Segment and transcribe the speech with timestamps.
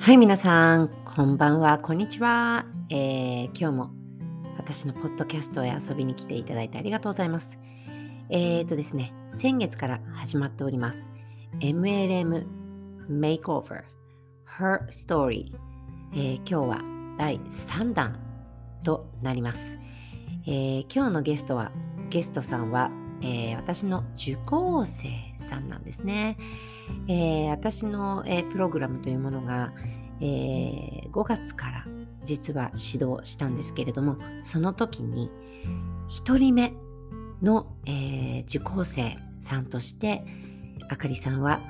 [0.00, 2.64] はい、皆さん、こんばんは、こんにちは。
[2.88, 3.90] えー今日も
[4.56, 7.58] 私のポッドキャストへ遊びに来ていただいてありがとうございます。
[8.30, 11.10] えーとですね、先月から始まっております。
[11.60, 12.46] MLM
[13.10, 13.84] Makeover
[14.58, 15.52] Her Story、
[16.14, 16.80] えー今日は
[17.18, 18.18] 第3弾
[18.82, 19.78] となります。
[20.46, 21.72] えー今日のゲストは、
[22.08, 22.90] ゲストさんは、
[23.22, 25.08] えー私の受講生
[25.38, 26.36] さんなんですね。
[27.08, 29.72] えー私の、えープログラムというものが、
[30.20, 31.86] えー5月から
[32.24, 35.30] 実は指導したんですけれどもその時に
[36.08, 36.72] 1人目
[37.42, 40.24] の、え受講生さんとして
[40.88, 41.60] あかりさんは、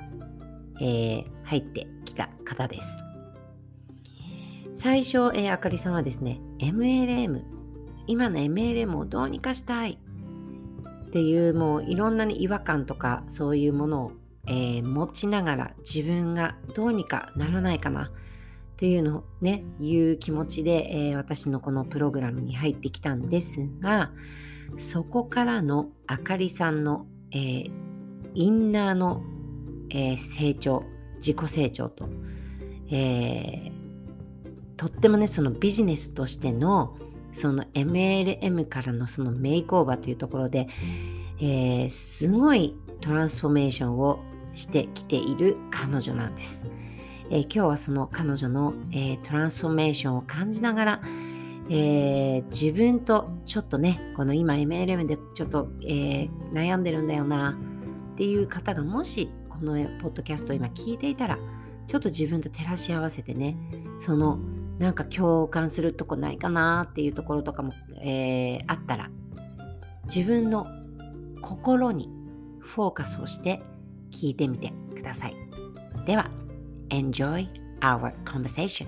[0.81, 3.03] え入ってきた方です。
[4.73, 7.41] 最初、えあかりさんはですね MLM
[8.07, 9.99] 今の MLM をどうにかしたい
[11.11, 14.11] っていうもういろんな、ね、違和感とかそういうものを、
[14.47, 18.05] えー持ちながら自分がどうにかならないかな。
[18.05, 18.09] っ
[18.77, 24.11] ていうのをねいう気持ちで、えー私のこのプログラムに入ってきたんですが
[24.77, 27.71] そこからのあかりさんの、えー
[28.33, 29.21] インナーの、
[29.89, 30.85] え成長
[31.17, 32.07] 自己成長と、
[32.89, 33.69] え
[34.77, 36.95] とってもねそのビジネスとしての
[37.31, 40.67] その MLM からのそのメイクオーバーというところで、
[41.39, 44.19] えーすごいトランスフォーメーションを
[44.53, 46.65] してきている彼女なんです。
[47.29, 51.01] えー今日はその彼女の、えートランスフォーメーションを感じながら、
[51.69, 57.57] えー自分とちょっとねこの今 MLM でちょっと、えー悩んでるんだよな
[58.13, 61.39] っていう方がもしこのポッドキャストを今聞いていたら
[61.87, 63.57] ちょっと自分と照らし合わせてね
[63.99, 64.37] その
[64.81, 69.11] なんか共感するとこないかなっていうところとかも、えーあったら
[70.05, 70.65] 自分の
[71.41, 72.09] 心に
[72.59, 73.61] フォーカスをして
[74.11, 75.35] 聞いてみてください。
[76.07, 76.31] では
[76.89, 77.47] Enjoy
[77.81, 78.87] our conversation.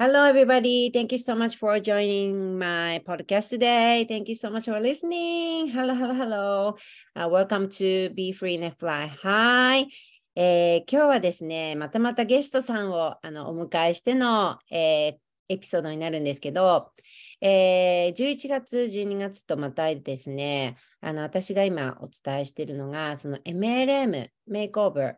[0.00, 0.92] Hello, everybody.
[0.94, 4.06] Thank you so much for joining my podcast today.
[4.08, 5.66] Thank you so much for listening.
[5.66, 6.76] Hello, hello, hello.
[7.16, 9.88] Uh, welcome to Be Free and Fly High.
[10.36, 16.92] えー今日はですね、またまたゲストさんをあのお迎えしての、えーエピソードになるんですけど、
[17.40, 25.14] えー11月、12月とまたでですね、あの私が今お伝えしているのが、その MLM Makeover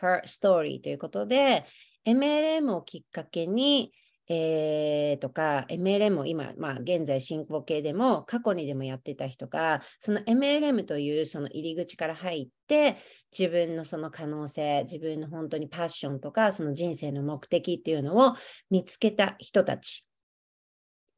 [0.00, 1.64] Her Story ということで、
[2.06, 3.92] MLM をきっかけに、
[4.28, 12.98] えーとか、MLM を今、まあ、現在進行形でも、過去にでもやってた人が、その MLM というその入り口から入って、
[13.36, 18.34] 自分のその可能性、自分の本当にパッションとか、その人生の目的っていうのを
[18.70, 20.06] 見つけた人たち。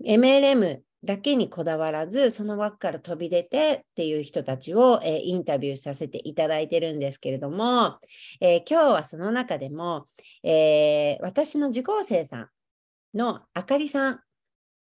[0.05, 7.99] MLM だけにこだわらず、その枠から飛び出てっていう人たちを、えーインタビューさせていただいてるんですけれども、
[8.41, 10.07] えー今日はその中でも、
[10.43, 12.49] えー私の受講生さん
[13.15, 14.21] のあかりさん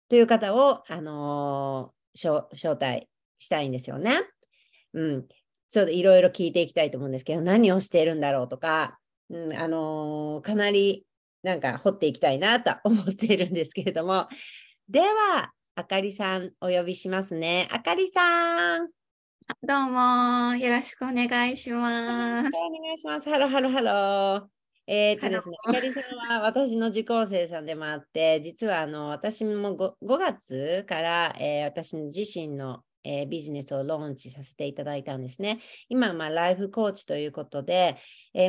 [0.09, 4.23] という方を、あのー招招待したいんですよね。
[4.93, 5.29] うん。
[5.69, 8.99] そうでいろいろ聞いていきたいと思うんですけど、何をしているんだろうとか、
[9.31, 11.07] うん、あのーかなり
[11.43, 14.29] なんか掘っていきたいなと思っているんですけれども、
[14.89, 17.69] では、あかりさんお呼びしますね。
[17.71, 18.89] あかりさん。
[19.63, 22.49] どうもよろしくお願いします。
[22.49, 23.31] お願いします。
[23.31, 24.58] Hello hello hello。
[24.91, 35.59] えーっとですね、あハロかりさんは私の受講生さんでもあって、実はあの私も 5, 5月から、えー私の自身の、えービジネスをローンチさせていただいたんですね。
[35.91, 37.99] 今、まあ、ライフコーチということで、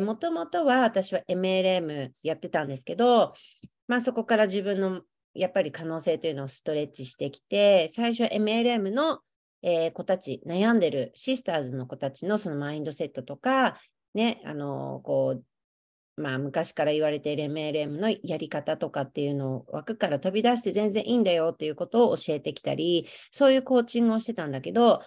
[0.02, 3.34] もともとは私は MLM やってたんですけど、
[3.90, 5.02] まあ、そこから自分の
[5.34, 9.20] やっぱり可能性というのをストレッチしてきて、最初は MLM の、
[9.62, 13.78] えー子たち、悩んでるシスターズの子たちのそのマインドセットとか、
[14.14, 15.44] ね、あのこう、
[16.20, 25.02] まあ、昔から言われている MLM のやり方とかっていうのを枠から飛び出して全然いいんだよっていうことを教えてきたり、そういうコーチングをしてたんだけど、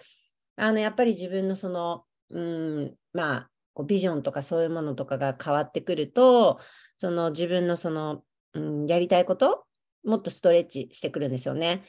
[0.55, 6.59] あのやっぱり自分のその、うん、まあ、こうビジョンとかそういうものとかが変わってくると、
[6.97, 8.23] その自分のその、
[8.53, 9.65] うん、やりたいこと、
[10.03, 11.83] もっとストレッチしてくるんですよね。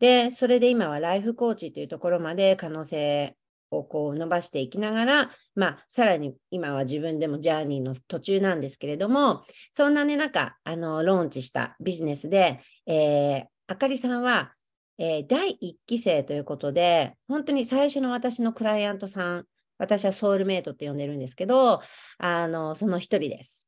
[0.00, 3.36] で、それで今はライフコーチというところまで可能性
[3.70, 14.52] をこう伸ばしていきながら、まあ、さらに今は自分でもジャーニーの途中なんですけれども、そんなね、なんか、あの、ローンチしたビジネスで、えーあかりさんは、
[14.98, 19.44] えー第1期生ということで、本当に最初の私のクライアントさん、
[19.78, 21.82] 私はソウルメイトって呼んでるんですけど、
[22.18, 23.66] あの、その一人です。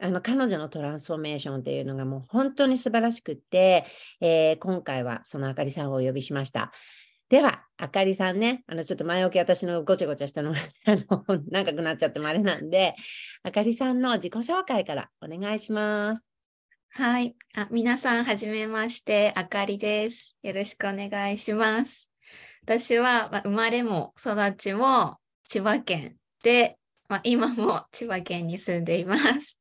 [0.00, 3.84] あの彼女のトランスフォーメーションっていうのがもう本当に素晴らしくって、
[4.20, 6.72] えー今回はそのあかりさんをお呼びしました。
[7.28, 10.54] では、あかりさんね、あのちょっと前置き私のごちゃごちゃしたの
[10.86, 12.94] あの長くなっちゃってもあれなんで、
[13.42, 16.24] あかりさんの自己紹介からお願いします。
[16.88, 17.36] はい。
[17.54, 20.36] あ、皆さん、はじめまして、あかりです。
[20.42, 22.10] よろしくお願いします。
[22.62, 26.78] 私は、まあ、生まれも育ちも千葉県で、
[27.08, 29.60] まあ、今も千葉県に住んでいます。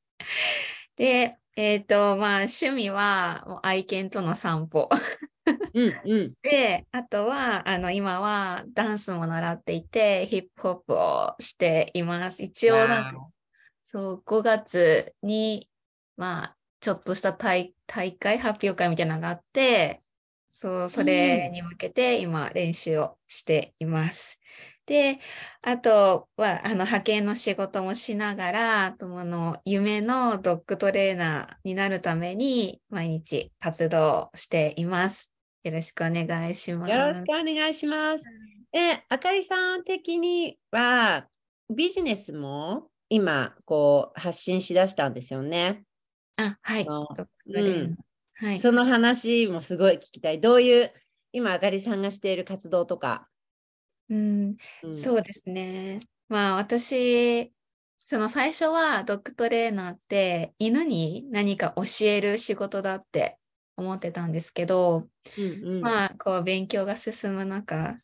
[0.96, 4.90] で、えっ、と、まあ、趣味はもう愛犬との散歩。
[5.74, 6.34] うんうん。
[6.42, 12.44] で、あとは、あの、今はダンスも習っていて、ヒップホップをしています。
[12.44, 13.18] 一応、なんか、
[13.84, 15.70] そう、5月に、
[16.18, 20.04] まあ、ちょっとした大、大会発表会みたいなのがあって、
[20.52, 24.40] そう、それに向けて今練習をしています。
[24.88, 25.20] で、
[25.62, 35.34] あとは、あの、派遣の仕事もしながら、あとあの、夢のドッグトレーナーになるために、毎日活動しています。
[35.68, 36.92] よろしくお願いします。
[36.92, 38.24] よろしくお願いします。
[38.72, 41.28] え、あかりさん的には
[41.70, 45.84] ビジネスも今こう発信しだしたんですよね。
[46.38, 46.86] あ、はい。
[46.86, 48.60] はい。
[48.62, 50.40] その話もすごい聞きたい。
[50.40, 50.94] どういう
[51.34, 53.28] 今あかりさんがしている活動とか。
[54.10, 56.00] うん、うんそうですね。
[56.30, 57.52] まあ私、
[58.06, 63.38] その最初はドッグトレーナーって犬に何か教える仕事だって
[63.78, 65.08] 思ってたんですけど、
[65.38, 68.00] うんうんまあこう勉強が進む中、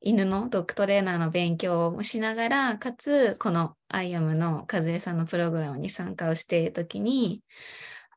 [0.00, 7.42] 犬のドッグトレーナーの勉強もしながら、かつこのアイアムの和江さんのプログラムに参加をしているときに、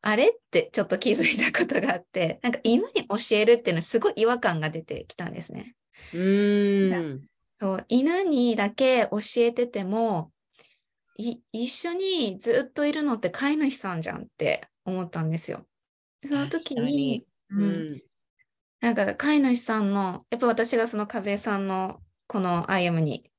[0.02, 5.76] あれってちょっと気づいたことがあって、なんか犬に教えるっていうのはすごい違和感が出てきたんですね。
[6.14, 7.28] うーん。
[7.60, 10.32] そう、犬にだけ教えてても、
[11.18, 15.66] い、一緒にずっといるのって飼い主さんじゃんって思ったんですよ。
[16.26, 17.96] その時にに、ううん。
[17.96, 18.02] ん。
[18.82, 23.32] なんか飼い主さんの、やっぱ私がその和江さんのこの IM に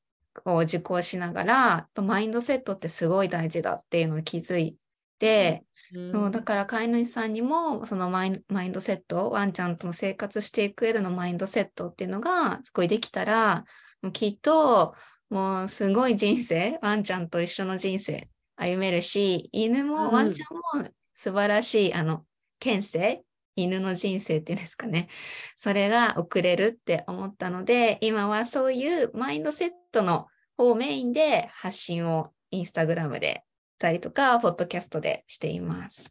[0.45, 4.79] こう受講しながら、やっぱマインドセットってすごい大事だっていうのを気づい
[5.19, 5.65] て、
[6.13, 8.43] そうだから飼い主さんにもそのマイン
[8.73, 13.65] ドセット、ワンちゃんとの生活していく上でのマインドセットっていうのがすごいできたら、
[14.03, 14.95] もうきっと
[15.31, 19.89] もうすごい人生、ワンちゃんと一緒の人生歩めるし、犬うん。
[19.89, 20.47] もワンちゃ
[20.79, 22.25] んも素晴らしい、あの、
[22.65, 23.23] 県生、
[23.57, 25.09] 犬の人生っていうんですかね。
[25.55, 33.45] それが送れるって思ったので、今はそういうマインドセットの方をメインで発信をインスタグラムで
[33.79, 36.11] たりとか、ポッドキャストでしています。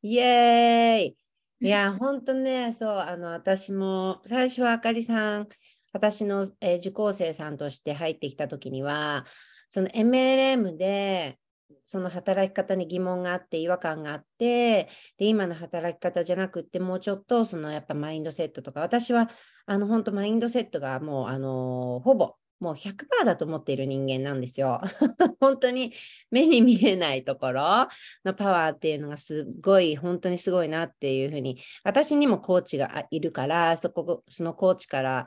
[0.00, 1.16] イエーイ
[1.60, 5.48] いや、ほんとね、そう、あの、私も、最初はあかりさん、
[5.92, 9.26] 私の、えー受講生さんとして入ってきたときには、
[9.68, 11.38] その MLM で、
[11.84, 14.88] その働き方に疑問があって、違和感があって、
[15.18, 19.30] で、今の働き方じゃなくって、もうちょっと、そのやっぱマインドセットとか、私は、
[19.66, 24.80] あの、本当マインドセットがもう、あのほぼ、もう100%だと思っている人間なんですよ。
[25.40, 25.92] 本当に
[26.30, 27.88] 目に見えないところ
[28.24, 35.26] のパワーっていうのがすごい、本当にすごいなっていうふうに、私にもコーチがいるから、そこ、そのコーチから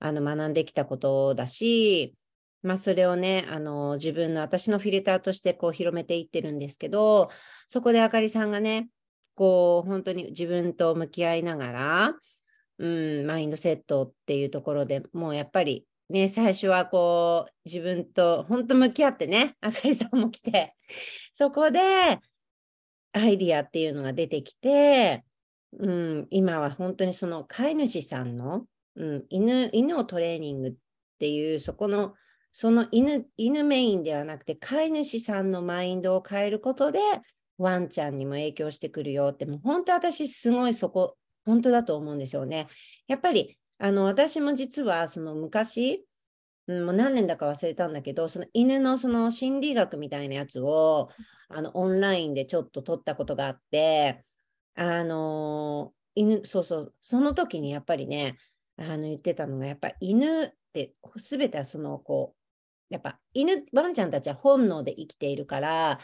[0.00, 2.14] あの学んできたことだし、
[2.62, 7.30] まあそれをね、あの自分の私のフィルターとしてこう広めていってるんですけど、
[7.68, 8.88] そこであかりさんがね、
[9.34, 12.14] こう本当に自分と向き合いながら、
[12.78, 20.74] うん、マインドセットっていうところでもうやっぱりね、最初はこう自分と本当向き合ってね、あかりさんも来て、
[21.32, 22.18] そこで
[23.12, 25.24] アイディアっていうのが出てきて、
[25.78, 30.74] うん、今は本当にその飼い主さんの、うん、犬犬をトレーニングっ
[31.18, 32.14] ていうそこの
[32.52, 37.00] その犬犬メインではなくて飼い主さんのマインドを変えることで
[37.58, 42.68] ワンちゃんにも影響してくるよってもう本当私すごいそこ本当だと思うんですよね。
[43.06, 46.04] やっぱりあの私も実はその昔、
[46.68, 51.08] もう何年だか忘れたんだけどその犬のその心理学みたいなやつを
[51.48, 54.24] あのオンラインでちょっと取ったことがあって
[54.76, 58.36] あの犬そうそうその時にやっぱりね
[58.76, 62.41] あの言ってたのがやっぱ犬って全てはそのこう
[62.92, 65.98] やっぱ犬ワンちゃんたちは本能で生きているから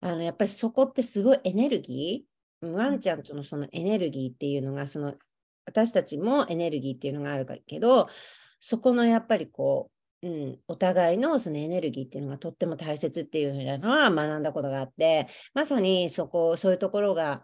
[0.00, 5.14] あのやっぱりそこってすごいエネルギーワンちゃんとのそのエネルギーっていうのがその
[5.66, 8.08] 私たちもエネルギーっていうのがあるけど
[8.60, 9.90] そこのやっぱりこ
[10.22, 17.42] う、うん、お互いのそのエネルギーっていうのがとっても大切っていうふうなのは学んだことがあってまさにそこそういうところが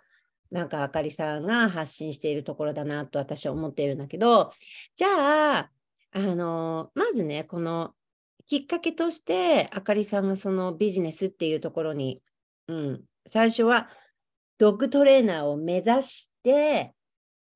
[0.51, 4.53] なんかあかりさんが発信しているところだなと私は思っているんだけど
[4.97, 5.71] じゃあ
[6.13, 7.93] あのまずねこの
[8.49, 12.21] きっかけとしてあかりさんがそのビジネスっていうところに、
[12.67, 13.89] うん、最初は
[14.59, 16.95] ドッグトレーナーを目指して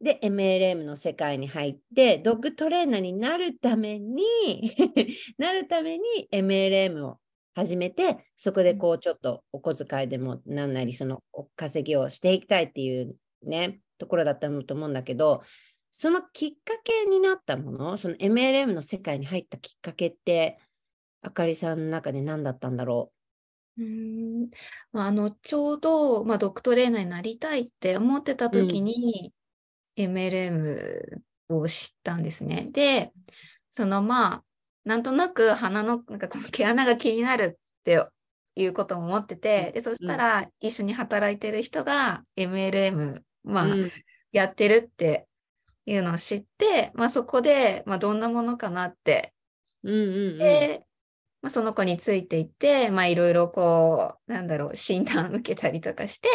[0.02, 4.24] で、MLM の世界に入って、ドッグトレーナーになるために
[5.38, 7.18] なるために MLM を
[7.54, 11.22] 始めて、そこでこうちょっとお小遣いでもなんなりその
[11.54, 15.42] 稼ぎをしていきたいっていうね、ところだったと思うんだけど、
[15.92, 20.58] そのきっかけになったもの、その MLM の世界に入ったきっかけって、
[21.22, 23.12] あかりさんの中で何だったんだろ
[23.78, 23.82] う？
[23.82, 24.50] うん
[24.92, 29.32] まあ、あのちょうど、まあ、ドッグトレーナーになりたいって思ってた時に、
[29.96, 32.68] MLM を知ったんですね。
[32.70, 33.12] で、
[33.70, 34.44] そのまあ、
[34.84, 38.06] なんとなく鼻のなんかこの毛穴が気になるって
[38.56, 43.92] いうことも思ってて、でそしたら一緒に働いてる人が MLM、まあ、うん、
[44.32, 45.26] やってるって
[45.86, 49.32] いうのを知って、まあ、そこで、まあ、どんなものかなって、
[49.82, 50.86] うんうんうん、で、
[51.42, 56.28] まあ、その子についていって、まあ、いろいろこう、なんだろう、診断受けたりとかして。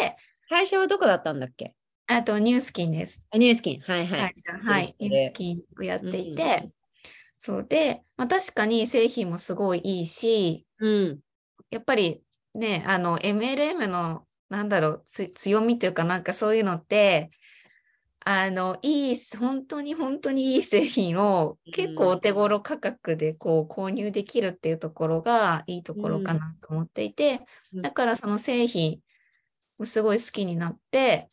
[0.50, 1.74] 会社はどこだったんだっけ？
[2.06, 3.26] あと、ニュースキンです。
[3.30, 4.20] あニュースキン、はいはい。
[4.64, 6.70] はい、ニュースキンをやっていて、うん、
[7.38, 11.20] そうで、まあ、確かに製品もすごいいいし、うん、
[11.70, 12.22] やっぱり
[12.54, 17.30] ね、あの、MLM の、なんだろう、強みというかなんかそういうのって、
[18.24, 27.40] あの、いい、本当に本当にいい製品を結構お手頃価格でこう購入できるっていうところがいいところかなと思っていて、
[27.72, 29.00] だからその製品
[29.84, 31.30] すごい好きになって、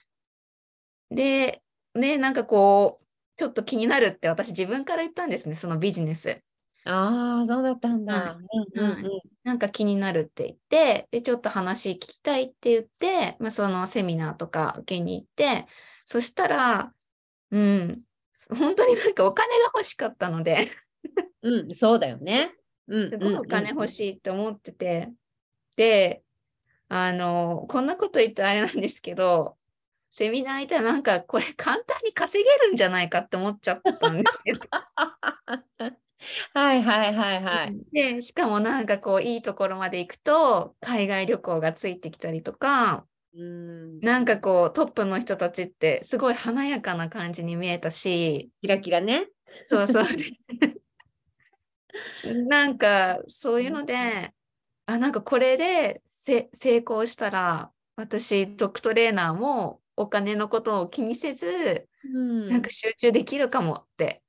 [1.10, 1.62] で、
[1.96, 3.06] ね、なんかこう、
[3.38, 6.42] ちょっと気になるって私自分から言ったんですね、そのビジネス。
[6.86, 8.38] ああ、そうだったんだ。
[9.44, 15.66] なんか気になるって言って、で、ちょっと話聞きたいって言って、まあ、そのセミナーとか受けに行って、
[16.06, 16.94] そしたら、
[17.52, 18.02] うん、
[18.50, 20.70] 本当になんかお金が欲しかったので
[21.42, 22.56] うん、そうだよね。
[22.88, 25.12] うん、すごいお金欲しいって思ってて、
[25.76, 26.24] で、
[26.90, 29.58] あの、こんなこと言ってあれなんですけど、
[30.10, 34.60] セミナー行ったらなんかこれ簡単に稼げるんじゃないかって思っちゃったんですけど。
[36.54, 37.78] はいはいはいはい。
[37.92, 43.06] で、しかもなんかこういいところまで行くと海外旅行がついてきたりとか、
[43.38, 44.00] うん。
[44.00, 48.52] なんかこうトップの人たちってすごい華やかな感じに見えたし。
[48.62, 49.28] キラキラね。
[49.70, 50.04] そうそう。
[52.48, 54.34] なんかそういうので、
[54.86, 64.22] あなんかこれで成功したら私ドクトレーナーもお金のことを気にせず、うん、なんか集中できるかもって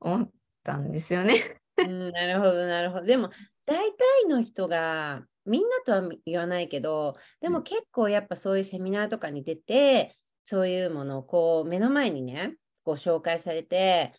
[0.00, 0.30] 思っ
[0.62, 1.60] たんですよね。
[1.78, 3.06] うん、なるほどなるほど。
[3.06, 3.30] でも
[3.66, 14.12] 大体の人がみんなとは言わないけど、でも結構やっぱそういうセミナーとかに出て、そういうものをこう目の前にね、ご紹介されて、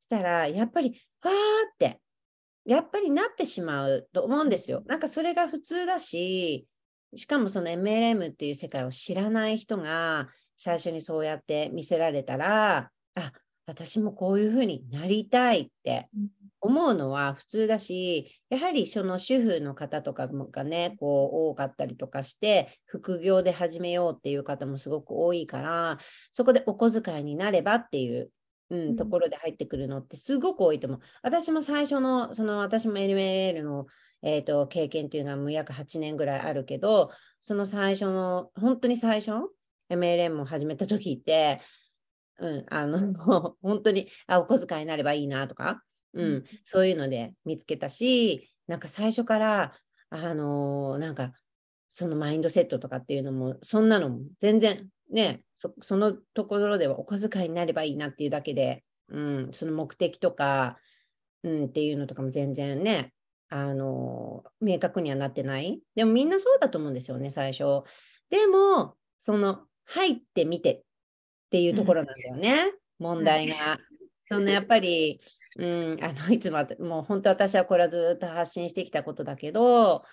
[0.00, 2.00] したらやっぱり、わーって、
[2.64, 4.82] やっぱりなってしまうと思うんですよ。
[4.86, 6.66] なんかそれが普通だし、
[7.14, 13.32] しかもその MLM っていう世界を知らない人が最初にそうやって見せられたら、あ、
[13.66, 16.08] 私もこういうふうになりたいって
[16.60, 25.98] 思うのは普通だし、やはりその主婦の方とかがね、こう多かったりとかして、副業で始めようっていう方もすごく多いから、
[26.32, 28.30] そこでお小遣いになればっていう、
[28.70, 31.00] うん、ところで入ってくるのってすごく多いと思う。
[31.22, 33.86] 私も最初の、その私も NML の、
[34.22, 37.10] えーと、経験っていうのはもう約8年ぐらいあるけど、
[37.40, 39.48] その最初の、本当に最初、
[39.90, 41.60] MLM を始めた時って、
[42.38, 42.98] うん、あの、
[43.62, 45.82] 本当に、あ、お小遣いになればいいなとか、
[46.14, 49.72] うん、そういうので見つけたし、なんか最初から、
[50.10, 51.32] あのー、なんか、
[51.90, 60.78] そのマインドセットとかっていうのも、そんなのも全然ね、そそのところではお小遣いになればいいなっていうだけで、うん、その目的とか、
[61.42, 63.12] うん、っていうのとかも全然ね、
[63.48, 65.80] あのー、明確にはなってない。
[65.94, 67.82] でもみんなそうだと思うんですよね、最初。
[68.30, 70.82] でも、その、入ってみてっ
[71.50, 73.78] ていうところなんだよね、うん、問題が。
[74.30, 75.20] そのやっぱり、
[75.58, 80.04] うん、あのいつももう本当私はこれはずっと発信してきたことだけど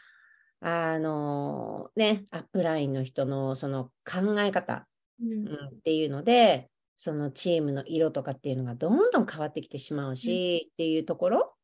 [0.62, 4.88] あのねアップラインの人のその考え方、
[5.22, 11.56] うん、うん、っていうのでそのチームの色とかっていうのがどんどん変わってきてしまうし、うん、っていうところ、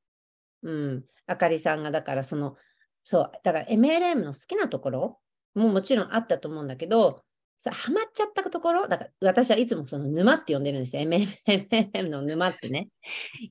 [0.64, 2.58] うん、あかりさんがだからその
[3.04, 5.20] そうだから MLM の好きなところ
[5.56, 7.24] ももちろんあったと思うんだけどさ
[7.70, 11.04] ハマっちゃったところ、だから私はいつもその沼って呼んでるんですよ。
[11.04, 12.90] MMM の沼ってね、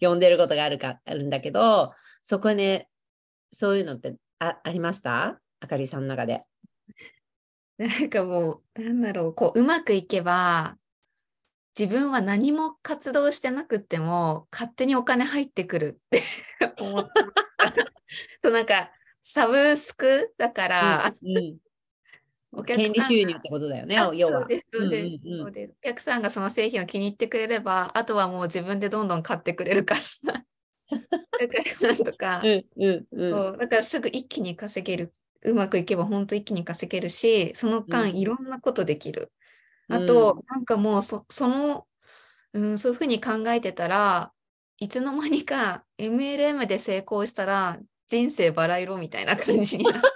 [0.00, 2.88] 呼んでることがあるかあるんだけど、そこね、
[3.52, 5.40] そういうのってあありました？
[5.60, 6.44] あかりさんの中で。
[7.78, 10.76] なんかもう、なんだろう、こう、うまくいけば、
[11.78, 16.22] 自分は何も活動してなくっても、勝手にお金入ってくるって
[16.80, 17.10] 思った。
[18.42, 18.90] そうなんか、
[19.22, 21.58] サブスクだから、うんうん
[22.52, 24.44] お客さん権利収入ってことだよね、要は。
[24.44, 24.46] お
[25.80, 30.44] 客さんがその製品を気に入ってくれれば、あとはもう自分でどんどん買ってくれるから。
[31.96, 35.14] とか、 うんうんうん、そうだからすぐ一気に稼げる。
[35.42, 39.32] うまくいけば本当一気に稼げるし、その間いろんなことできる。
[39.88, 41.86] うん、あと、なんかもうそその、
[42.52, 44.32] うん、そういうふうに考えてたら、
[44.78, 47.78] いつの間にか MLM で成功したら
[48.08, 50.08] 人生バラ色みたいな感じになって。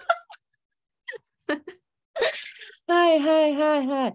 [2.86, 4.12] はいはいはいはい。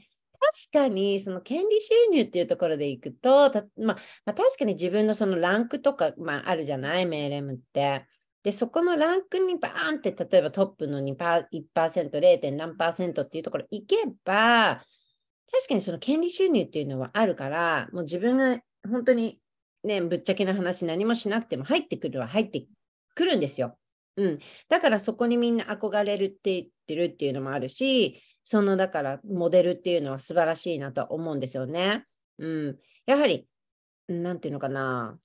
[0.71, 3.95] 確かにその権利収入っていうところでいくと、まあ、ま
[4.27, 8.05] あ、確かに自分のそのランクとか、まあ、あるじゃない、MLM って。
[8.43, 12.51] で、そこのランクにバーンって、例えばトップの 2%, 1%、0.
[12.55, 14.85] 何パーセントっていうところ行けば、
[15.51, 19.41] 確かにその権利収入っていうのはあるから、もう自分が本当に
[19.83, 22.67] ね、ぶっちゃけな話何もしなくても入ってくるは入って
[23.15, 23.78] くるんですよ。
[24.19, 24.39] うん。
[24.67, 32.05] だからそこにみんな憧れるって言ってるっていうのもあるし、そのだからモデルっていうのは素晴らしいなと思うんですよね。
[32.37, 33.47] うん、やはり、
[34.09, 35.17] なんていうのかな、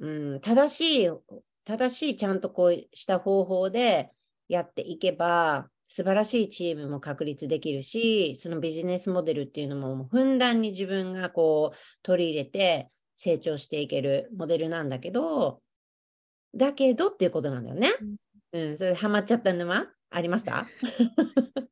[0.00, 1.10] うん、正しい、
[1.64, 4.10] 正しいちゃんとこうした方法で
[4.48, 15.60] やっていけば、素晴らしいチームも確立できるし、そのビジネスモデルっていうのもふんだんに自分がこう取り入れて成長していけるモデルなんだけど、
[16.54, 17.92] だけどっていうことなんだよね。
[18.52, 19.86] うん、それでハマっちゃった沼？
[20.10, 20.66] ありました？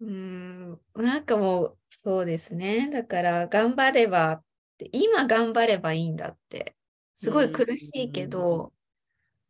[0.00, 2.88] うん、なんかもうそうですね。
[2.90, 4.44] だから頑張ればっ
[4.78, 6.74] て、今頑張ればいいんだって。
[7.14, 8.72] すごい苦しいけど、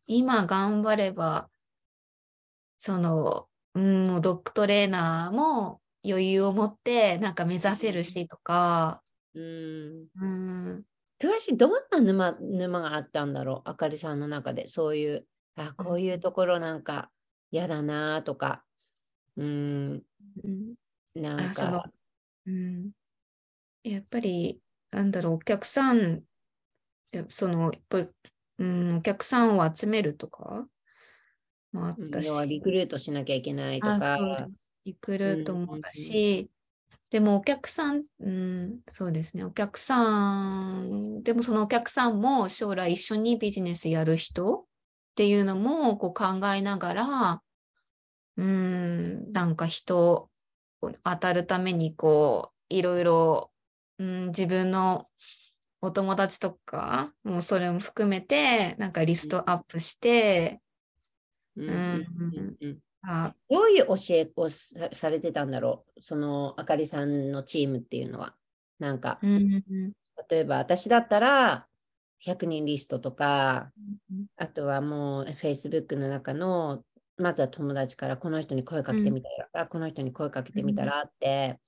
[0.07, 1.49] 今頑張れば、
[2.79, 9.03] その、うん、もうドッグトレーナーも余裕を持ってなんか目指せるしとか、
[9.35, 10.27] うん、う
[10.79, 10.85] ん、
[11.21, 14.69] 詳しいどんな沼沼があったんだろうあかりさんの中で。
[14.69, 17.11] そういうあこういうところなんか
[17.51, 18.65] 嫌だなとか。
[19.37, 20.03] うん、
[21.15, 21.91] なんか、
[22.47, 22.91] うん、
[23.83, 24.61] やっぱり、
[24.91, 26.23] なんだろう、お客さん、
[27.29, 28.09] その、やっぱり、
[28.59, 30.67] うん、お客さんを集めるとか
[31.73, 32.29] もあったし。
[32.49, 34.47] リクルートしなきゃいけないとか。
[34.85, 36.51] リクルートもだし、
[37.11, 44.65] でもお客さん、うん、そうですね、お客さん、でもそのお客さんも将来一緒にビジネスやる人っ
[45.17, 47.43] ていうのもこう考えながら、
[48.37, 50.31] うん、なんか人
[50.81, 53.51] 当たるためにこう、いろいろ、
[53.99, 55.09] うん、自分の
[55.83, 60.61] お友達とか、もうそれも含めて、なんかリストアップして、
[61.57, 62.07] うん、
[63.03, 63.35] あ。
[63.49, 66.03] どういう教えをされてたんだろう？
[66.03, 68.35] そのあかりさんのチームっていうのは。
[68.79, 69.63] なんか、うん、
[70.31, 71.67] 例えば私だったら
[72.25, 73.71] 100人リストとか、
[74.37, 76.83] あとはもう Facebook の中の
[77.19, 81.59] まずは友達からこの人に声かけてみたら、うん、この人に声かけてみたらって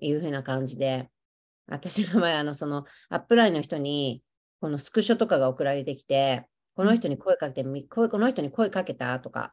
[0.00, 1.10] いう風な感じで、
[1.68, 4.22] 私の前、あの、そのアップラインの人に、
[4.60, 9.52] このスクショとかが送られてきて、この人に声かけてみ、この人に声かけたとか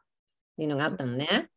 [0.58, 1.48] っていうのがあったのね。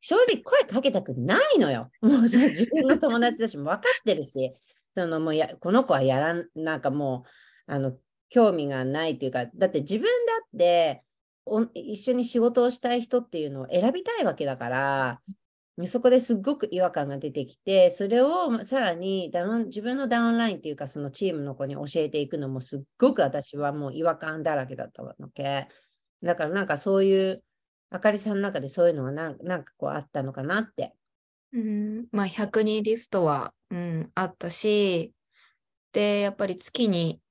[0.00, 1.90] 正直声かけたくないのよ。
[2.02, 4.52] もう自分の友達だし、分かってるし、
[4.94, 7.24] そのもうやこの子はやらん、なんかも
[7.68, 7.96] う、あの、
[8.28, 10.08] 興味がないっていうか、だって自分だ
[10.44, 11.02] って、
[11.72, 15.20] 一緒に仕事をしたい人っていうのを選びたいわけだから、
[15.86, 25.68] そこですっごく違和感が出てきて、それをさらにダウン自分のダウンラインっていうか、そのチームの子に教えていくのもすっごく私はもう違和感だらけだったわけ。
[26.22, 27.42] だからなんかそういう、
[27.90, 30.94] あかりさんの中でそういうのがなんなんかこうあったのかなって。
[31.52, 35.14] うん、まあ100人リストは、うん、あったし、
[35.92, 37.22] で、やっぱり月に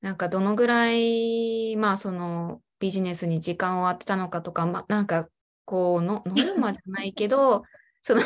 [0.00, 5.28] なんかどのぐらい、まあそのビジネスに時間を当てたのかとか、ま、なんか
[5.64, 7.64] こうのノルマじゃないけど
[8.02, 8.22] その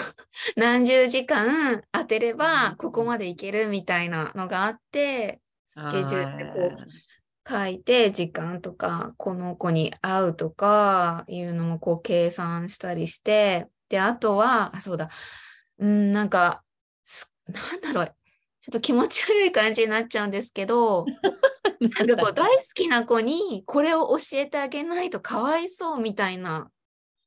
[0.57, 6.87] 何十時間当てればここまでいけるみたいなのがあってスケジュールでこう
[7.49, 15.11] 書いて時間とかこの子に会うとかいうのもこう計算したりしてであとはあそうだ
[15.79, 16.63] うんなんか
[17.49, 18.07] なんだろう
[18.61, 21.05] ちょっと気持ち悪い感じになっちゃうんですけど
[21.81, 26.71] なんかこう大好きな子にこれを教えてあげないとかわいそうみたいな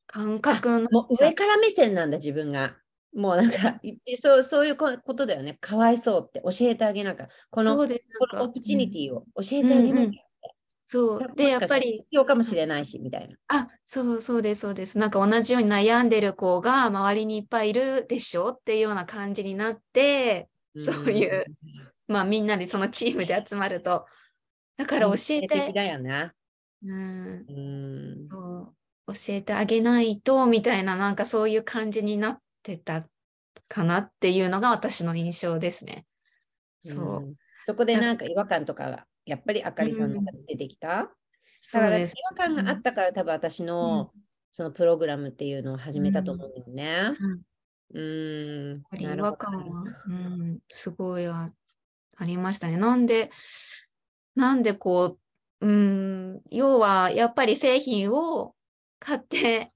[0.07, 1.07] 感覚の。
[1.19, 2.77] 上から目線なんだ自分が。
[3.15, 3.79] もうなんか
[4.21, 5.57] そうそういうことだよね。
[5.61, 7.29] かわいそうって教えてあげなきゃ。
[7.49, 7.87] このこ
[8.33, 9.93] のオプチニティを教えてあげなきゃ。
[9.93, 10.13] うんうん
[10.87, 13.35] そうでやっぱり必要かもしれないしみたいな。
[13.47, 14.99] あそうそうですそうです。
[14.99, 20.47] なんか同じように悩んでる子が周りにいっぱいいるでしょっていうような感じになって、
[20.77, 21.43] そういう、
[22.07, 24.05] まあみんなでそのチームで集まると
[24.77, 25.73] だから教えて。
[25.73, 26.31] だよね。
[26.83, 27.45] うん。
[27.49, 27.53] う
[28.63, 28.75] ん
[29.07, 33.07] 教えてあげないとみたいななんかそういう感じになってた
[33.69, 36.05] かなっていうのが私の印象ですね。
[36.81, 37.23] そう。
[37.23, 41.07] うん、そこでなんか違和感とかがやっぱりあかりさんの中で出てきた、うん、
[41.73, 44.11] だから違和感があったから、多分私の、
[44.53, 47.13] そのプログラムっていうのを始めたと思うんだよね。
[47.93, 48.83] うん。
[48.99, 51.49] 違和感は、うん、すごいあ
[52.21, 52.77] りましたね。
[52.77, 53.31] なんで、
[54.35, 55.17] なんでこ
[55.61, 58.55] う、うん、要はやっぱり製品を
[58.99, 59.71] 買って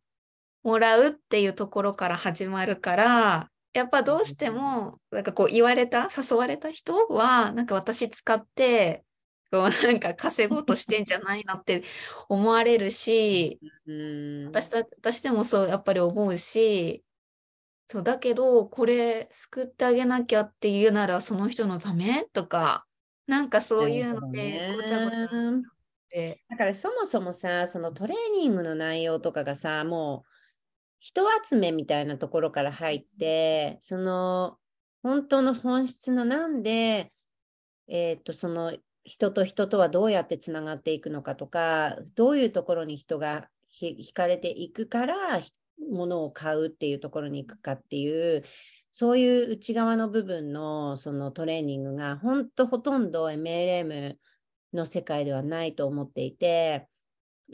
[0.63, 9.05] もらうっていうところから始まるから、やっぱどうしても、なんかこう言われた、誘われた人は、なんか私使って、
[9.51, 11.83] こうなんか稼ごうとしてんじゃないなって
[12.27, 13.59] 思われるし、
[14.47, 17.03] 私私でもそうやっぱり思うし、
[17.87, 22.85] そうだけど、これ救ってあげなきゃっていうならその人のためとか、
[23.25, 25.53] なんかそういうのでごちゃごちゃしちゃっ
[26.11, 26.43] て。
[26.49, 30.38] だからそもそもさ、そのトレーニングの内容とかがさ、もう
[30.99, 34.57] 人集めみたいなところから入って、その
[35.01, 37.11] 本当の本質のなんで、
[37.87, 43.49] えっ、ー、と、その人と人とはどうやってつながっていくのかとか、どういうところに人が
[43.81, 45.41] 惹かれていくから、
[45.89, 48.43] ものを買うっていうところに行くかっていう、
[48.91, 54.15] そういう内側の部分のそのトレーニングが、本当ほとんど MLM
[54.73, 56.88] の世界ではないと思っていて、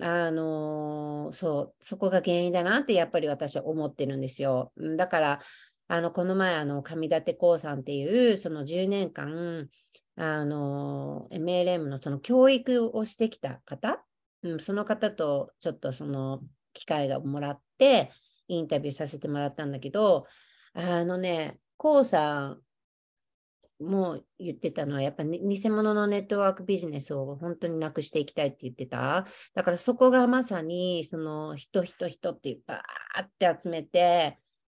[0.01, 4.73] あの、そう、そこが原因だなってやっぱり私は思ってるんですよ。
[4.97, 5.39] だから、
[5.87, 9.69] あの、この前、あの、上立光さんっていう、その10年間、
[10.17, 14.03] あの、MLM のその教育をしてきた方、
[14.43, 16.41] うん、その方とちょっとその
[16.73, 18.11] 機会がもらって、
[18.47, 20.25] インタビューさせてもらったんだけど、
[20.73, 22.61] あのね、こうさん
[23.79, 29.25] もう言ってたのは、やっぱり偽物のネットワークビジネスを本当になくしていきたいって言ってた？
[29.53, 34.39] だからそこがまさに、その人、人、人ってバーって集めて、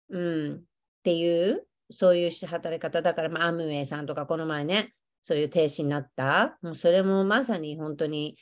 [0.09, 0.61] うん、っ
[1.03, 6.57] ていう、そういう働き方だから、まあ、アムウェイさんとかこの前ね、そういう停止になった。
[6.61, 8.37] もうそれもまさに本当に、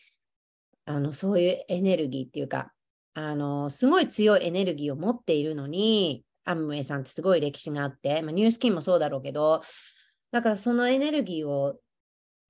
[0.85, 2.71] あの、そういうエネルギーっていうか、
[3.15, 9.61] あの、すごい強いエネルギーを持っているのに、アムウェイさんってすごい歴史があって、まあ、ニュースキンもそうだろうけど、
[10.33, 11.75] だからそのエネルギーを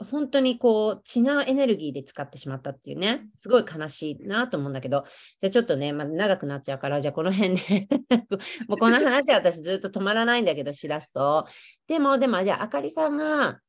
[0.10, 5.04] 本当にこう違うエネルギーで使ってしまったっていうね、すごい悲しいなと思うんだけど、
[5.42, 7.88] じゃあちょっとね、まあ、長くなっちゃうから、じゃあこの辺で
[8.68, 11.46] もうこの話は私ずっと止まらないんだけど、しらすと。
[11.88, 13.60] でも、でも、じゃああかりさんが、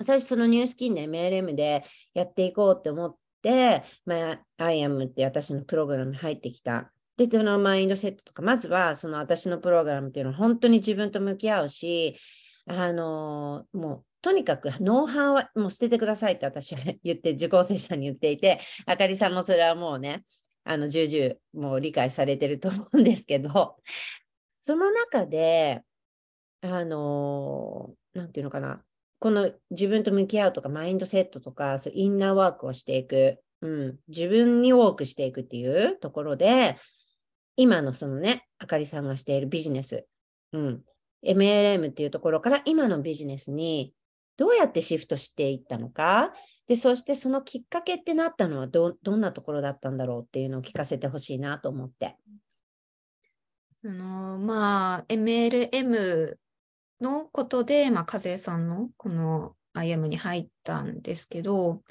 [0.00, 1.84] 最初そのニュースキンで MLM で
[2.14, 6.92] やっていこうって思って、まあ、IAM って私のプログラムに入ってきた。
[7.16, 12.16] で、そのマインドセットとか、まずはその私のプログラムっていうのは本当に自分と向き合うし、
[12.66, 20.24] あの、もうとにかくノウハウはもう捨ててくださいって私は 言って、受講生さんに言っていて、あかりさんもそれはもうね、
[20.64, 21.36] あの、重々
[21.68, 23.76] もう理解されてると思うんですけど、
[24.62, 25.82] その中で、
[26.60, 28.82] あのー、なんていうのかな、
[29.20, 36.76] この自分と向き合うとか、マインドセットとか、そうインナーワークをしていく、うん、自分にウォークしていくっていうところで、
[37.54, 40.04] 今のそのね、あかりさんがしているビジネス、
[40.52, 40.82] うん、
[41.26, 43.92] MLM っていうところから今のビジネスに
[44.36, 46.32] どうやってシフトしていったのか、
[46.68, 52.16] で、そしてそのきっかけってなったのはどどんなところだったんだろうっていうのを聞かせてほしいなと思って。
[53.82, 56.36] そのまあ MLM
[57.00, 61.82] のことで、まあ、風さんのこの IM に入ったんですけど、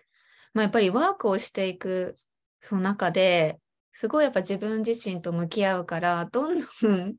[0.54, 2.18] まあ、やっぱりワークをしていく
[2.60, 3.60] その中で
[3.94, 7.16] すごいやっぱ自分自身と向き合うからどんどん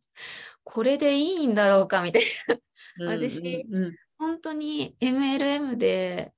[0.69, 2.23] これでいいんだろうかみたい
[2.99, 3.07] な。
[3.07, 6.33] 私、うんうん、本当に MLM で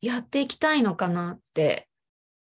[0.00, 1.88] やっていきたいのかなって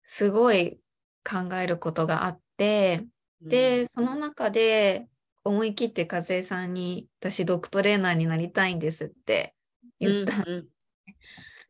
[0.03, 0.79] すごい
[1.27, 3.03] 考えることがあって、
[3.41, 5.07] で、その中で
[5.43, 9.55] 思い切って和江さんに私ドクトレーナーになりたいんですって
[9.99, 10.43] 言った。
[10.43, 10.67] うんうん、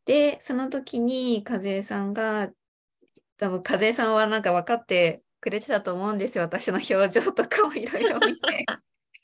[0.06, 2.52] で、その時に和江さんが
[3.38, 6.46] 多分和江さんはなんか分かってくれてたと思うんですよ。
[6.46, 8.66] 私の表情とかをいろいろ見て。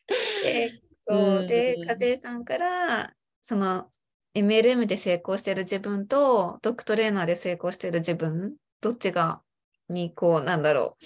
[0.43, 1.47] で、そう。
[1.47, 3.89] で、和江さんから、その
[4.36, 9.41] MLM で成功してる自分とドッグトレーナーで成功してる自分、どっちが、
[9.88, 11.05] にこう、なんだろう、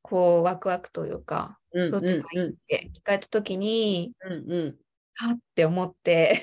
[0.00, 1.58] こう、ワクワクというか、
[1.90, 4.78] どっちがいいって聞かれた時に、うんうん、
[5.16, 6.40] はって思って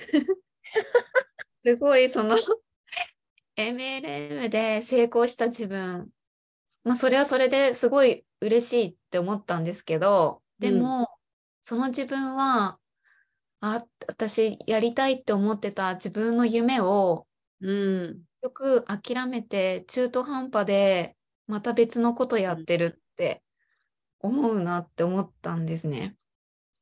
[1.66, 2.38] すごいその
[3.58, 6.10] MLM で成功した自分、
[6.88, 11.06] まあそれはそれですごい嬉しいって思ったんですけど、でも、うん、
[11.60, 12.80] その自分は、
[13.60, 17.28] あ、私やりたいって思ってた自分の夢を、
[17.60, 23.44] うん、よく諦めて中途半端でまた別のことやってるって
[24.20, 26.16] 思うなって思ったんですね。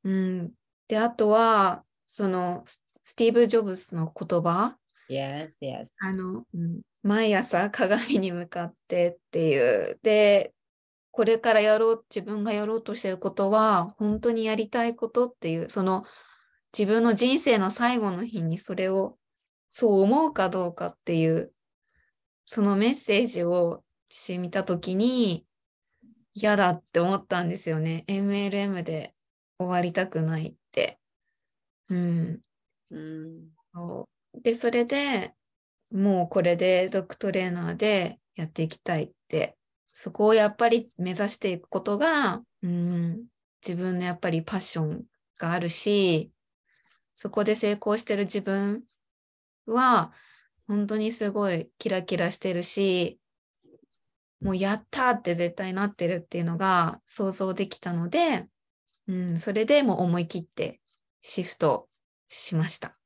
[0.04, 0.54] うん、
[0.88, 4.78] で、あとは、そのスティーブ・ジョブズの言葉。
[5.10, 5.88] Yes, yes.
[6.00, 10.00] あの、うん、毎朝鏡に向かってっていう。
[10.02, 10.54] で、
[11.12, 16.06] これからやろう、自分がやろうとしてることは、本当にやりたいことっていう、その
[16.78, 19.18] 自分の人生の最後の日にそれを
[19.70, 21.54] そう思うかどうかっていう、
[22.46, 25.46] そのメッセージを私見たときに、
[26.34, 28.04] 嫌だって思ったんですよね。
[28.08, 29.16] MLM で
[29.58, 31.00] 終わりたくないって。
[31.90, 32.42] うん。
[32.92, 35.34] うん、そうで、それで
[35.92, 39.58] もうこれでドッグトレーナーでやっていきたいって、
[39.90, 43.26] そこをやっぱり目指していくことが、うん、
[43.66, 45.04] 自分のやっぱりパッション
[45.40, 46.32] があるし、
[47.14, 48.84] そこで成功してる自分
[49.66, 50.12] は、
[50.68, 53.20] 本当にすごいキラキラしてるし、
[54.42, 58.48] もうやったって絶対なってるっていうのが想像できたので、
[59.08, 60.82] うん、それでもう思い切って
[61.22, 61.88] シフト
[62.28, 62.98] しました。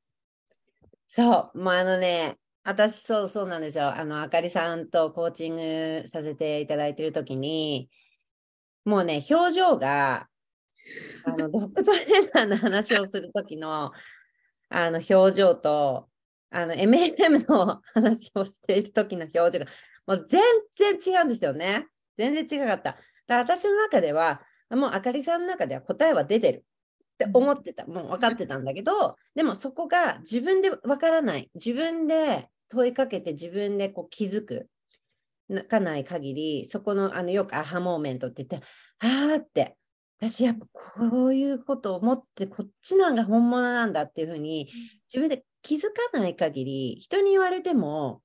[1.12, 3.96] そう、もうあのね、私そうそうなんですよ。
[3.96, 7.90] あの、あかりさんとコーチングさせていただいてるときに、
[8.86, 10.30] もうね、表情が、
[11.26, 13.92] あの、ドッグトレーナーの話をするときの、
[14.70, 16.10] あの、表情と、
[16.52, 19.72] あの、MLM の話をしているときの表情が、
[20.06, 20.44] もう全
[20.76, 21.88] 然違うんですよね。
[22.20, 22.92] 全然違かった。
[22.92, 26.66] だから私の中では、もうあかりさんの中では答えは出てる。
[27.26, 34.70] って思ってた、もう分かってたんだけど、 でもそこが自分で分からない、自分で問いかけて自分でこう気づく。
[35.68, 38.68] かない限り、そこのあのよくアハモーメントって言って、
[39.00, 39.78] ああって、
[40.20, 40.68] 私やっぱ
[41.00, 44.70] こういうことを思って、こっちなんが本物なんだっていうふうに、
[45.12, 48.22] 自分で気づかない限り、人に言われても、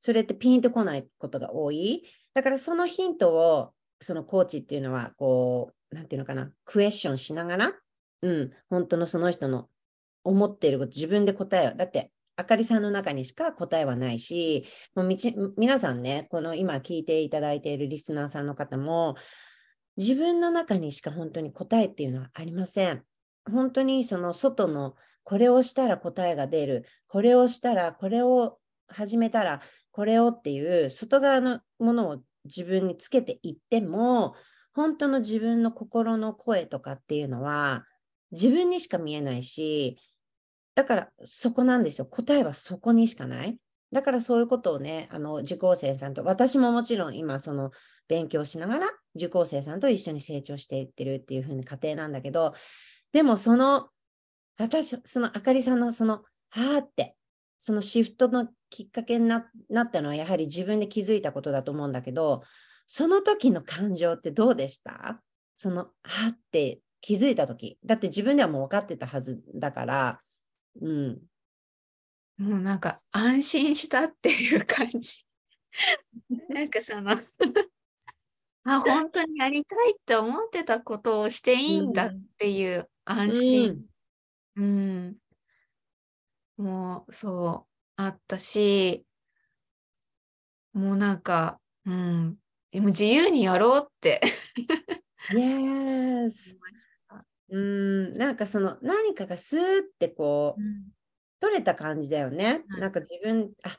[0.00, 2.04] それってピンとこないことが多い。
[2.34, 7.72] だからそのヒントを、そのコーチっていうのは、こう、なんていうのかな、クエスチョンしながら、
[8.22, 9.68] うん、本当のその人の
[10.24, 11.74] 思っていること、自分で答えを。
[11.74, 19.16] だって、あかりさんの中にしか答えはないし、もうみち皆さんね、この今聞いていただいているリスナーさんの方も、
[19.96, 23.04] 自分の中にしか本当に答えっていうのはありません。
[23.50, 29.60] 本当にその外のこれをしたら答えが出る、これをしたら、これを始めたら、
[29.92, 34.34] これをっていう外側のものを自分につけていっても、
[34.72, 37.84] 本当の自分の心の声とかっていうのは、
[38.32, 39.98] 自分にしか見えないし、
[40.74, 42.06] だからそこなんですよ。
[42.06, 43.58] 答えはそこにしかない。
[43.92, 47.72] だからそういうことをね、あの受講生さんと、私ももちろん今その
[48.08, 52.54] 勉強しながら受講生さんと一緒に成長していってるっていう風に過程なんだけど、
[53.12, 53.88] でもその、
[54.58, 57.16] 私、そのあかりさんのその、はーって、
[57.58, 62.42] そのシフトのきっかけになったのはやはり自分で気づいたことだと思うんだけど、
[62.86, 65.20] その時の感情ってどうでした？
[65.56, 67.78] その、はって気づいた時。
[67.84, 70.20] だって自分ではもう分かってたはずだから。
[70.80, 71.18] うん。
[72.38, 75.24] もうなんか安心したっていう感じ。
[76.48, 77.12] なんかその
[78.64, 83.84] あ本当にやりたいって思ってたことをしていいんだっていう安心、
[84.56, 85.18] うん、
[86.58, 89.04] うん、もうそうあったし
[90.72, 92.38] もうなんか、うん、
[92.74, 94.20] も自由にやろうって。
[95.32, 96.56] Yes.
[97.50, 100.84] うん、なんかその何かがスーってこう、うん、
[101.40, 102.64] 取れた感じだよね。
[102.70, 103.76] うん、なんか自分、あ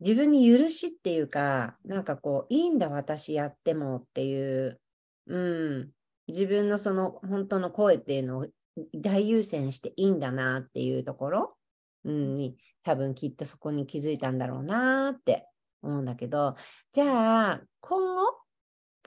[0.00, 4.80] 自分に許しっていうか、なんかこう、いいんだ私やってもっていう、
[5.26, 5.90] うん、
[6.28, 8.46] 自分のその本当の声っていうのを
[8.94, 11.56] 大優先していいんだなっていうところ、
[12.04, 15.46] うん、に多分きっとそこに気づいたんだろうなって
[15.82, 16.56] 思うんだけど、
[16.92, 18.40] じゃあ今後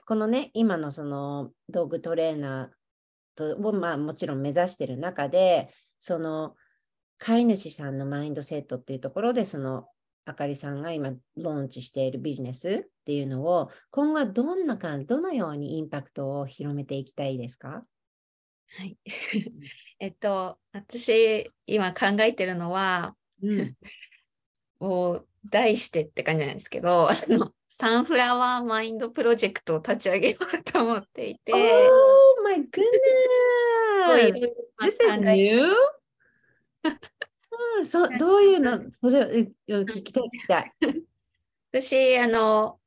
[0.06, 2.74] このね、今のその道具トレーナーと
[3.40, 5.68] を、まあ、もちろん目指している中で、
[6.00, 6.54] その
[7.18, 9.86] 飼い主さんのマインドセットっていうところで、その
[10.26, 17.84] あかりさんが今ローンチしているビジネスっていうのを、今後はどんな感じ、どのようにインパクトを広めていきたいですか？
[18.76, 18.96] はい。
[20.00, 23.74] えっと、私、今考えてるのは、うん、
[24.80, 31.52] もう、題してって感じなんですけど、あのサンフラワーマインドプロジェクトを立ち上げようと思っていて。
[32.44, 34.38] Oh my goodness!
[34.82, 35.74] This is new?
[37.78, 38.78] うん、そどういうの？
[39.00, 40.72] それを聞きたい聞きたい。
[41.72, 42.78] 私、あの、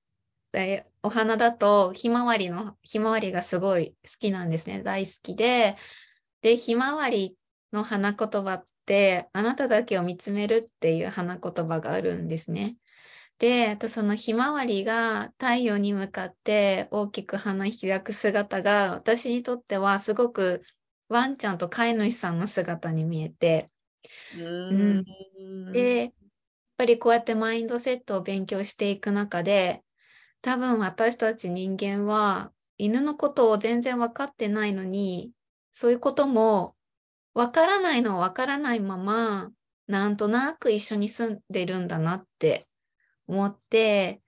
[0.54, 5.78] えお花だとひまわりのひまわりがすごい好きなんですね大好きで
[6.42, 7.38] でひまわり
[7.72, 12.76] の花言葉ってあなただけを見つめるっていう花言葉があるんですね
[13.40, 20.64] で、あとそのひまわりが太陽に向かって大きく花開く姿が私にとってはすごく
[21.10, 23.70] ワンちゃんと飼い主さんの姿に見えて、
[24.70, 25.04] うん。
[25.72, 26.14] で、やっ
[26.78, 29.84] ぱりこうやってマインドセットを勉強していく中で、
[30.42, 35.34] 多分私たち人間は犬のことを全然分かってないのに、
[35.72, 36.78] そういうことも
[37.34, 39.52] 分からないの分からないまま、
[39.88, 42.67] なんとなく一緒に住んでるんだなって
[43.28, 44.22] 思って、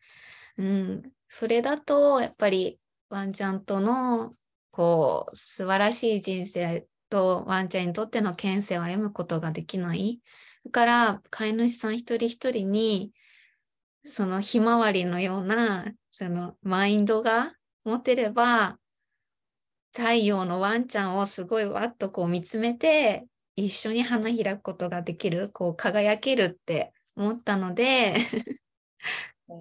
[0.57, 4.35] うん、それだとやっぱりワンちゃんとの
[4.71, 10.21] こう素晴らしい人生とワンちゃんにとっての牽制を歩むことができない。
[10.65, 13.11] だから飼い主さん一人一人に
[14.05, 18.77] そのひまわりのようなそのマインドが持てれば
[19.95, 28.15] 太陽のワンちゃんをすごいわっとこう見つめて一緒に花開くことができるこう輝けるって思ったので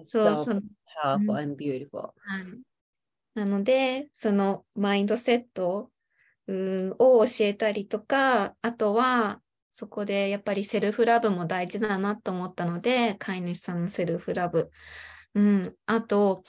[0.05, 0.61] そうその
[1.03, 2.45] powerful and beautiful、はい、
[3.35, 5.89] なのでそのマインドセット
[6.47, 14.71] を教えたりとかあとはそこでやっぱりセルフラブも大事だなと思ったので飼い主さんのセルフラブ、
[15.35, 16.43] うん、あと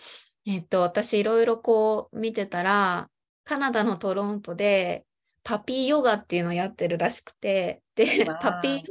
[0.46, 3.08] えっと私いろいろこう見てたら
[3.44, 5.04] カナダのトロントで
[5.42, 8.82] パピーヨガっていうのをやってるらしくて、で、パピー、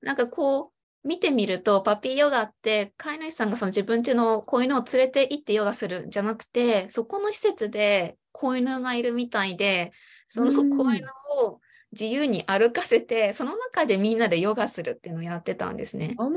[0.00, 9.92] なんかこう、見てみると、パピーヨガって飼い主さんがその自分家の子犬を連れて行ってヨガするんじゃなくて、そこの施設で子犬がいるみたいで、
[10.28, 11.06] その子犬
[11.42, 11.60] を
[11.92, 16.14] 自由に歩かせて、その中でみんなでヨガするっていうのをやってたんですね。
[16.18, 16.30] Oh.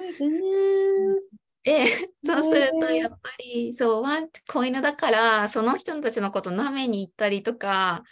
[1.63, 1.86] で、
[2.23, 8.04] そうするとやっぱり、そう、ワン、子犬だから、その人たちのこと舐めに行ったりとか、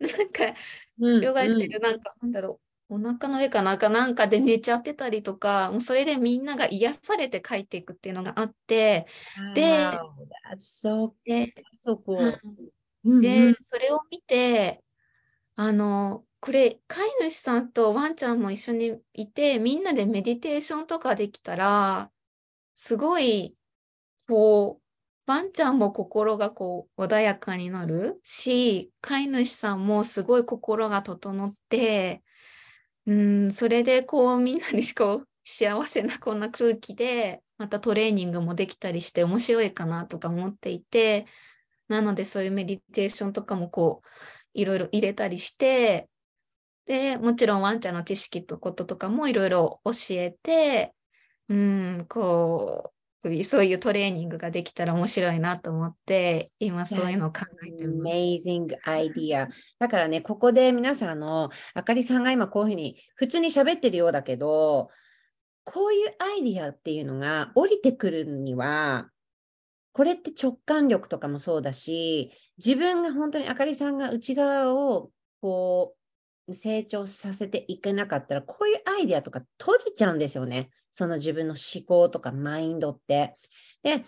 [0.00, 0.54] なんか、
[0.98, 9.06] ヨガしてる、なんか、なんだろう、お腹の上かなんかなんかで寝ちゃってたりとか、もうそれでみんなが癒されて帰っていくっていうのがあって、
[9.52, 10.04] で、
[10.58, 12.40] そで、そこ。
[13.20, 14.84] で、それを見て、
[15.56, 22.12] あの、これ、飼い主さんとワンちゃんも一緒にいて、みんなでメディテーションとかできたら、
[22.74, 23.56] すごい、
[24.28, 32.24] こう、ワンちゃんも心がこう穏やかになるし、飼い主さんもすごい心が整って、
[33.06, 41.26] うん、それでこうみんなにこう幸せなこんな空気で、またトレーニングもできたりして面白いかなとか思っていて、
[41.88, 44.08] なのでそういうメディテーションとかもこう
[44.54, 46.08] いろいろ入れたりして、
[46.86, 50.94] で、もちろんワンちゃんの知識とこととかもいろいろ教えて、
[51.48, 52.95] うん、こう、
[53.44, 58.16] そういうトレーニングができたら面白いなと思って、今そういうのを考えてます。
[58.16, 59.48] Amazing idea。
[59.78, 64.90] だからね、ここで皆さん、あの、あかりさんが今こういうふうに、普通に喋ってるようだけど、
[65.64, 69.10] こういうアイディアっていうのが降りてくるには、
[69.92, 75.10] これって直感力とかもそうだし、自分が本当にあかりさんが内側を
[75.40, 75.96] こ
[76.48, 80.70] う成長させていけなかったら、こういうアイディアとか閉じちゃうんですよね。
[80.96, 83.34] その自分の思考とかマインドって。
[83.82, 84.02] で、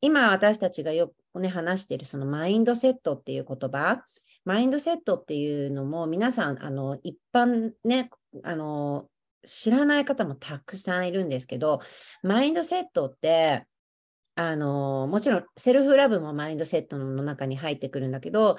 [0.00, 4.04] 今私たちがよくね、話しているそのマインドセットっていう言葉、
[4.44, 8.08] マインドセットっていうのも皆さん、あの、一般ね、
[8.44, 9.08] あの、
[9.44, 11.80] 知らない方もたくさんいるんですけど、
[12.22, 13.66] マインドセットって、
[14.36, 18.58] あの、もちろんセルフラブもマインドセットの中に入ってくるんだけど、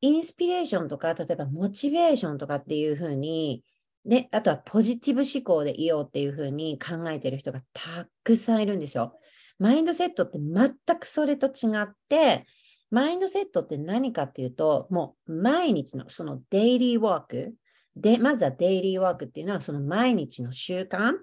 [0.00, 3.64] インスピレーションとか、例えばモチベーションとかっていうふうに、
[4.04, 9.18] で、あとはポジティブ思考でいようっていうふうに考えてる人がたくさんいるんですよ。
[9.58, 12.46] マインドセットって全くそれと違って、
[12.90, 17.54] マインドセットって何かっていうと、もう毎日のそのデイリーワーク、
[17.96, 21.14] で、まずはデイリーワークっていうのはその毎日の習慣。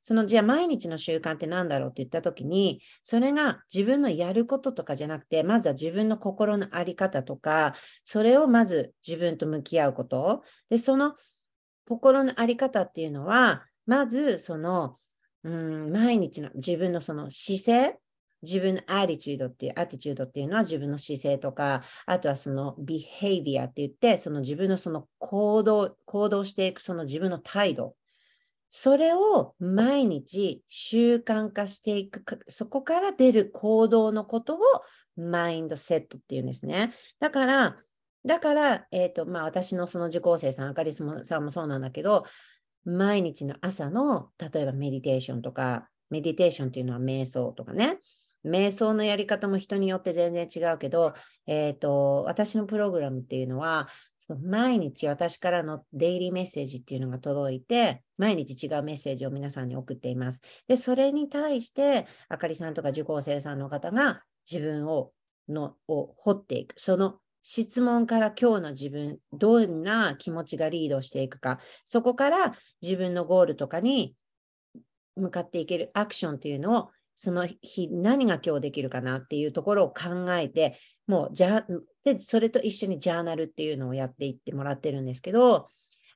[0.00, 10.42] そのじゃあ毎日の習慣って何だろうって言った時に、それが自分のやることとかじゃなくて、まずは自分の心の在り方とか、それをまず自分と向き合うこと。
[10.68, 11.14] で、その
[11.86, 14.96] 心の在り方っていうのは、まずその、
[15.42, 17.98] うん、毎日の自分のその姿勢、
[18.42, 27.96] 自分のアティチュードっていう、アティチュードっていうのは自分の姿勢とか、あとはそのビヘイビアって言って、その自分のその行動、行動していくその自分の態度。
[28.70, 34.58] それを毎日習慣化していく、そこから出る行動のことを
[35.16, 36.92] マインドセットっていうんですね。
[37.20, 37.76] だから、
[38.26, 42.24] だから、え、ー、と、まあ、私のその受講生さん、あかりさんもそうなんだけど、
[42.84, 47.98] 毎日の朝の、例えばメディテーションとか、メディテーションっていうのは瞑想とかね、
[48.44, 51.14] 瞑想のやり方も人によって全然違うけど、
[51.46, 60.40] えっ、と、私のプログラムっていうのは、その毎日私からのデイリーメッセージっていうのが届いて、毎日違うメッセージを皆さんに送っています。
[60.66, 65.12] で、それに対して、あかりさんとか受講生さんの方が自分を
[65.48, 66.74] のを掘っていく。
[66.78, 74.16] その質問から今日の自分、どんな気持ちがリードしていくか、そこから自分のゴールとかに
[75.14, 81.64] 向かっていけるアクションというのをその日何が今日できるかなっていうところを考えて、もうじゃ
[82.02, 85.68] でそれと一緒にジャーナルっていうのをやっていってもらってるんですけど、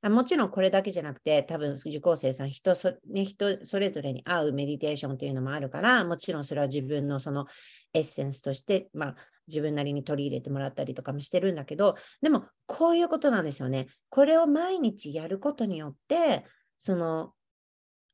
[0.03, 7.47] もちろんこれだけじゃなくて、多分受講生さん人そ、ね、人それぞれに合うメディテーションっていうのもあるから、もちろんそれは自分のその
[7.93, 9.16] エッセンスとして、まあ、
[9.49, 13.88] 自分なりに取り入れてもらったりとかもしてるんだけど、でもこういうことなんですよね。
[14.11, 16.44] これを毎日やることによって、
[16.78, 17.32] その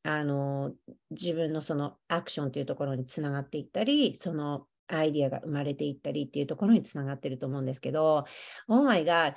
[0.05, 0.73] あの
[1.11, 8.25] 自分のそのアクションというところにつながっていったり、そのアイディアが生まれていったりっていうところにつながってると思うんですけど、
[8.69, 9.35] Oh my God、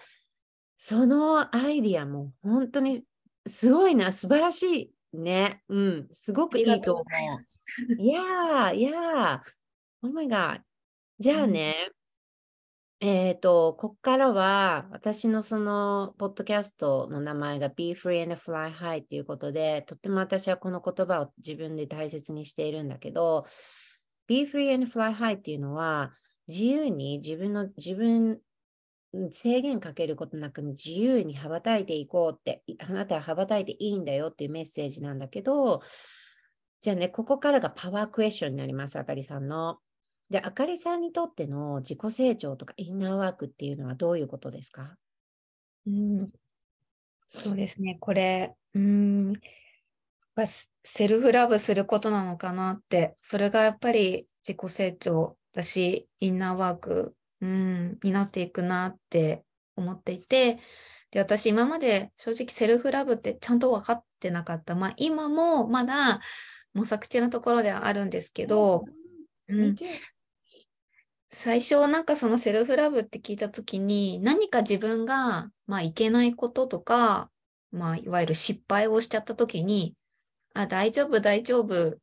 [0.78, 3.04] そのアイディアも本当に
[3.48, 5.64] すごいな、素晴らしいね。
[5.70, 8.02] うん、すごくいいと思う。
[8.02, 9.40] いやー、いやー、
[10.04, 10.67] Oh my God。
[11.20, 11.74] じゃあね、
[13.00, 23.46] えっ、ー、と、こっからは、私のその、ポッドキャストの名前が Be Free and Fly High ということで、とっても私はこの言葉を自分で大切にしているんだけど、
[24.28, 26.14] Be Free and Fly High っていうのは、
[26.48, 28.40] 自由に自分の、自分、
[29.32, 35.82] 制限かけることなく自由に羽ばたいていこうって、あなたは羽ばたいていいんだよっていうメッセージなんだけど、
[36.82, 39.80] じゃあね、ここからがパワークエスチョンになります、あかりさんの。
[40.30, 44.98] で、あかりさんにとっての自己成長とかインナーワークっていうのはどういうことですか？
[45.86, 46.30] うん、
[47.34, 49.34] そうですね、これ、うん、
[50.84, 59.44] セルフラブすることなのかなって、それがやっぱり自己成長だし、インナーワーク、うん、になっていくなって
[59.76, 60.60] 思っていて、
[61.12, 64.76] で、私今まで正直セルフラブってちゃんと分かってなかった。
[64.76, 66.20] まあ今もまだ
[66.74, 68.84] 模索中のところではあるんですけど、
[69.48, 69.76] うん、
[71.30, 77.30] 最初なんかそのセルフラブって聞いた時に何か自分がまあいけないこととか、
[77.72, 79.96] まあいわゆる失敗をしちゃった時に、
[80.56, 81.98] あ、大丈夫大丈夫。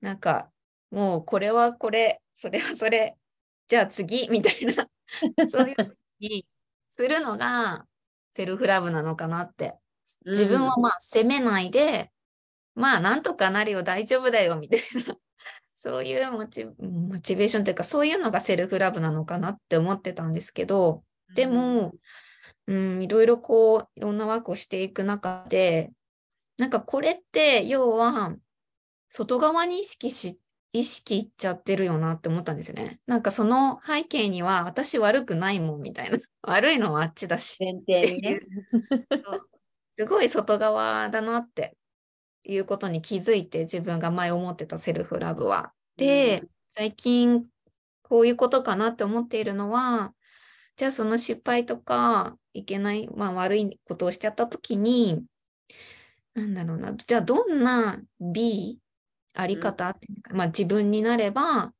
[0.00, 0.50] なんか
[0.90, 3.16] もうこれはこれ、それはそれ、
[3.68, 4.88] じゃあ次みたいな
[5.48, 6.46] そういうふうに
[6.90, 7.86] するのが
[8.32, 9.76] セルフラブなのかなって。
[10.26, 12.12] 自分をまあ責めないで、
[12.76, 15.16] うん、まあなんとかなるよ大丈夫だよみたいな
[15.84, 21.04] そういうモチモチベーションというか、そういうのがセルフラブなのかなって思ってたんですけど、
[21.34, 21.92] でも、
[22.66, 25.92] うん、いろいろこう、いろんなワークをしていく中で、
[26.56, 28.34] なんかこれって、要は、
[29.10, 30.40] 外側に意識し、
[30.72, 32.98] 意識いっちゃってるよなって思ったんですよね。
[33.06, 36.16] なんかその背景には、私悪くないもんみたいな。
[36.40, 37.62] 悪いのはあっちだし。
[37.62, 38.40] 前提にね。
[39.98, 41.76] すごい外側だなって
[42.44, 45.73] いうことに気づいて自分が前思ってたセルフラブは。
[45.96, 47.46] で、うん、最近
[48.02, 50.14] こういうことかなって思っているのは、
[50.76, 55.24] じゃあその失敗とかいけない、まあ悪いことをしちゃった時に、
[56.34, 58.78] なんだろうな、じゃあどんな B
[59.34, 61.72] あり方っていうか、うん、まあ自分になれば、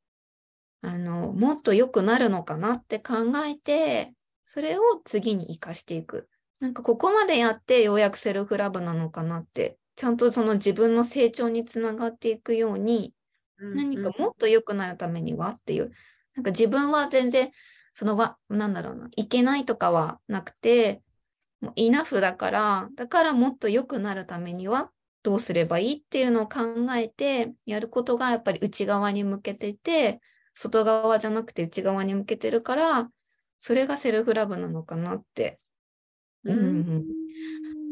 [0.81, 4.13] あの、もっと良くなるのかなって考えて、
[4.45, 6.29] それを次に活かしていく。
[6.59, 13.13] なんかここまでやってようやくセルフラブなのかなってちゃんとその自分の成長につながっていくように、
[13.59, 15.91] 何かもっと良くなるためにはっていう、
[16.35, 17.51] なんか自分は全然、
[17.93, 21.01] そのわ、なんだろうな、いけないとかはなくて、
[21.61, 24.91] もうイナフだから、だからもっと良くなるためには
[25.23, 26.61] どうすればいいっていうのを考
[26.95, 30.19] えてやることがやっぱり内側に向けてて、
[30.53, 33.09] 外側じゃなくて内側に向けてるから、
[33.59, 35.59] それがセルフラブなのかなって、
[36.43, 36.61] うん、う
[36.99, 37.05] ん。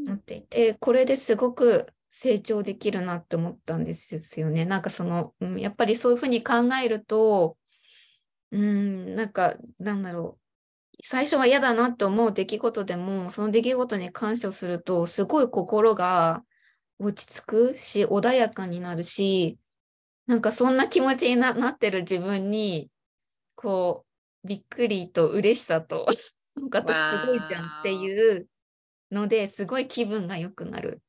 [0.06, 4.66] なっていて、これですごく成長できるなって思ったんですよね。
[4.66, 7.58] なんかその、うん、やっぱりそういうふうに考えると、
[8.52, 10.98] うん、なんか、なんだろう。
[11.04, 16.44] 最初は嫌だなって思う出来事でも、その出来事に感謝すると、すごい心が
[17.00, 19.58] 落ち着くし、穏やかになるし、
[20.28, 22.92] なんかそんな気持ちになってる自分に、
[23.56, 24.06] こ
[24.44, 26.06] う、びっくりと嬉しさと、
[26.56, 28.48] なんか私すごいじゃんっていう
[29.12, 31.02] のですごい気分が良くなる。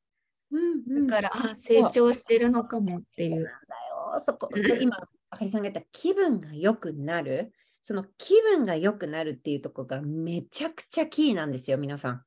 [0.86, 3.34] だからあ成長してるのかもっていう。
[3.34, 4.22] なんだよ。
[4.24, 4.48] そこ
[4.80, 4.96] 今
[5.30, 7.52] あかりさんが言った気分が良くなる。
[7.82, 12.24] その気分が良くなるっていうところがめちゃくちゃキーなんですよ皆さん。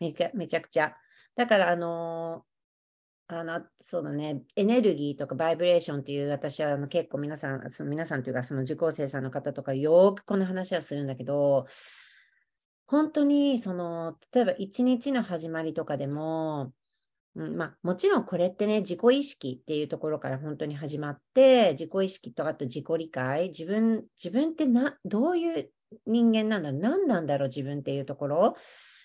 [0.00, 0.96] めめちゃくちゃ。
[1.36, 2.46] だからあの
[3.26, 11.66] あの、そうだね、エネルギーとかバイブレーションっていう、私はあの結構皆さん、その皆さんというか、その受講生さんの方とか、よくこの話はするんだけど、
[12.86, 16.74] 本当に、その、例えば一日の始まりとかでも、
[17.36, 25.70] うんまあ、もちろんこれってね、自己意識っていうところから本当に始まって、自己意識とあと自己理解、自分、自分ってな、どういう
[26.06, 28.54] 人間なんだろう、何なんだろう、自分っていうところ？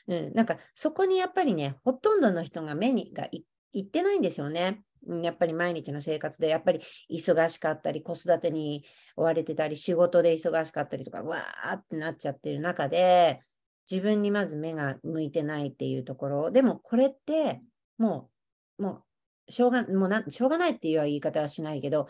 [0.07, 3.45] うん、なんかそこにやっぱりね、ほとんどの人が目にがい
[3.81, 4.81] ってないんですよね。
[5.23, 13.41] やっぱり毎日の生活で、やっぱり忙しかったり、子育てに追われてたり、仕事で忙しかったりとか、わーってなっちゃってる中で、
[13.89, 16.51] 自分にまず目が向いてないっていうところ。
[16.51, 17.61] でもこれって、
[17.99, 18.31] も
[18.79, 19.03] う、も
[19.47, 22.07] う、しょうが、もうなしょうがないっていう言い方はしないけど、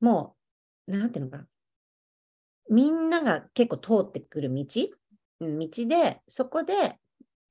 [0.00, 0.36] も
[0.86, 1.46] う、なんていうのかな。
[2.68, 4.64] みんなが結構通ってくる道、
[5.40, 6.98] 道で、そこで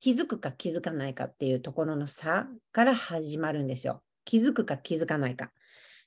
[0.00, 4.02] 気づくか気づかないかっていうところの差から始まるんですよ。
[4.24, 5.52] 気づくか気づかないか。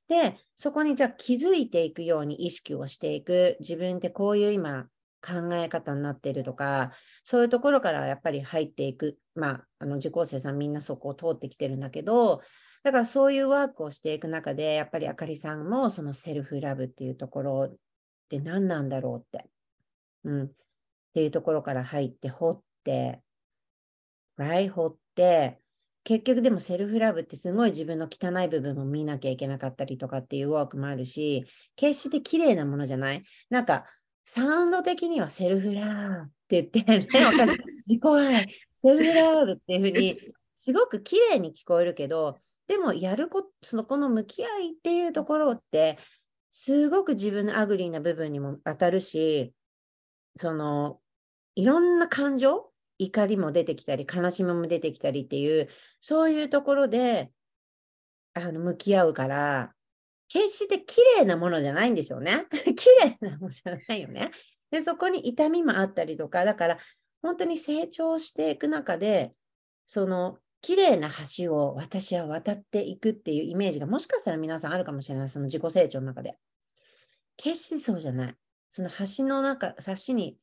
[0.08, 3.58] で、そこにじゃあ気づいていくように意識をしていく。
[3.60, 4.88] 自分ってこういう今
[5.26, 6.92] 考え方になってるとか、
[7.24, 9.18] そういうところからやっぱり入っていく。
[9.36, 12.42] まあ、あの受講生さんみんなそこを通ってきてるんだけど、
[12.84, 17.76] だからそういうワークをしていく中で、やっぱりあかりさんもそのセルフラブっていうところっ
[18.30, 19.50] て何なんだろうって。
[20.26, 20.44] うん。
[20.46, 20.52] っ
[21.14, 23.22] ていうところから入って掘って、
[24.36, 25.60] ライホって、
[26.04, 31.46] 結局でも self love ってすごい自分の汚い部分を見なきゃいけなかったりとかっていうワークもあるし、
[31.78, 33.24] 決して綺麗なものじゃない？
[33.50, 33.86] なんか、
[34.26, 37.00] サウンド的には self love って言って、ね、
[37.88, 38.48] 自己愛、
[38.78, 40.20] self love っていうふうに、
[40.56, 45.98] すごく綺麗に聞こえるけど、でもやること、そのこの向き合いっていうところって、
[46.50, 49.54] すごく自分の ugly な部分にも当たるし、
[50.40, 51.02] その、
[51.56, 55.68] いろんな感情怒りも出てきたり、悲しみも出てきたりっていう、
[56.00, 57.32] そういうところで、
[58.34, 59.74] あの、向き合うから、
[60.34, 62.48] 決して綺麗なものじゃないんですよね。
[62.50, 64.32] 綺麗なものじゃないよね。
[64.72, 66.80] で、そこに痛みもあったりとか、だから、
[67.22, 69.36] 本当に成長していく中で、
[69.86, 76.40] その、綺麗な橋を私は渡っていくっていうイメージがもしかしたら皆さんあるかもしれない、その自己成長の中で。
[77.38, 78.36] 決してそうじゃない。
[78.72, 79.76] その橋の中、
[80.08, 80.40] 橋に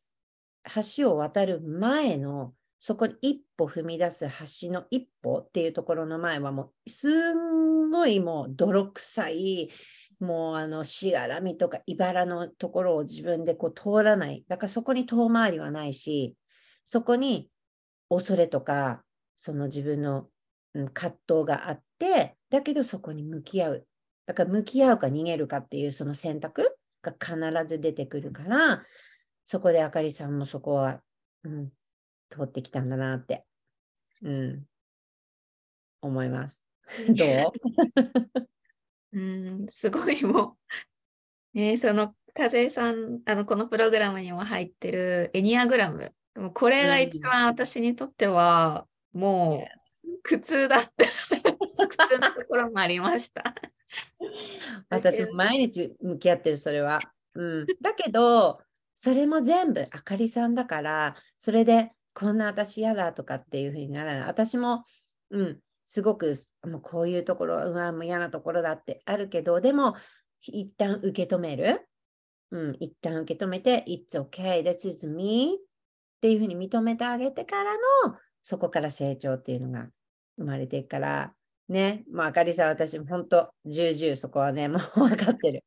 [0.96, 4.28] 橋を渡る前の、そこに一歩踏み出す
[4.62, 9.70] 橋の一歩っていうところの前はもう、すんごいもう泥臭い、
[10.20, 14.44] もうあのしがらみとか茨のところを自分でこう通らない。
[14.48, 16.36] だからそこに遠回りはないし、
[16.84, 17.50] そこに
[18.08, 19.02] 恐れとか、
[19.36, 20.28] その自分の
[20.92, 23.86] 葛藤があって、だけどそこに向き合う。
[24.26, 27.34] だから向き合うか逃げるかっていうその選択が必
[27.66, 28.84] ず出てくるから、
[29.44, 31.00] そこであかりさんもそこは、
[31.44, 31.70] うん、
[32.28, 33.44] 通ってきたんだなって、
[34.22, 34.64] うん、
[36.02, 36.69] 思います。
[37.08, 37.52] ど
[38.34, 38.48] う？
[39.18, 40.56] うんすごいも
[41.54, 46.12] う、 ね、その風さんあのこのプログラムにも入ってるエニアグラム。
[46.36, 49.66] もこれが一番私にとっては、うん、も
[50.04, 53.42] う苦痛だって苦痛なところもありました。
[54.88, 57.00] 私も毎日向き合ってるそれは、
[57.34, 58.60] うん、だけど
[58.94, 64.28] それも全部あかりさんだから、それでこんな私嫌だとかっていうふうにならない。
[64.28, 64.84] 私も、
[65.30, 65.60] うん、
[65.92, 69.96] すごくもうこういうところ、うわ、もう嫌なところだってあるけど、でも、
[70.40, 71.80] 一旦受け止める？
[72.52, 75.58] うん、一旦受け止めて、It's okay, this is me っ
[76.20, 77.80] ていうふうに認めてあげてからの、
[78.40, 79.88] そこから成長っていうのが
[80.38, 81.34] 生まれていくから、
[81.68, 85.64] ね、もうあかりさん、私、本当、重々そこはね、 もう分かってる。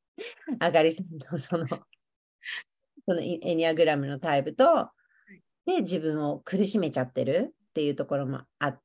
[0.59, 1.65] あかりさんのその
[3.05, 4.89] そのエニアグラムのタイプと、
[5.65, 8.82] で、自分を苦しめちゃってるっていうところもあっ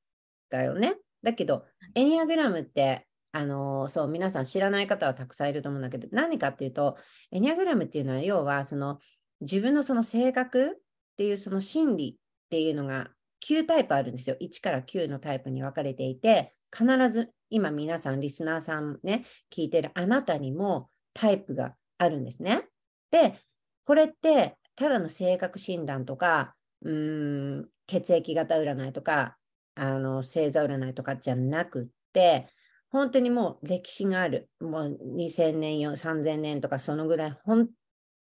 [0.48, 0.96] たよね。
[1.22, 1.64] だけど、
[1.94, 6.96] エニアグラムって、あのー、そう、皆さん知らない方はたくさんいると思うんだけど、何かっていうと、
[7.30, 8.98] エニアグラムっていうのは、要は、その、
[9.40, 10.80] 自分のその性格っ
[11.16, 13.08] ていうその心理っていうのが
[13.46, 14.36] 9タイプあるんですよ。
[14.40, 22.66] 1から9のタイプに分かれていて、必ず今皆さん、リスナーさんね、聞いてるあなたにもタイプがあるんですね。
[23.10, 23.38] で、
[23.84, 29.37] これって、ただの性格診断とか、うーん血液型占いとか、
[29.78, 32.48] あの星座占いとかじゃなくって、
[32.90, 37.68] 本当にもう歴史がある、もう2000年、3000年とかそのぐらい、本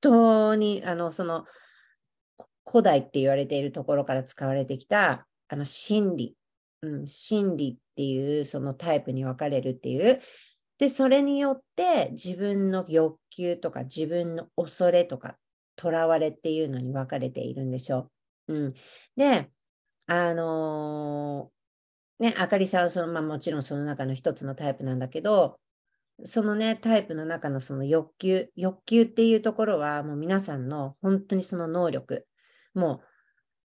[0.01, 1.45] 当にあのその
[2.67, 6.37] 古代って言われているところから使われてきたあの心理、
[6.83, 10.21] うん、心理っていうそのタイプに分かれるっていう。
[10.79, 15.37] で、それによって自分の欲求とか自分の恐れとか
[15.81, 18.11] 囚われっていうのに分かれているんでしょ
[18.49, 18.55] う。
[18.55, 18.75] うん、
[19.17, 19.51] で、
[20.07, 21.51] あの
[22.19, 25.59] ね、あかりさんはその、まあ、もちろんその中の一つのタイプなんだけど、
[26.25, 32.27] そのね、タイプの中のその欲求、欲求っていうところは、もう皆さんの本当にその能力、
[32.75, 33.03] も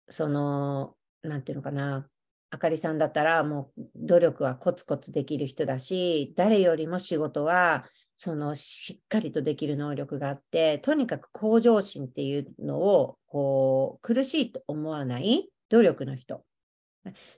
[0.08, 2.08] う、その、なんていうのかな、
[2.50, 7.84] あかりさんだったら、もう努力はコツコツできる人だし、誰よりも仕事は、
[8.16, 16.44] そのしっかりとできる能力があって、とにかく向上心っていうのを、こう、苦しいと思わない努力の人。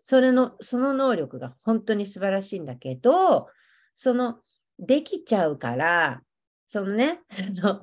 [0.03, 3.49] それの、その能力が本当に素晴らしいんだけど、
[3.95, 4.41] その、
[4.79, 6.23] できちゃうから、
[6.67, 7.21] そのね、
[7.57, 7.83] の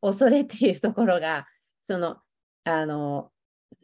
[0.00, 1.46] 恐れっていうところが、
[1.82, 2.18] その、
[2.64, 3.30] あの、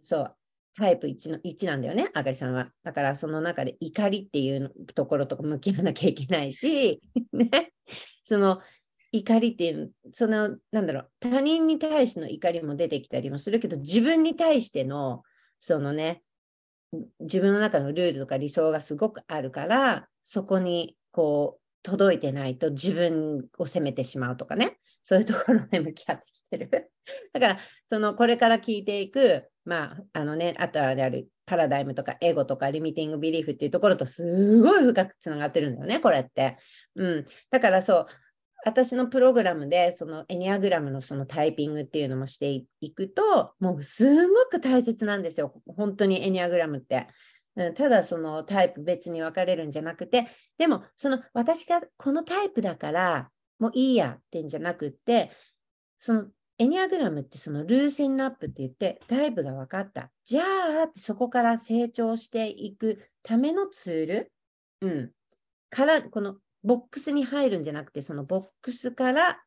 [0.02, 0.36] そう、
[0.74, 2.70] タイプ1の1なんだよね、あかりさんは。
[2.82, 7.72] だからその中で怒りっていうところとか向き合わなきゃいけないし、 ね、
[8.24, 8.60] その
[9.12, 15.22] 怒りっていう、その、なんだろう、他人に対しての怒りも出てきたりもするけど、自分に対しての、
[15.60, 16.22] そのね、
[17.20, 26.90] 自分の中のルールとか理想がすごくあるから、そこにこう届いてないと自分を責めてしまうとかね、そういうところで向き合ってきてる。
[27.32, 27.58] だから、
[27.88, 36.58] そのこれから聞いていく、まあ、あのね、あとはあるパラダイムとかエゴとかリミティングビリーフっていうところとすごい深くつながってるんだよね、これって。
[36.96, 37.26] うん。
[37.50, 38.06] だからそう、
[38.64, 42.50] 私のプログラムでそのエニアグラムのそのタイピングっていうのもして
[42.80, 45.62] いくと、もうすごく大切なんですよ。
[45.76, 46.96] 本当にエニアグラムって。
[46.96, 55.30] うんただそのタイプ別に分かれるんじゃなくて、でもその私がこのタイプだからもういいやってんじゃなくって、
[55.98, 56.26] その
[56.58, 60.10] エニアグラムってそのルーセンナップって言ってタイプが分かった。
[60.24, 60.44] じゃあ
[60.94, 64.32] そこから成長していくためのツール、
[64.82, 65.10] うん、
[65.70, 69.40] からこのボックスに入るんじゃなくてそのボックスから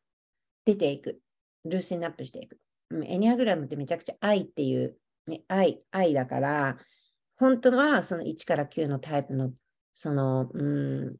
[0.64, 1.20] 出ていく。
[1.64, 2.58] ルーセンナップしていく。
[3.04, 4.96] エニアグラムってめちゃくちゃ愛っていう、
[5.26, 6.76] ね、愛、愛だから、
[7.36, 9.52] 本当はその1から9のタイプの
[9.94, 11.16] その、うん、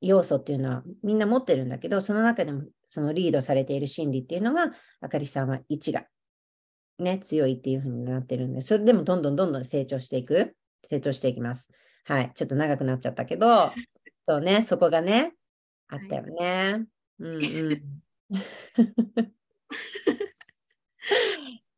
[0.00, 6.06] 要素っていうのはみんな持ってるんだけど、その中でもそのリードされている心理っていうのが、あかりさんは1が、
[6.98, 11.70] ね、強いっていうふうになってるんで、それでもどんどんどんどん成長していく、成長していきます。
[12.04, 13.72] はい、ちょっと長くなっちゃったけど、
[14.28, 15.32] そうね、そこがね、
[15.88, 16.32] あったよね。
[16.38, 16.86] はい、
[17.20, 18.02] うんうん。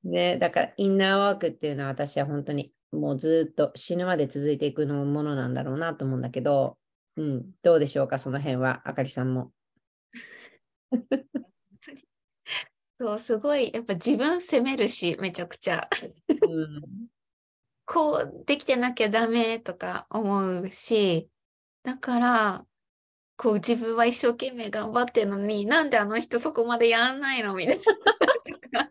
[0.02, 6.76] ね、だからインナーワークっていうのは私は本当にもうずっと死ぬまで続いていくのものなんだろうなと思うんだけど、
[7.16, 9.52] うん、どうでしょうか、その辺は、あかりさんも。
[12.98, 15.88] そう、すごい、やっぱ自分責めるし、めちゃくちゃ。
[16.28, 17.08] うん、
[17.86, 21.30] こうできてなきゃダメとか思うし、
[21.82, 22.66] だから、
[23.36, 27.78] こう自分は一生懸命頑張ってるのに、なんであの人そこまでやんないのみたい
[28.72, 28.90] な。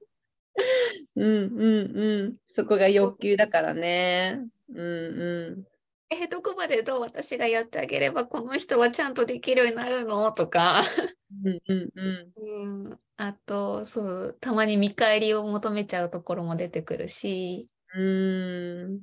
[1.15, 2.37] うんうんうん。
[2.47, 4.39] そこが欲求だからね。
[4.69, 5.63] うんうん。
[6.11, 10.81] えどこまでどう私がやってあげればこの人はちゃんとできるようになるのとか
[11.45, 12.35] うんうんう
[12.83, 19.01] ん、うん、あとそうたまに見返りを求めちゃうところも出てくるしうん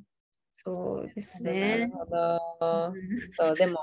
[0.67, 1.79] そうですね。
[1.79, 2.93] なるほど。
[3.39, 3.79] そうでも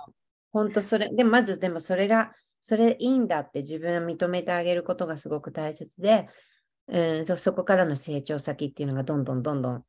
[0.51, 6.27] 本当それでもまずでもそれがそれいいんだって自分は認めてあげることがすごく大切で
[6.87, 9.83] うん、そこからの成長先っていうのがどんどんどんどん、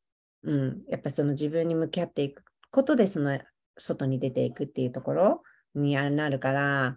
[0.45, 3.39] うん、やっぱその自分に向き合っていくことでその
[3.77, 5.43] 外に出ていくっていうところ
[5.75, 6.97] になるから、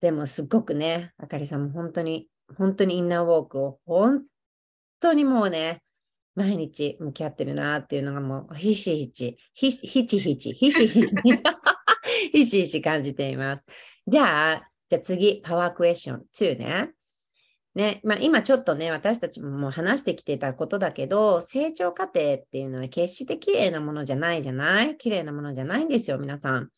[0.00, 2.28] でもすっごくね、あかりさんも本当に、
[2.58, 4.24] 本当にインナーウォークを本
[5.00, 5.82] 当にもうね、
[6.36, 11.14] 毎日向き合ってるなっていうのがもうひしひち、ひひちひち、ひしひち、
[12.32, 13.64] ひしひし感じています。
[14.06, 16.90] じゃあ、じゃあ次、パワークエスチョン2ね。
[17.74, 24.96] ね、まあ、今ちょっとね、私たちももう話してきてたことだけど、成長過程っていうのは決して綺麗なものじゃないじゃない？
[24.96, 26.70] 綺麗なものじゃないんですよ、皆さん。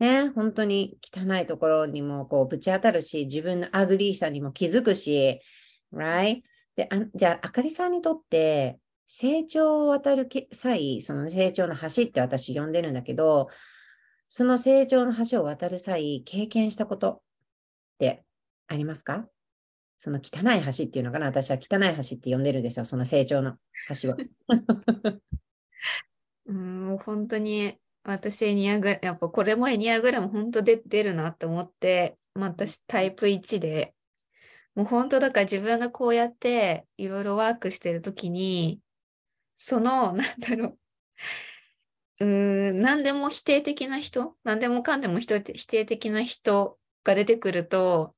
[0.00, 5.40] ね、本当に汚いところにもこうぶち当たるし、自分の ugly さにも気づくし、
[5.92, 6.42] right?
[6.76, 13.48] であじゃあ、あかりさんにとって成長を渡る際、その成長の橋って私呼んでるんだけど、
[14.28, 17.20] その成長の橋を渡る際、経験したことっ
[17.98, 18.24] て
[18.66, 19.28] ありますか？
[19.98, 21.26] その汚い橋っていうのかな？
[21.26, 23.56] 私は汚い橋って呼んでるでしょその成長の
[24.02, 24.16] 橋を。
[26.46, 33.94] うんもう本当に私エニアグラやっぱこれもエニアグラム本当で出るなって思って、まあ、私タイプ1で。
[34.74, 38.80] もう本当だから自分がこうやっていろいろワークしてる時に
[39.54, 40.76] そのなんだろ
[42.20, 44.36] ううん何でも否定的な人？
[44.44, 48.14] 何でもかんでも否定的な人が出てくると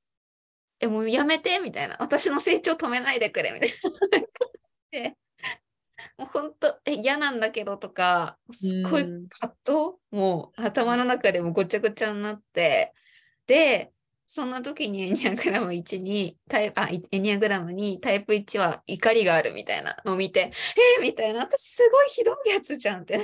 [0.81, 1.97] え、もうやめてみたいな。
[2.01, 3.71] 私の成長止めないでくれみたい
[5.03, 5.17] な。
[6.19, 12.95] もう本当え嫌なんだけどとかすっごい葛藤もう頭の中でもごちゃごちゃになって
[13.47, 13.93] で
[14.27, 20.51] そんな時にエニアグラム1にタイプあいエニアグラムにタイプ1は怒りがあるみたいなのを見て
[20.99, 21.41] えーみたいな。
[21.41, 23.21] 私すごいひどいやつじゃんって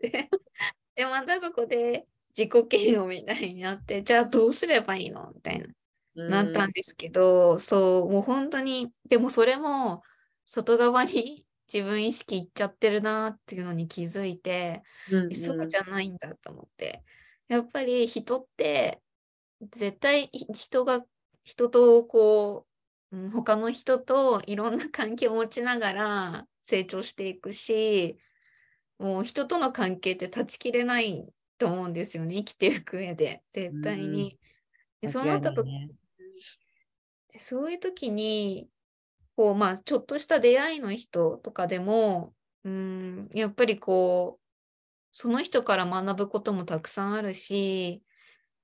[0.00, 5.66] でまたそこで自己嫌悪みたいになってじゃあどうすればいいのみたいな。
[6.14, 10.02] なったんですけど、そう、もう本当に、でもそれも
[10.44, 17.04] 外側に自分意識いっちゃってるなっていうのに気づいて、うんえそうじゃないんだと思って。
[17.48, 19.00] やっぱり人って
[19.60, 21.04] 絶対ひ人が
[21.42, 22.66] 人とこ
[23.12, 28.18] う、うん他の人といろんな関係を持ちながら成長していくし、
[28.98, 31.26] もう人との関係って断ち切れない
[31.58, 34.38] と思うんですよね、生きていく上で、絶対に。
[35.00, 35.90] でそうなった時ね。
[37.32, 38.68] でそういう時に
[39.36, 42.34] こうまあちょっとした出会いの人とかでも
[42.64, 44.44] うんやっぱりこう
[45.12, 48.02] その人から学ぶこともたくさんあるし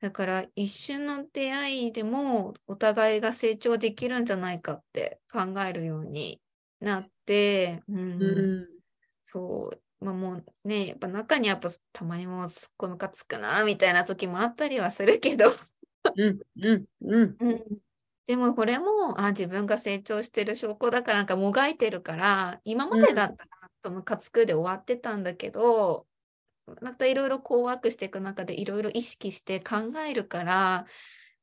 [0.00, 6.40] だから一瞬の出会いでもお互いが成長できるんじゃないかって考えるように
[6.80, 8.22] なって、うん。
[8.22, 8.26] う
[8.72, 8.76] ん
[9.28, 15.52] そう、まあ、もうねやっぱ中にやっぱたまにもうすっごいムカつくなみたいな時もあったりはするけど。
[16.16, 17.36] うんうんうん。
[17.40, 17.64] うん、
[18.26, 23.50] でもこれもあ自分が成長してる証拠だからなんかもがいてるから今までだったら
[23.82, 26.06] とムカつくで終わってたんだけど、
[26.80, 30.86] またいろいろこうワークしていく中でいろいろ意識して考えるから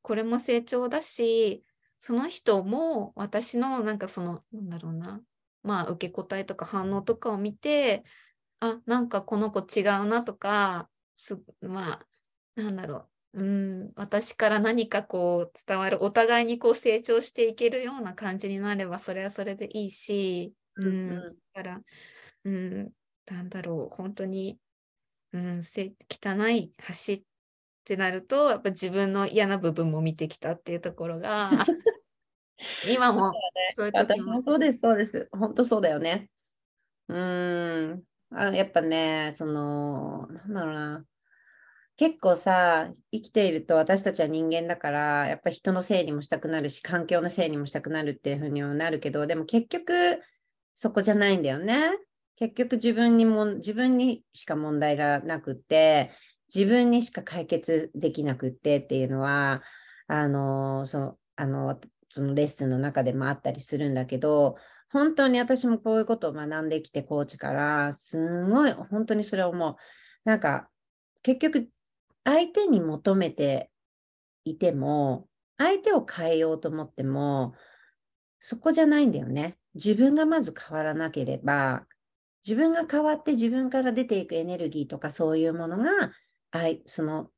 [0.02, 1.64] これも成長だし
[1.98, 5.20] その人も私のなんかそのなんだろうな
[5.62, 8.04] まあ受け答えとか反応とかを見て
[8.60, 12.00] あなんかこの子違うなとかすま
[12.56, 21.10] あなんだろううん、私から何かこう伝わるお互いにこう成長していけるような感じになればそれはそれでいいし、うん。
[21.10, 21.18] だ
[21.52, 21.80] から、
[22.44, 22.92] うん、
[23.26, 24.56] なんだろう本当に、
[25.34, 26.72] うん、せ汚い
[27.06, 27.18] 橋っ
[27.84, 31.50] てなるとやっぱ自分の嫌な部分も見てきたっていうところが
[32.88, 33.32] 今も
[33.74, 35.28] そういう時もそうです、そうです。
[35.32, 36.30] 本当そうだよね。
[37.08, 38.02] うーん。
[38.30, 41.04] あやっぱね、その、なんだろうな。
[41.96, 50.20] 結構さ、生きていると私たちは人間だから、やっぱ人のせいにもしたくなるし、環境のせいにもしたくなるっていうふうにはなるけど、でも結局、
[50.74, 51.90] そこじゃないんだよね。
[52.36, 56.10] 結局自分にも、自分にしか問題がなくて、
[56.52, 59.62] 自分にしか解決できなくてっていうのは、
[60.06, 61.80] あの、その、あの、
[62.10, 64.56] そのレッスンの中でもあったりするんだけど、
[64.90, 69.76] 本当に私もこういうことを学んできて、コーチから、すごい、本当にそれを思う。
[70.24, 70.68] なんか、
[71.22, 71.68] 結局、
[72.24, 73.70] 相手に求めて
[74.44, 75.28] いても、
[75.58, 77.54] 相手を変えようと思っても、
[78.38, 79.56] そこじゃないんだよね。
[79.74, 81.86] 自分がまず変わらなければ、
[82.46, 86.12] 自分が変わって自分から出ていくエネルギーとかそういうものが、
[86.50, 87.30] あいその、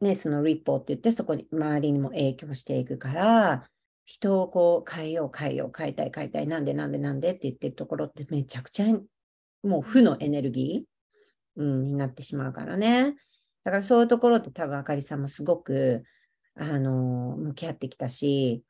[0.00, 3.68] ね、そのリポって言って、そこに周りにも影響していくから、
[4.04, 8.86] 人をこう変えよう変えよう変えたい変えたいなんでなんでなんでって言ってるところってめちゃくちゃ
[9.62, 13.14] もう負のエネルギー、うん、になってしまうからね。
[13.64, 16.02] だからそういうところって多分あかりさんもすごく
[16.56, 18.64] あの向き合ってきたし、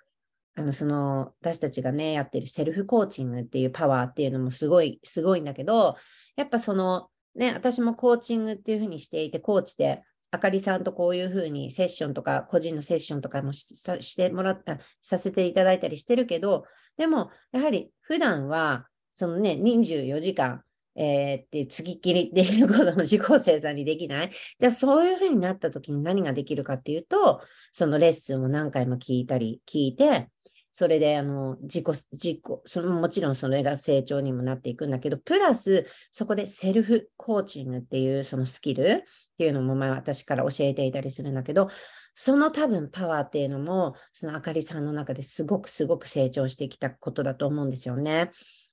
[0.54, 5.96] あのその私たちがねやってるセルフコーチングっていうパワーっていうのもすごいすごいんだけど、
[6.36, 10.02] やっぱそのね私もコーチングっていうふうにしていてコーチで
[10.34, 16.64] あかりさんとこういうふうにセッションとか、個人のセッションとかもしさしてもらった、させていただいたりしてるけど、
[16.96, 20.62] でも、やはり普段は、そのね、24時間、
[20.94, 24.30] えーって、月切りっていうことも自己生産にできない？
[24.30, 27.40] じゃあ、そういうふうになった時に何ができるかっていうと、
[27.72, 30.28] そのレッスンを何回も聞いたり、聞いて、
[30.74, 41.68] それで、あの、自己、自己、そのもちろんそれが成長にもなっていくんだけど、プラス、そこでセルフコーチングっていうそのスキルっていうのも、まあ私から教えていたりするんだけど、
[42.14, 48.30] その多分パワーっていうのも、そのあかりさんの中ですごくすごく成長してきたことだと思うんですよね。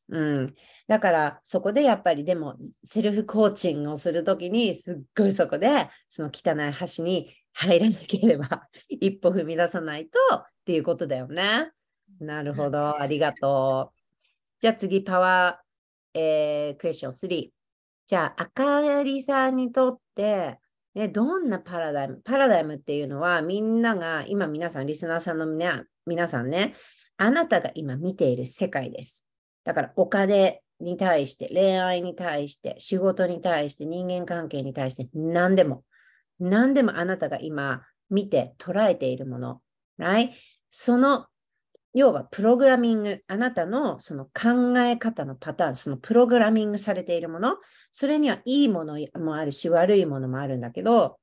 [0.08, 0.56] うん。
[0.90, 11.70] だから、そこでやっぱりでも、セルフコーチングをするときに、すっごいそこで、その汚い橋に入らなければ、 一歩踏み出さないとっていうことだよね。
[12.20, 13.00] なるほど。
[13.00, 14.20] ありがとう。
[14.60, 17.50] じゃあ次、パワー、えー、クエスチョン3。
[18.08, 20.58] じゃあ、あかりさんにとって、
[20.96, 26.74] ね、どんなパラダイムパラダイムっていうのは、みんなが、今皆さん、リスナーさんのね、皆さんね、
[27.18, 29.24] あなたが今見ている世界です。
[29.66, 35.84] だから、お金に対して、恋愛に対して、仕事に対して、人間関係に対して、何でも、
[36.40, 39.62] 何でもあなたが今見て捉えているもの、
[40.00, 40.30] right?
[40.70, 41.28] その
[41.94, 47.58] 要はプログラミング、あなたのその考え方のパターン、そのプログラミングされているもの、
[47.92, 51.20] それにはいいものもあるし、悪いものもあるんだけど、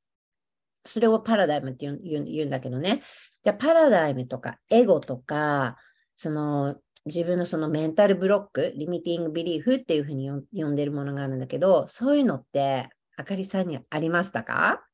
[0.85, 3.03] それをパラダイムって言うんだけどね。
[3.45, 5.77] じゃパラダイムとかエゴとか、
[6.17, 6.77] その
[7.07, 14.85] 自分のそのメンタルブロック、リミティングビリーフっていうふうに呼んでるものがあるんだけど、そういうのってあかりさんにありましたか？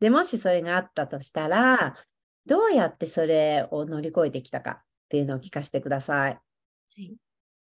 [0.00, 1.96] でもしそれがあったとしたら、
[2.46, 6.32] どうやってそれを乗り越えてきたかっていうのを聞かせてください。
[6.32, 6.38] は
[6.98, 7.16] い、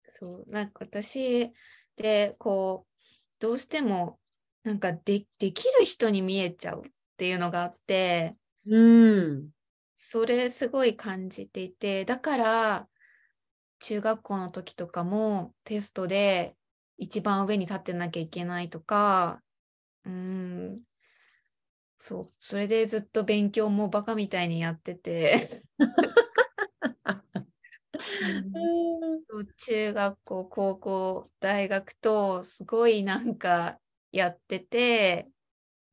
[0.08, 1.52] そうなんか私
[1.96, 2.92] でこう
[3.38, 4.18] どうしても
[4.64, 8.34] なんかでできる人に見えちゃうっていうのがあって、
[8.66, 9.50] うん、
[9.94, 12.88] それすごい感じていてだから
[13.80, 16.56] 中学校の時とかもテストで
[16.96, 19.42] 一番上に立ってなきゃいけないとか
[20.04, 20.82] うん
[21.98, 25.62] そうそれでずっと勉強もバカみたいにやってて。
[28.20, 33.80] うん、中学校高校大学とすごいなんか
[34.12, 35.28] やってて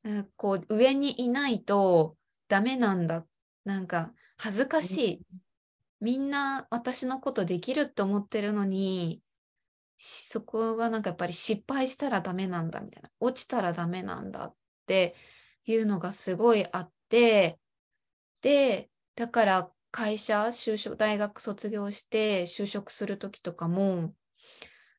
[0.03, 2.17] なんかこう上にいないと
[2.47, 3.25] ダメなんだ。
[3.63, 5.25] なんか恥ずかしい、
[6.01, 9.21] みんな私のことできるって思ってるのに
[9.97, 14.55] そこがなんかやっぱり失敗したらダメなんだみたいな落ちたらダメなんだっ
[14.87, 15.15] て
[15.65, 17.59] いうのがすごいあって
[18.41, 24.15] でだから会社就職大学卒業して就職する時とかも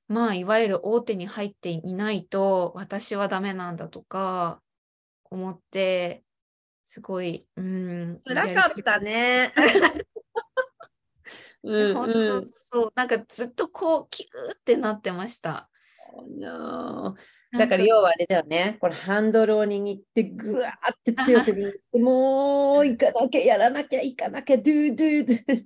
[0.07, 4.63] まあいわゆる大手に入っていないと私はダメなんだとか
[5.31, 6.23] 思って
[6.85, 9.53] すごいうん辛かったね。
[11.65, 15.69] うん本当そうなんかずっとこうキューってなってました。
[16.15, 17.15] Oh, no.
[17.53, 18.79] だから要はあれだよね。
[18.81, 25.65] これハンドルを握ってぐわーって強く握って、 もう行かなきゃやらなきゃ行かなきゃドゥドゥドゥ。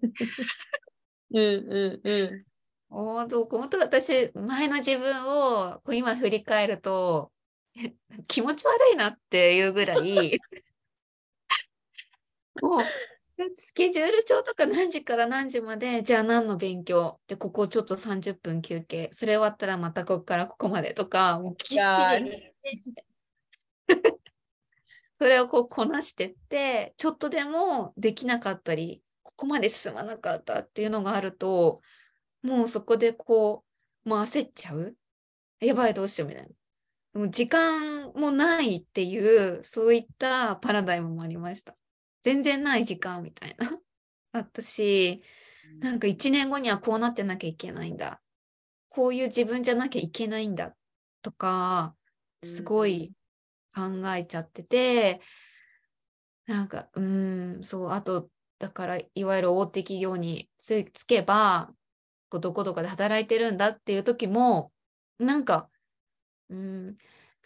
[1.30, 2.44] うんうんうん。
[2.88, 7.32] 本当本当私前の自分をこう今振り返ると
[8.26, 10.38] 気持ち悪いなっていうぐらい
[12.62, 12.80] もう
[13.57, 22.55] スケジュール帳とか何時から何時まで、じゃあ何の勉強、で、ここちょっと30分休憩、それ終わったらまたここからここまでとか、もうきっしり。
[25.18, 31.82] それをこうこなしてって、ちょっとでもできなかったり、ここまで進まなかったっていうのがあると、
[32.43, 33.64] もうそこでこ
[34.05, 34.97] う、もう焦っちゃう。
[35.61, 36.49] やばい、どうしようみたい
[37.14, 37.20] な。
[37.20, 41.76] もう時間もないっていう、そういったパラダイムもありました。
[42.27, 43.79] 全然ない時間みたいな。
[44.33, 45.22] あったし、
[45.79, 48.20] なんか1年後にはこうなってなきゃいけないんだ。
[48.89, 50.74] こういう自分じゃなきゃいけないんだ
[51.22, 51.95] とか、
[52.43, 53.12] すごい
[53.72, 55.20] 考えちゃってて、
[56.47, 61.70] なんか、うん、そう、あと、だから、いわゆる大手企業につけば、
[62.33, 64.72] どこどこで働いてるんだっていう時も、
[65.20, 65.70] なんか、
[66.51, 66.97] うん、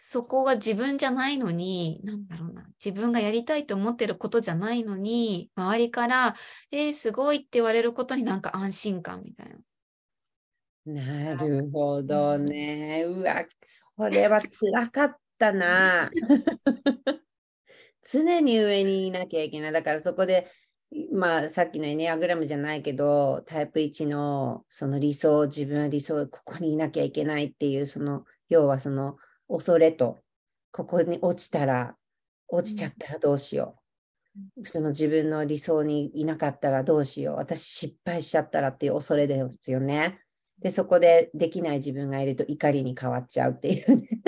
[0.03, 6.35] そこが自分じゃないのに、なんだろうな、自分がやりたいと思ってることじゃないのに、周りから、
[6.71, 9.55] えー、すごいって言われることになんか安心感みたい
[10.85, 11.35] な。
[11.35, 13.03] なるほどね。
[13.05, 16.09] うわ、それは辛かったな。
[18.11, 19.71] 常に上にいなきゃいけない。
[19.71, 20.47] だからそこで、
[21.11, 29.17] まあさっきのエネアグラムじゃないけど、タイプ1のその理想、自分は理想、ここにいなきゃいけないっていう、その、要はその、
[29.51, 30.19] 恐れと、
[30.71, 31.95] ここに落ちたら、
[32.47, 33.81] 落ちちゃったらどうしよう。
[34.65, 37.35] その自分の理想にいなかったらどうしよう。
[37.35, 40.21] 私失敗しちゃったらっていう恐れですよね。
[40.59, 44.07] で、そこでできない自分がいると怒りに変わっちゃうっていうね。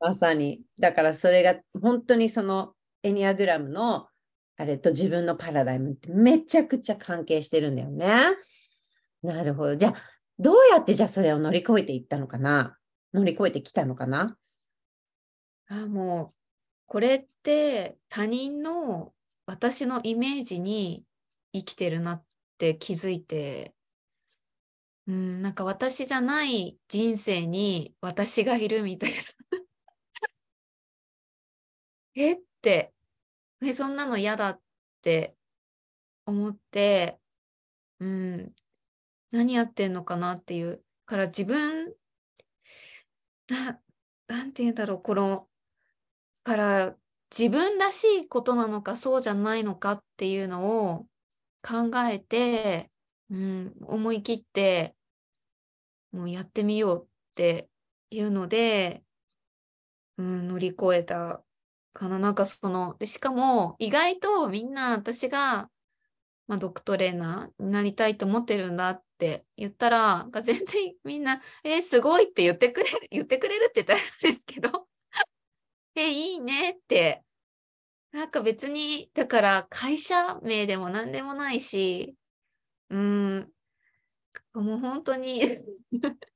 [0.00, 0.62] まさに。
[0.80, 4.08] だからそれが本当にそのエニアグラムの
[4.56, 8.36] あれと自分のパラダイムってめちゃくちゃ関係してるんだよね。
[9.22, 9.76] なるほど。
[9.76, 9.94] じゃあ
[10.40, 12.76] どうやってじゃあそれを乗り越えていったのかな？
[13.12, 14.36] 乗り越えてきたのかな？
[15.66, 16.34] あもう
[16.86, 19.12] これって他人の
[19.46, 21.04] 私のイメージに
[21.52, 22.24] 生きてるなっ
[22.58, 23.74] て気づいて
[25.06, 29.16] うんなんか私じゃない人生に私がいるみたいな。
[32.14, 32.92] えって
[33.62, 34.60] えそんなの嫌だっ
[35.02, 35.36] て
[36.26, 37.20] 思って
[38.00, 38.54] うん
[39.30, 41.92] 何やってんのかなっていうから自分
[43.48, 43.80] な
[44.28, 45.48] なんて言うんだろうこの
[46.44, 46.96] から
[47.36, 51.06] 自分らしいことなのかそうじゃないのかっていうのを
[51.62, 52.90] 考えて、
[53.30, 54.94] うん、思い切って
[56.12, 57.68] もうやってみようって
[58.10, 59.02] いうので、
[60.16, 61.42] うん、乗り越えた
[61.92, 62.18] かな。
[62.18, 65.70] なんかそのでしかも意外とみんな私が
[66.48, 74.00] まあ、ドクトレーナーになりたいと思ってるんだって言ったら、全然みんな、えー、すごいって言ってくれる、 言ってくれるって言ったら
[74.32, 74.88] ですけど、
[75.96, 77.24] え、いいねって、
[78.12, 82.16] なんか別に、だから会社名でも何でもないし、
[82.90, 83.52] うん、
[84.54, 85.40] もう本当に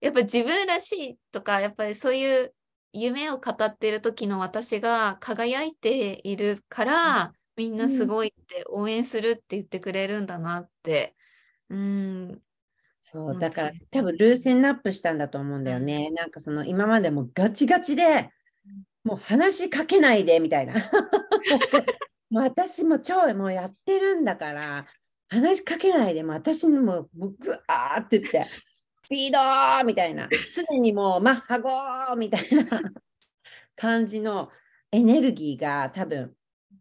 [0.00, 2.54] やっぱ自分らしいとか、やっぱりそういう
[2.92, 11.16] 夢を語っている時の私が輝いているから、みんなすごいって応援するって言ってくれるんだなって。
[11.72, 12.42] うん。
[13.00, 16.10] そう、だから多分ルーセンナップしたんだと思うんだよね。
[16.10, 18.30] なんかその今までもガチガチで、
[19.04, 20.74] もう話しかけないでみたいな。
[22.30, 24.86] もう私も超もうやってるんだから、
[25.28, 28.46] 話しかけないでも私にもうぐわーって言って、
[29.04, 32.80] スピードみたいな、すでにもうマッハゴーみたいな
[33.76, 34.50] 感じの
[34.92, 36.34] エネルギーが多分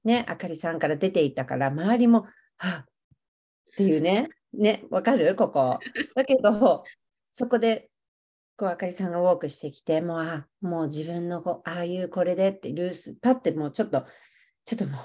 [0.03, 2.27] ね、あかりさんから出ていたから、周りも、
[2.57, 2.85] はっ
[3.71, 5.35] っていうね、ね、わかる？
[5.35, 5.79] ここ。
[6.15, 6.83] だけど、
[7.33, 7.89] そこで、
[8.57, 14.05] こう、あかりさんがウォークしてきて、もう、あ、もう自分のこ、ああいうこれでって、ルース、パってもうちょっと、
[14.65, 14.99] ちょっともう、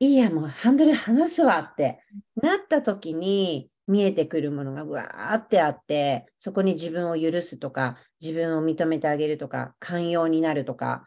[0.00, 2.00] いいや、もうハンドル離すわって
[2.42, 11.06] なった時に、見えてくるものがわーってあって、そこに自分を許すとか、自分を認めてあげるとか、寛容になるとか、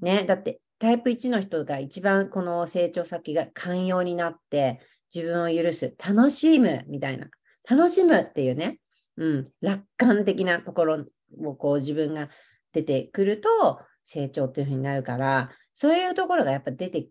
[0.00, 4.78] ね、だってタイプ1の人が一番この成長先が寛容になって
[5.14, 7.28] 自分を許す、楽しむみたいな、
[7.68, 8.78] 楽しむっていうね、
[9.16, 11.06] うん、楽観的なところ
[11.44, 12.28] をこう自分が
[12.72, 17.10] 出てくると成長っていうふうになるから、そういうところがやっぱ出てき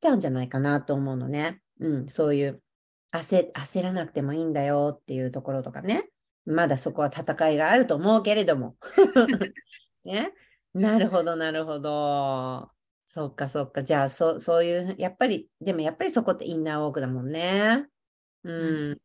[0.00, 1.60] たんじゃないかなと思うのね。
[1.80, 2.62] うん、そういう
[3.12, 6.08] 焦焦らなくてもいいんだよっていうところとかね。
[6.46, 8.76] まだそこは戦いがあると思うけれども。
[10.04, 10.32] ね、
[10.74, 12.70] なるほど、なるほど。
[13.12, 13.82] そっかそっか。
[13.82, 17.88] じゃあそ、そういう、やっぱり、でもやっぱりそこってインナーウォークだもんね。
[18.44, 18.52] うん。
[18.52, 18.98] うん、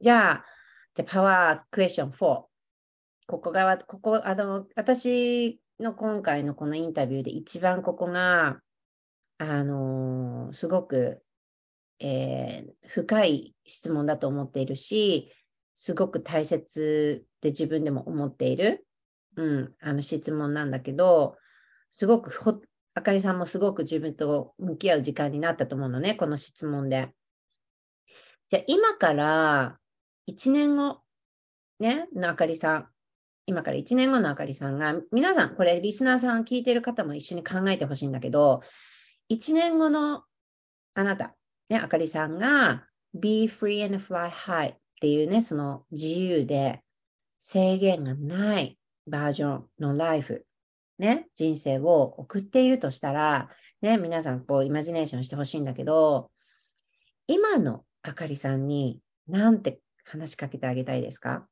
[0.00, 0.44] じゃあ、
[0.94, 2.16] じゃあパワークエスチョン4。
[2.16, 2.48] こ
[3.26, 8.62] こが、ここ、あの、私の今回のこのインタビューで一番ここが、
[9.36, 11.22] あのー、すごく、
[11.98, 15.34] えー、深い質問だと思っているし、
[15.74, 18.86] すごく大切で自分でも思っている、
[19.36, 21.36] うん、あの質問なんだけど、
[21.92, 22.58] すごくほ
[22.94, 27.14] あかりさんもすごく自分と向き合う時間になったと思うのね、この質問で。
[28.50, 29.78] じゃあ今から
[30.28, 31.00] 1年後、
[31.78, 32.88] ね、のあかりさん、
[33.46, 38.60] 今から1年後のあかりさんが、皆さん、これリスナーさん聞いてる方も一緒に考えてほしいんだけど、
[39.30, 40.24] 1年後の
[40.94, 41.36] あなた、
[41.68, 46.82] ね、あかりさんが Be free and fly high っていうね、その自由で
[47.38, 50.44] 制限がないバージョンのライフ
[51.00, 53.48] ね、人生を送っているとしたら、
[53.80, 56.30] ね、皆さんこうイマジネーションしてほしいんだけど、
[57.26, 61.48] 今のあかりさんに何て話しかけてあげたいですか、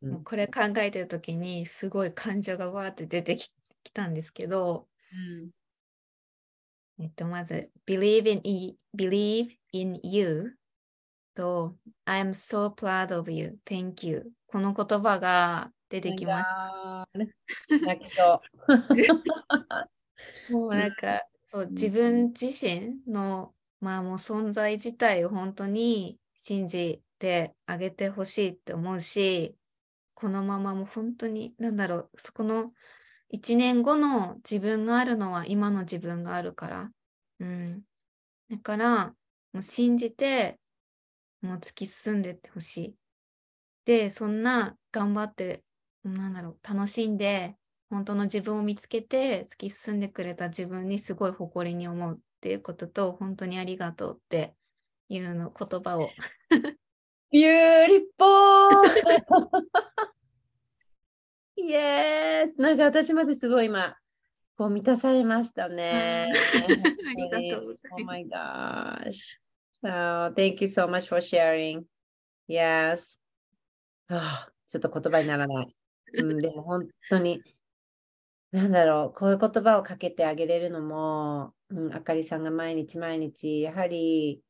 [0.00, 3.50] うん、これ考えてる時にすごい感情がわーって出てき
[3.92, 10.54] たんですけど、うん、えっと、まず、believe in, believe in you
[11.34, 11.74] と
[12.06, 16.50] I'm so proud of you, thank you この言葉が出てきます。
[17.84, 18.66] 泣きそう。
[20.52, 29.54] もうなんか、そう、自分自身の、まあもう存在自体を本当に信じてあげてほしいって思うし、
[30.14, 32.72] このままもう本当に、なんだろう、そこの
[33.28, 36.90] 1年後の自分があるのは今の自分があるから。
[37.40, 37.82] うん。
[38.50, 39.06] だから、
[39.52, 40.58] もう信じて、
[41.42, 42.96] もう突き進んでってほしい。
[43.84, 45.64] で、そんな頑張って
[46.04, 47.56] なんだろう、楽しんで、
[47.90, 54.54] 本当の自分を見つけて突き進んでくれた自分にすごい誇りに思うっていうことと、本当にありがとうって
[55.08, 56.10] いうの言葉を。
[57.30, 58.82] ビューリッポー
[61.56, 63.96] イエースなんか私まですごい今、
[64.56, 66.32] こう満たされましたね。
[66.32, 68.04] ありがとうございます。
[68.04, 69.38] Oh my gosh.
[69.84, 71.84] Oh, thank you so much for sharing.
[72.48, 73.18] Yes.
[74.08, 75.76] あ ちょっと言葉にならない。
[76.14, 77.42] うん、でも本当に、
[78.50, 84.42] なんだろう、こういう言葉をかけてあげれるのも、うん、あかりさんが毎日毎日、やはり、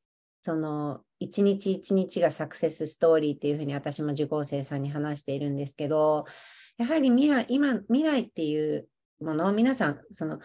[0.43, 6.25] その、一日一日がサクセスストーリーっていうふうに私も受講生さんに話しているんですけど、
[6.79, 8.89] やはり未来、今、未来っていう
[9.21, 10.41] ものを皆さん、その、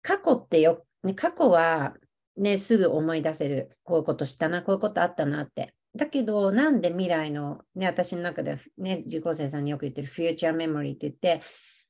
[0.00, 1.94] 過去ってよ、ね、過去は
[2.36, 3.70] ね、すぐ思い出せる。
[3.82, 5.74] こういうことしたな、こういうことあったなって。
[5.96, 11.42] だけど、なんで未来の、ね、私の中で、ね、受講生さんによく言ってるフューチャーメモリーって言って、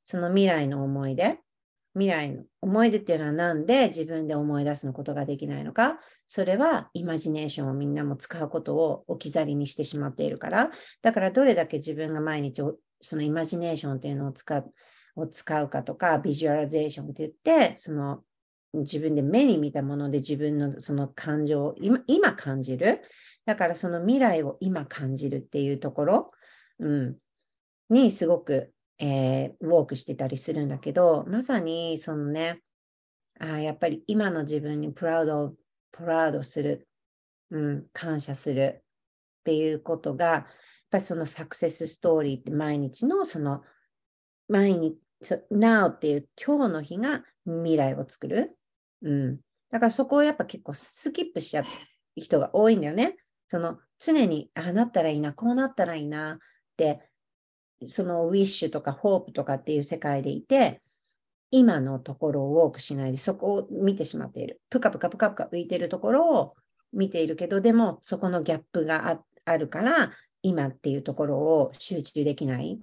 [0.05, 1.39] その未来の思い出、
[1.97, 5.97] 未来の思い出っていうのは何で自分で思い出すのことができないのか
[6.27, 10.69] それはイマジネーションをみんなも使うことを置き去りにしてしまっているから
[11.01, 12.61] だからどれだけ自分が毎日
[13.01, 14.71] そのイマジネーションっていうのを使う
[15.15, 18.21] を使うかとかビジュアラゼーションって言ってその
[18.73, 23.01] 自分で目に見たもので自分のその感情を今感じる
[23.47, 26.31] だからその未来を今感じるっていうところ、
[26.77, 27.17] うん、
[27.89, 32.61] にすごくえー、ウォークしてたりするんだけど、まさにそのね、
[33.39, 35.53] あやっぱり今の自分にプラウド、
[35.91, 36.87] プラウドする、
[37.51, 40.45] うん、感謝するっていうことが、やっ
[40.89, 43.61] ぱりそのサクセスストーリーって毎日のその
[44.47, 44.97] 毎日、
[45.51, 48.57] Now っていう今日の日が未来を作る。
[49.03, 49.37] うん。
[49.69, 51.65] だからそこをやっぱ結構スキップしちゃう
[52.15, 53.17] 人が多いんだよね。
[53.47, 56.37] その常にああなったらいいな、こうなったらいいなっ
[56.77, 57.01] て
[57.85, 60.81] そのウィッシュとかホープとかっていう世界でいて、
[61.51, 64.61] 今のところをウォークしないで、そこを見てしまっている。
[64.69, 66.55] ぷかぷかぷかぷか浮いてるところを
[66.91, 72.79] 見ているけど、でもそこのギャップがあるから、今っていうところを集中できない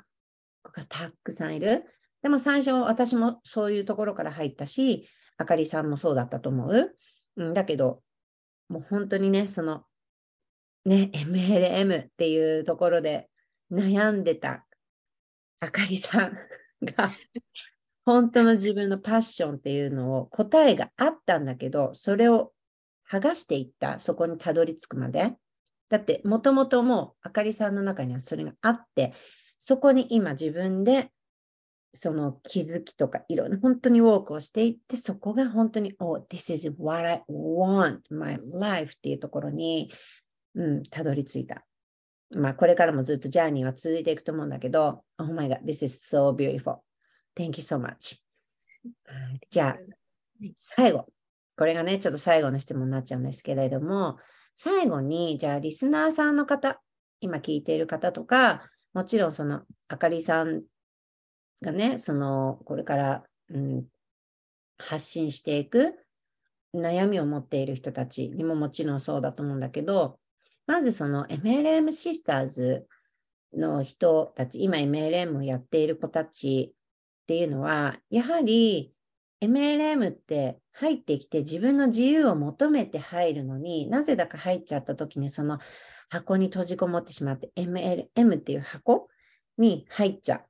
[0.62, 1.84] 子がたくさんいる。
[2.22, 6.96] でも最初、私もそういうところから入ったし、あかりさんもそうだったと思う。
[7.36, 8.02] うん、だけど、
[8.68, 9.84] もう本当にね、その、
[10.84, 13.28] ね、MLM っていうところで
[13.70, 14.66] 悩んでた
[15.60, 16.36] あかりさん
[16.84, 17.10] が
[18.04, 22.52] 本当の自分のパッションっていうのを答えがあったんだけど、それを
[23.10, 25.34] 剥がしていった、そこにたどり着くまで。
[25.88, 29.14] だって、もともともうあかりさんの中にはそれがあって、
[29.58, 31.10] そこに今自分で
[31.94, 39.90] その気づきとかいろんな本当にウォークをしていって、そこが本当に、oh, this is what I want, my life っていうところに、
[40.54, 41.64] うん、たどり着いた。
[42.30, 46.78] まあ、これからもずっとジャーニーは続いていくと思うんだけど、Oh my God, this is so beautiful.
[47.36, 48.18] Thank you so much.
[49.50, 49.78] じゃあ、
[50.56, 51.06] 最後。
[51.56, 54.18] これがね、ちょっと最後の質問になっちゃうんですけれども、
[54.56, 56.80] 最後に、じゃあ、リスナーさんの方、
[57.20, 60.62] 今聞いている方とか、もちろんその、あかりさん
[61.62, 63.84] がね、その、これから、うん、
[64.78, 65.94] 発信していく
[66.74, 70.18] 悩みを持っている人たちにももちろんそうだと思うんだけど、
[70.66, 72.86] まずその MLM シスターズ
[73.54, 78.92] の人たち、今 MLM をやっている子たちっていうのは、やはり
[79.40, 85.58] MLM って入ってきて自分の自由を求めて入るのになぜだか入っちゃった時にその
[86.08, 89.08] 箱に閉じこもってしまって MLM っていう箱
[89.58, 90.42] に入っちゃ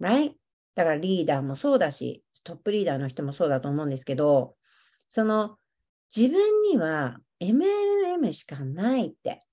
[0.00, 0.04] う。
[0.04, 0.32] Right?
[0.74, 4.56] だからリーダーもそうだし、トップリーダーの人もそうだと思うんですけど、
[5.08, 5.58] その
[6.14, 7.52] 自分には MLM
[8.30, 9.44] しかないって。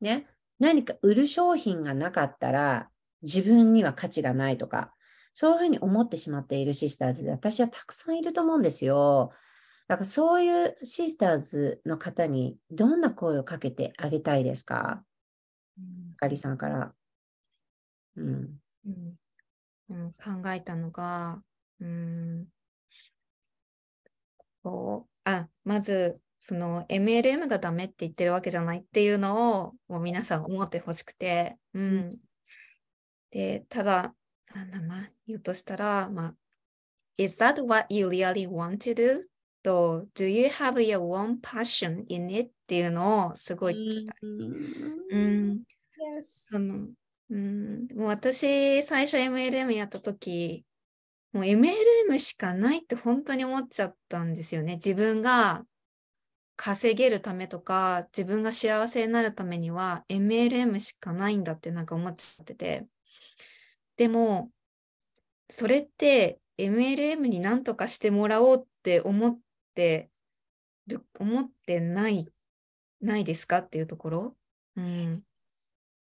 [0.00, 0.26] ね。
[0.58, 2.88] 何か売る商品がなかったら
[3.22, 4.92] 自分には価値がないとか、
[5.34, 9.32] そういうふうに思ってしまっているシスターズで私はたくさんいると思うんですよ。
[9.88, 15.02] だからそういうシスターズの方にどんな声をかけてあげたいですか、
[15.78, 16.92] うん、かりさんから。
[18.16, 19.16] うん、うん
[19.90, 21.42] うん、考えたのが、
[21.80, 22.46] うん、
[24.62, 32.10] こうあまずその MLM がダメって言ってるわけじゃないっていうのをもう皆さん思ってほしくて、うん。
[33.30, 34.12] で、ただ、
[34.52, 36.34] なんだな、言うとしたら、まあ、
[37.16, 39.20] Is that what you really want to do?
[39.62, 42.48] と、Do you have your own passion in it?
[42.48, 44.16] っていうのをすごい聞きたい。
[45.12, 45.62] うん。
[46.24, 46.88] その
[47.30, 50.66] うん、もう私、最初 MLM やった時
[51.32, 54.74] もう MLM しかないって本当に思っちゃったんですよね。
[54.74, 55.64] 自分が
[56.56, 62.86] 稼げるためとか、自分が幸せになるためには MLM しかないんだってなんか思っちゃってて。
[63.96, 64.50] でも、
[65.50, 69.38] それって MLM に何とかしてもらおうって思っ
[69.74, 70.10] て
[70.86, 72.32] る、思ってない、
[73.00, 74.36] ないですかっていうところ？
[74.76, 75.22] うん。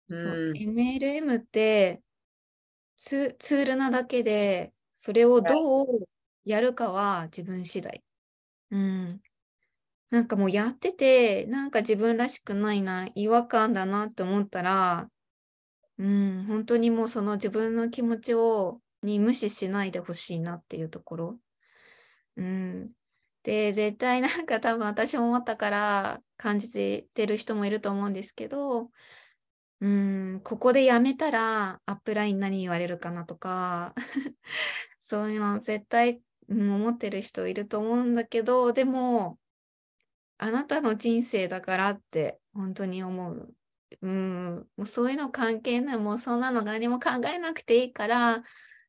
[0.10, 2.02] そう、MLM って
[2.98, 6.08] ツールなだけで、それをどう
[6.46, 8.04] やるかは自分次第。
[8.72, 9.22] うん。
[10.10, 15.10] なんかもうやってて、なんか自分らしくないな、違和感だなって思ったら、
[15.98, 21.40] うん、本当にもうその自分の気持ちを、に無視しないでほしいなっていうところ。
[22.38, 22.92] うん。
[23.44, 26.72] で、絶対なんか多分私も思ったから感じ
[27.14, 28.92] てる人もいると思うんですけど、
[29.80, 33.94] うん、ここでやめたらアップライン何言われるかなとか、
[35.00, 39.38] そういうの絶対、思ってる人いると思うんだけど、でも、
[40.38, 43.54] あなたの人生だからって本当に思う。
[44.02, 48.44] うん、もうそういうの関係ない、もうそんなの何も考えなくていいから、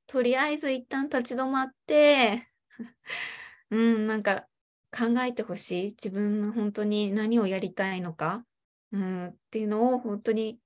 [0.07, 2.49] とりあえず一旦立ち止まって、
[3.71, 4.49] うん、なんか
[4.91, 5.91] 考えてほしい。
[5.91, 8.45] 自分の本当に何をやりたいのか、
[8.93, 10.61] うん、っていうのを本当に、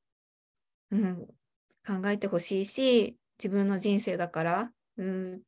[0.91, 1.27] うん、
[1.87, 4.73] 考えてほしいし、自分の人生だから。
[4.97, 5.43] うん、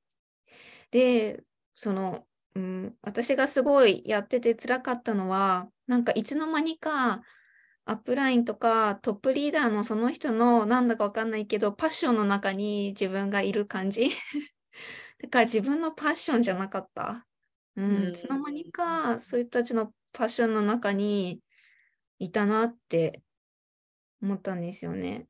[0.90, 1.44] で、
[1.74, 7.22] その、うん、私がすごいやってて辛かったのは、なんかいつの間にか
[7.84, 14.10] アップラインとかトップリーダーのその人のなんだかわかんないけど、パッションの中に自分がいる感じ。
[15.20, 17.26] だから自分のパッションじゃなかった。
[17.76, 21.40] うん、いつの間にかそういう人たちのパッションの中に
[22.18, 23.22] いたなって
[24.22, 25.26] 思ったんですよね。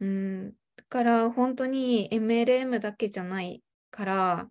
[0.00, 4.50] うん、だから本当に MLM だけじゃないから、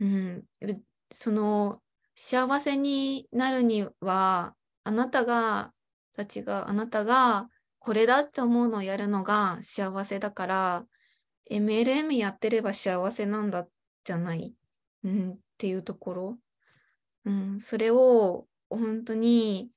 [0.00, 0.44] うん、
[1.10, 1.80] その
[2.14, 4.54] 幸せになるには
[4.84, 5.72] あなたが
[6.14, 10.84] たちがあなたがこれだって思うのをやるのが幸せだから
[11.50, 13.66] MLM やってれば幸せなんだ
[14.04, 14.54] じゃない、
[15.04, 16.38] うん、っていうところ、
[17.24, 19.70] うん、それを本当に、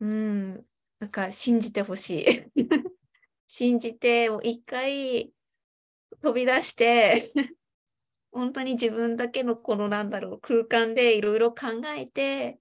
[0.00, 0.54] うん、
[1.00, 2.64] なんか信じてほしい。
[3.46, 5.32] 信じて一回
[6.20, 7.32] 飛び出して
[8.32, 12.58] 本当に自分だけのこのなんだろう空間でいろいろ考えて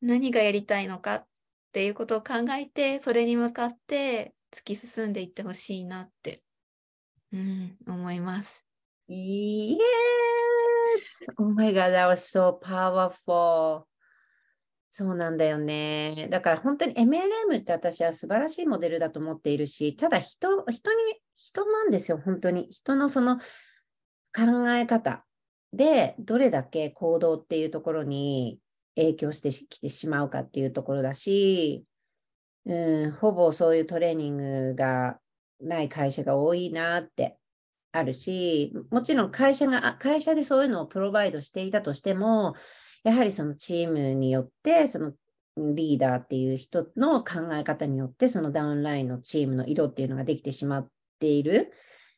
[0.00, 1.26] 何がやりたいのかっ
[1.72, 6.42] ていうことを考えてそれに向かって突き進んでいってほしいなって、
[7.32, 8.64] うん、思います。
[9.08, 9.78] Yes!
[11.36, 13.84] Oh my God, that was so powerful.
[14.96, 16.28] そうなんだよね。
[16.30, 22.68] だから本当に MLM って私は素晴らしいモデルだと思っているし、ただ人、人に、人なんですよ、本当に。
[22.70, 23.40] 人のその
[24.34, 25.24] 考え方
[25.72, 28.60] でどれだけ行動っていうところに
[28.96, 31.84] 影響してきてしまうかっていうところだし、
[32.66, 35.18] うん、ほぼそういうトレーニングが
[35.60, 37.38] ない会社が多いなって
[37.92, 42.54] あるし、もちろん会社が、会社でそういうのをプロバイドしていたとしても、
[43.04, 45.12] やはりそのチームによって、その
[45.56, 50.88] リーダーっていう人の考え方によって、そのダウンラインのチームの色っていうのができてしまっ
[51.20, 51.72] ている。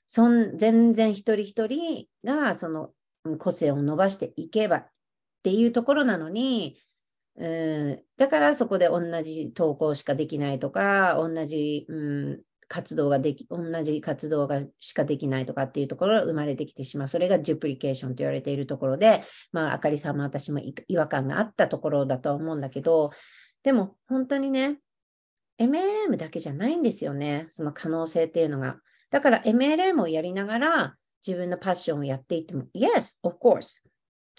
[0.06, 2.90] そん全然一人一人がその
[3.38, 4.88] 個性を伸ばしていけばっ
[5.42, 6.78] ていうところなのに、
[7.38, 17.08] うん、だからそこで同じ投稿しかできないとか、同じ、うん、活動ができ、同じ活動がしかできないとかっていうところが生まれてきてしまう。
[17.08, 23.10] それがデュプリケーションと言われているところで、まあ、あかりさんも私も違和感があったところだと思うんだけど、
[23.62, 24.78] でも本当にね、
[25.58, 28.78] MLM だけじゃないんですよね、その可能性っていうのが。
[29.10, 30.96] だから MLM をやりながら
[31.26, 33.82] 自分のパッションをやっていっても、Yes, of course.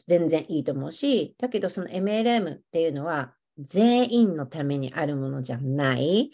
[0.07, 6.31] 全然いいと思うし、だけどその MLM っていうのは全員のためにあるものじゃない。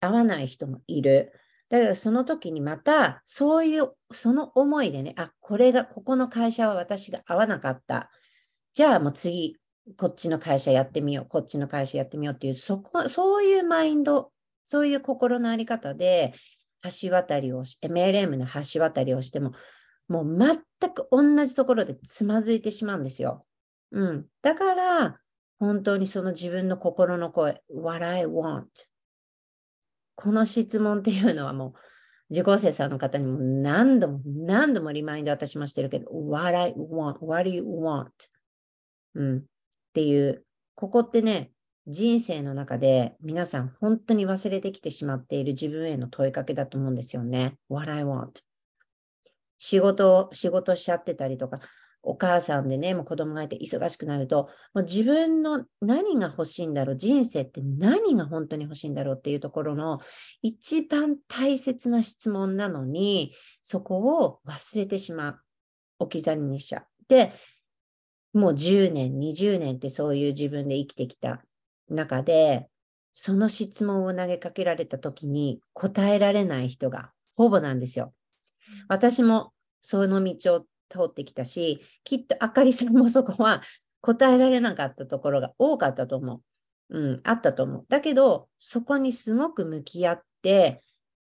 [0.00, 1.32] 合わない人もいる。
[1.68, 8.10] だからその時にまたそういうその思いでね、あ、これが、ここの会社は私が合わなかった。
[8.74, 9.56] じゃあもう次、
[9.96, 14.32] こっちの会社やってみよう、こっちの会社やってみようっていう、そこそういうマインド、
[14.64, 16.34] そういう心のあり方で
[16.82, 19.52] 橋渡りをし、MLM の橋渡りをしても、
[20.08, 23.46] もう全く同じところでつまずいてしまうんですよ。
[23.92, 24.26] うん。
[24.42, 25.20] だから、
[25.58, 28.64] 本当にその自分の心の声、What I want
[30.14, 31.72] この質問っていうのはもう、
[32.30, 38.06] 受講生さんの方にも何度も何度もリマインド私もしてるけど、What I want, what do you want?
[39.14, 39.38] うん。
[39.38, 39.42] っ
[39.94, 40.44] ていう、
[40.74, 41.50] ここってね、
[41.86, 47.56] 人生の中で皆さん本当に忘れてきてしまっている自分への問いかけだと思うんですよね。
[47.68, 48.42] What I want.
[49.58, 51.60] 仕事、仕事しちゃってたりとか、
[52.02, 60.00] お母さんでね、もう子供がいて忙しくなると、もう自分の何が欲しいんだろう、人生って何が本当に欲しいんだろうっていうところの
[60.40, 65.40] 一番大切な質問なのに、そこを忘れてしまう。
[65.98, 66.86] 置き去りにしちゃう。
[67.08, 67.32] で、
[68.32, 71.44] もう10年、20年ってそういう自分で生きてきた
[71.90, 72.68] 中で、
[73.12, 78.14] その質問を投げかけられた時に答えられない人がほぼなんですよ。
[78.88, 83.62] 私もその道を通ってきたし、きっとあかりさんもそこは
[84.00, 86.42] 答えられなかったところが多かったと思う。
[86.90, 87.86] うん、あったと思う。
[87.88, 90.82] だけど、そこにすごく向き合って、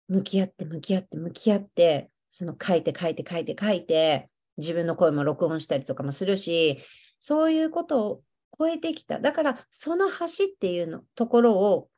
[0.09, 6.78] 向き合って、向き合って、向き合って、その書いて書いて書いて書いて、自分の声も録音したりとかもするし、
[7.18, 8.22] そういうことを
[8.61, 9.19] 超えてきた。
[9.19, 11.89] だから、その橋っていうのところを、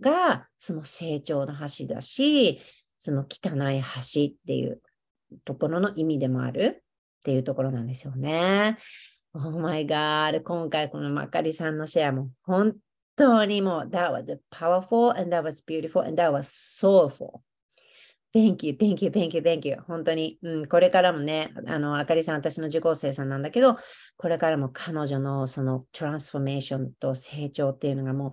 [0.00, 2.60] が、その成長の橋だし、
[2.98, 4.82] その汚い橋っていう
[5.44, 6.82] ところの意味でもある
[7.20, 8.78] っていうところなんですよね。
[9.32, 10.42] Oh my God!
[10.42, 12.76] 今回このまかりさんのシェアも本
[13.16, 17.40] 当にもう That was powerful and that was beautiful and that was soulful.
[18.34, 19.76] Thank you, thank you, thank you, thank you.
[19.86, 23.76] 本当に、うん、これからもね、あの、あかりさん、私の受講生さんなんだけど、
[24.16, 28.32] これからも彼女のそのトランスフォーメーションと成長っていうのがもう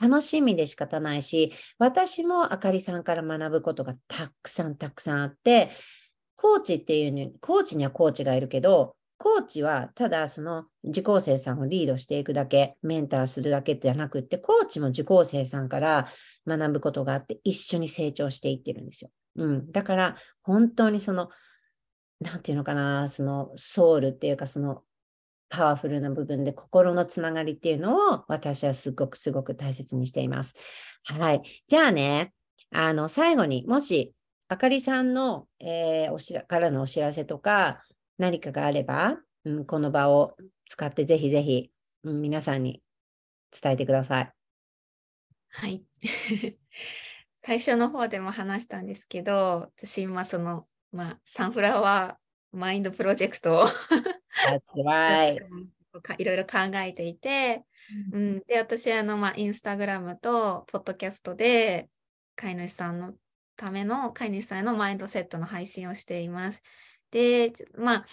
[0.00, 5.70] 楽しみで仕方ないし、私もあかりさんから学ぶことがたくさんたくさんあって、
[6.36, 16.06] コーチっていうに、コーチにはコーチがいるけど、コーチはただその受講生さんをリードしていくだけ、メンターするだけじゃなくって、コーチも受講生さんから
[16.46, 19.10] 学ぶことがあって、一緒に成長していってるんですよ。
[19.36, 21.30] うん、だから本当にその、
[22.20, 24.82] なんていうのかな、そのソウルっていうか、その
[25.48, 30.54] パワフルな部分で心のつながりっていうのを私はすごくすごく大切にしています。
[31.04, 31.42] はい。
[31.68, 32.32] じゃあね、
[32.70, 34.14] あの、最後にもし、
[34.48, 37.82] あかりさんの、えー、おしらからのお知らせとか
[38.18, 40.36] 何かがあれば、うん、この場を
[40.66, 41.70] 使ってぜひぜひ、
[42.04, 42.82] うん、皆さんに
[43.50, 44.32] 伝えてください。
[45.50, 45.84] はい。
[47.44, 53.66] 最初の方でも話したんですけど、私今その、まあ、サンフラワーマインドプロジェクトを
[56.18, 57.64] いろいろ考えていて、
[58.12, 61.88] うん、で、私、あの、まあ、インスタグラムとポッドキャストで、
[62.36, 63.14] 飼い主さんの
[63.56, 66.62] ための飼い主さんへのマインドセットの配信をしています。
[67.10, 68.06] で、まあ、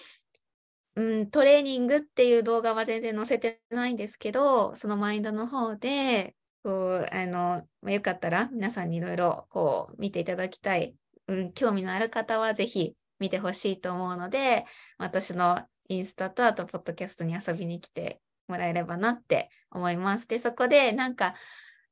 [0.96, 10.96] うん、トレーニングっていう動画は全然載せてないんですけど、そのマインドの方で、こう、あの、よかったら皆さんにいろいろこう見ていただきたい、
[11.28, 14.66] うん、興味のある方はぜひ見てほしいと思うので、
[14.98, 20.28] 私のインスタとあとポッドキャストに遊びに来てもらえればなって思います。
[20.28, 21.36] で、そこでなんか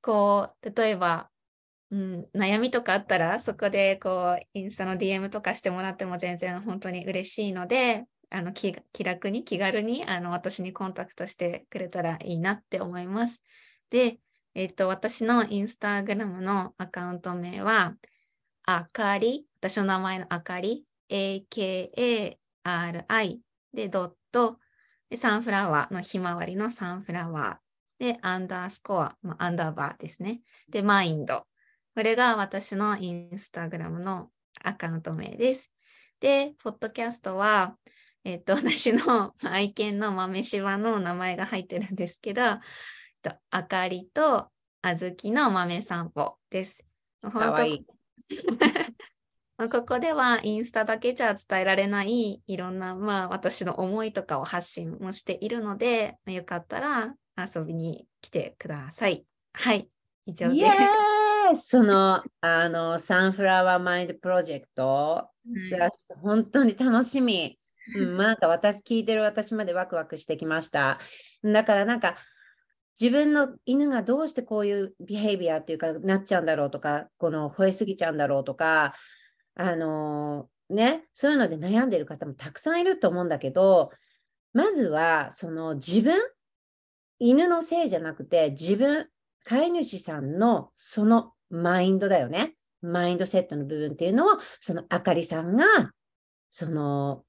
[0.02, 1.30] こう、例えば、
[1.92, 13.42] うん、悩みとかあったら、そこでこう、インスタの DM とかしてもらっても全然本当に嬉しいので、あの気楽に気軽にあの私にコンタクトしてくれたらいいなって思います。
[13.90, 14.20] で、
[14.58, 17.96] えっ、と、私のインスタグラムのアカウント名は、
[18.66, 22.40] あかり、私の名前のあかり、A-K-A-R-I
[23.72, 24.58] で、ドット、
[25.12, 30.42] で、サンフラワーのひまわりのサンフラワー、で、アンダースコア、まあ、アンダーバーですね。
[30.68, 31.46] で、マインド。
[31.94, 34.32] これが私のインスタグラムの
[34.64, 35.72] アカウント名です。
[36.20, 37.78] で、ポッドキャストは、
[38.24, 42.42] えっと、私の愛犬の豆柴の名前が入ってるんですけど、
[43.30, 44.48] と、あかりと
[44.82, 46.86] あずきの豆散歩です。
[47.22, 47.86] 本当い
[49.72, 59.26] ここではインスタだけじゃ伝えられないいろんな、まあ、私の思いとかを発信もしているので、よかったら遊びに来てください。
[59.54, 59.90] はい、
[60.26, 60.66] 以上で
[61.56, 61.68] す。
[61.70, 67.58] そのあのサンフラワーマインドプロジェクト、うん、本当に楽しみ。
[67.96, 71.00] うん、なんか私聞いてる私までワクワクしてきました。
[71.44, 72.18] だからなんか
[73.00, 78.96] 自分の犬がどうしてこういうビヘイビアっていうかなっちゃうんだろうとか、この吠えすぎちゃうんだろうとか、
[79.56, 83.92] あのー、ね、そういうので悩んでる方もたくさんいると思うんだけど、
[84.54, 86.20] まずはその自分、
[87.20, 89.08] 犬のせいじゃなくて自分、
[89.46, 92.56] 飼い主さんのそのマインドだよね。
[92.82, 95.66] マインドセットの部分っていうのを、そのあかりさんが、
[96.52, 97.24] その、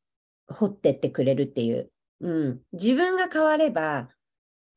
[0.48, 1.90] 掘ってってくれるっていう。
[2.20, 2.60] うん。
[2.72, 4.08] 自分が変われば、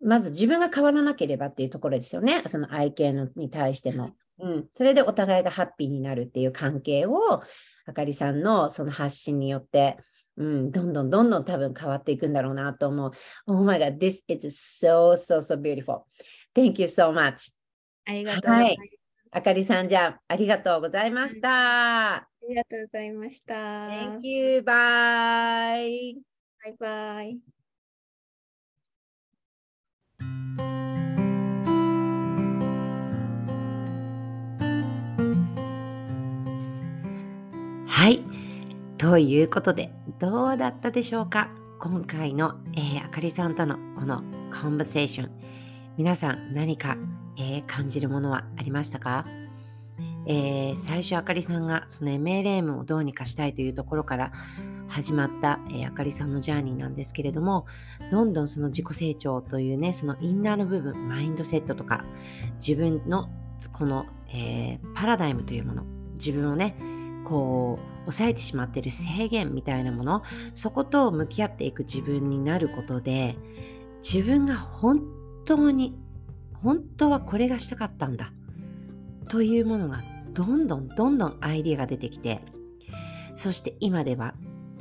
[0.03, 2.43] まず自分が変わらなければっていうところですよね。
[2.47, 4.15] その愛犬に対しても。
[4.39, 4.67] うん。
[4.71, 7.41] それでお互いがハッピーになるっていう関係を、
[7.85, 9.97] あかりさんのその発信によって、
[10.37, 13.11] うん、どんどんどんどん多分変わっていくんだろうなと思う。
[13.47, 16.03] Oh my God, this is so, so, so beautiful.
[16.55, 17.53] Thank you so much.
[18.05, 18.79] ありがとうございます。
[18.79, 18.99] はい、
[19.31, 22.15] あかりさん、じゃあ、ありがとうございました。
[22.15, 23.53] ありがとうございました。
[23.87, 24.59] Thank you.
[24.61, 26.31] Bye.
[26.79, 27.39] バイ
[38.01, 38.23] はい。
[38.97, 41.51] ということで、どうだったでしょうか？
[41.79, 45.31] 今回の、えー、あかりさんとのこのコンバセーション。
[45.99, 46.97] 皆さん何か、
[47.37, 49.27] えー、感じるものはありましたか、
[50.25, 54.31] えー、最初あかりさんがその MLM をどうにかしたいというところから
[54.87, 57.67] 始まった、えー、あかりさんのジャーニーなんですけれども
[58.09, 62.03] どんどんその自己成長というねそのインナーの部分マインドセットとか
[62.55, 63.29] 自分の
[63.71, 65.83] この、えー、パラダイムというもの
[66.15, 66.75] 自分をね
[67.25, 70.23] こう抑えてしまっている制限みたいなもの
[70.53, 73.35] そこと向き合っていく自分になることで
[74.01, 75.01] 自分が本
[75.45, 75.95] 当に
[76.53, 78.33] 本当はこれがしたかったんだ
[79.29, 80.01] というものが
[80.33, 82.41] どんどんどんどんアイディアが出てきて
[83.35, 84.33] そして今では、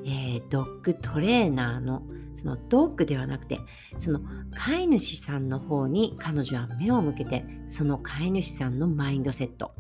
[0.04, 2.02] えー、ドッグトレーナーの
[2.34, 3.60] そのドッグではなくて
[3.98, 4.20] その
[4.54, 9.74] 飼い主さんの方に彼女は目を向けてその飼い主さんのマインドセット。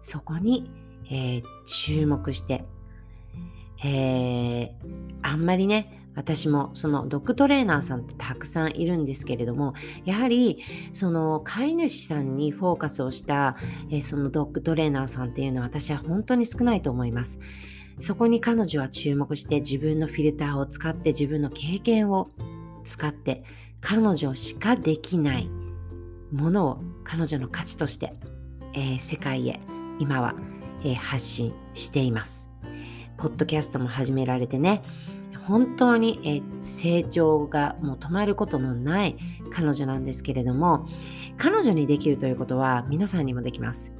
[0.00, 0.70] そこに
[1.10, 2.64] えー、注目して、
[3.84, 4.72] えー、
[5.22, 9.74] あんまりね、私もそのドッグトレーナーさんってたくさんいるんですけれども
[10.04, 10.58] やはり
[10.92, 13.56] その飼い主さんにフォーカスをした、
[13.88, 17.38] えそのドッグトレーナーさんっていうのは私は本当に少ないと思います。
[18.00, 22.30] そこに彼女は注目して自分のフィルターを使って自分の経験を
[22.84, 23.44] 使って
[23.80, 25.48] 彼女しかできない
[26.32, 28.12] ものを彼女の価値として、
[28.74, 29.60] えー、世界へ
[30.00, 30.34] 今は、
[30.82, 32.50] えー、発信しています。
[33.16, 34.82] ポッドキャストも始められてね、
[35.46, 39.16] 本当に、えー、成長がもう止まることのない
[39.50, 40.86] 彼女なんですけれども、
[41.36, 43.92] 彼女にできるということは皆さんにもできます。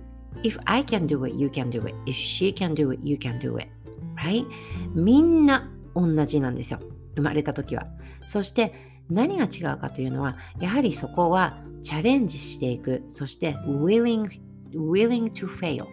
[0.43, 1.95] If I can do it, you can do it.
[2.07, 3.69] If she can do it, you can do it.
[4.17, 4.47] Right?
[4.95, 6.81] みんな同じなんですよ。
[7.17, 7.87] 生まれた時は。
[8.27, 8.73] そして
[9.11, 13.05] 何が違うかというのは、やはりそこはチャレンジしていく。
[13.09, 14.29] そして willing,
[14.73, 15.87] willing to fail。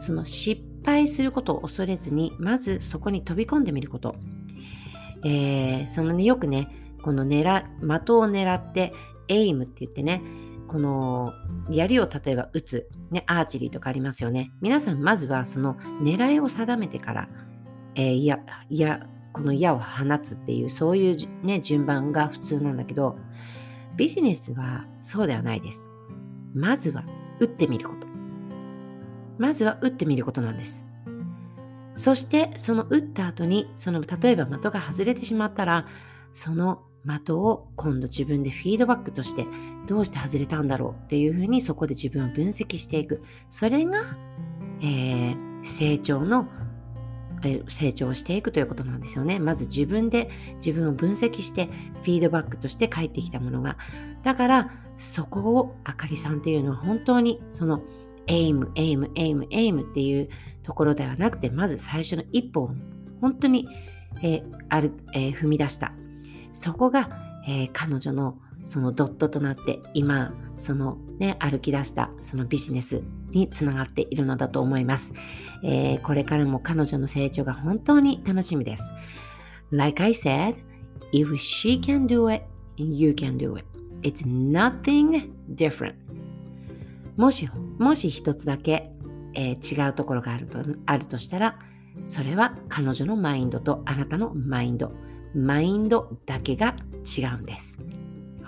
[0.00, 4.16] その失敗することを恐れずに、まずそこに飛び込んでみること。
[5.24, 6.68] えー、そのね、よくね、
[7.02, 8.92] この狙、的を狙って、
[9.28, 10.22] エイムって言ってね、
[10.66, 11.32] この
[11.68, 14.50] 槍を例えば撃つ、ね、アーチェリーとかありますよね。
[14.60, 17.28] 皆さんまずはその狙いを定めてから、
[17.94, 23.16] えー、いや、いや、この矢を放つっていうそういうね順番が普通なんだけど
[23.96, 25.90] ビジネスはそうではないです。
[26.54, 27.04] まずは
[27.38, 28.09] 打ってみること。
[29.40, 30.84] まずは打ってみることなんです。
[31.96, 35.86] そしてその打った後にその例えば的が外れてしまったら
[36.32, 39.46] その的を今度自分でフィードバックとして
[39.86, 43.22] どうして外れたんだろうっていうふうにそこで自分を分析していく。
[43.48, 44.02] それが、
[44.82, 46.46] えー、成長の
[47.42, 49.38] え成長していくということなんですよね。
[49.38, 51.66] まず自分で自分を分析して
[52.02, 53.78] フィードバックとして返ってきたものが。
[54.22, 57.82] だからそこをあかりさんっていうのは本当にその
[58.26, 60.28] aim、aim、aim、aim っていう
[60.62, 62.70] ところではなくて、まず最初の一歩を
[63.20, 63.68] 本当に、
[64.22, 65.92] えー、ある、えー、踏み出した。
[66.52, 67.10] そこが、
[67.46, 75.12] えー、彼女のそのドットとなって今そのね歩き出したそのビジネスにつながっているのだと思います、
[75.64, 78.92] えー、これからも彼女の成長が本当に楽しみです。
[79.72, 80.56] Like I said
[81.12, 82.44] if she can do it
[82.76, 83.64] you can do it.
[84.02, 85.94] It's nothing different.
[87.20, 88.90] もしもし一つだけ、
[89.34, 91.58] えー、違うところがあるとあるとしたら
[92.06, 94.90] それは彼女のマインドとあなたのマインド
[95.34, 97.78] マインドだけが違うんです。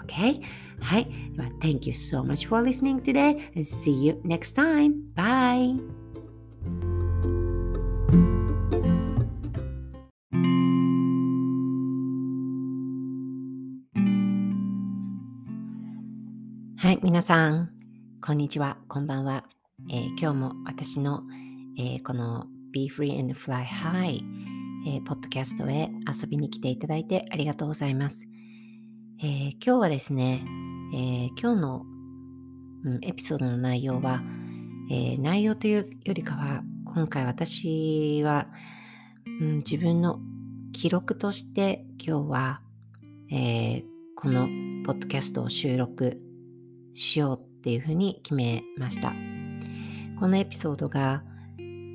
[0.07, 0.41] Okay?
[0.81, 1.05] はい。
[1.37, 4.95] では、Thank you so much for listening today and see you next time.
[5.15, 5.79] Bye!
[16.79, 17.82] はい、皆さん、
[18.25, 19.43] こんにちは、こんばんは。
[19.91, 21.25] えー、今日も私の、
[21.77, 24.21] えー、この Be Free and Fly High、
[24.87, 28.29] えー、ポッドキャストへ遊びに来ていただいてありがとうございます。
[29.21, 30.45] え、今日はですね、
[30.95, 31.83] え、今日の、
[32.85, 34.23] うん、エピソードの内容は、
[34.89, 36.63] え、内容というよりかは、
[36.95, 38.47] 今回私は、
[39.41, 40.21] うん、自分の
[40.73, 42.61] 記録として今日は、
[43.33, 43.83] え
[44.15, 44.47] この
[44.85, 46.21] ポッドキャストを収録
[46.95, 49.13] しようっていうふうに決めました。
[50.19, 51.23] このエピソードが、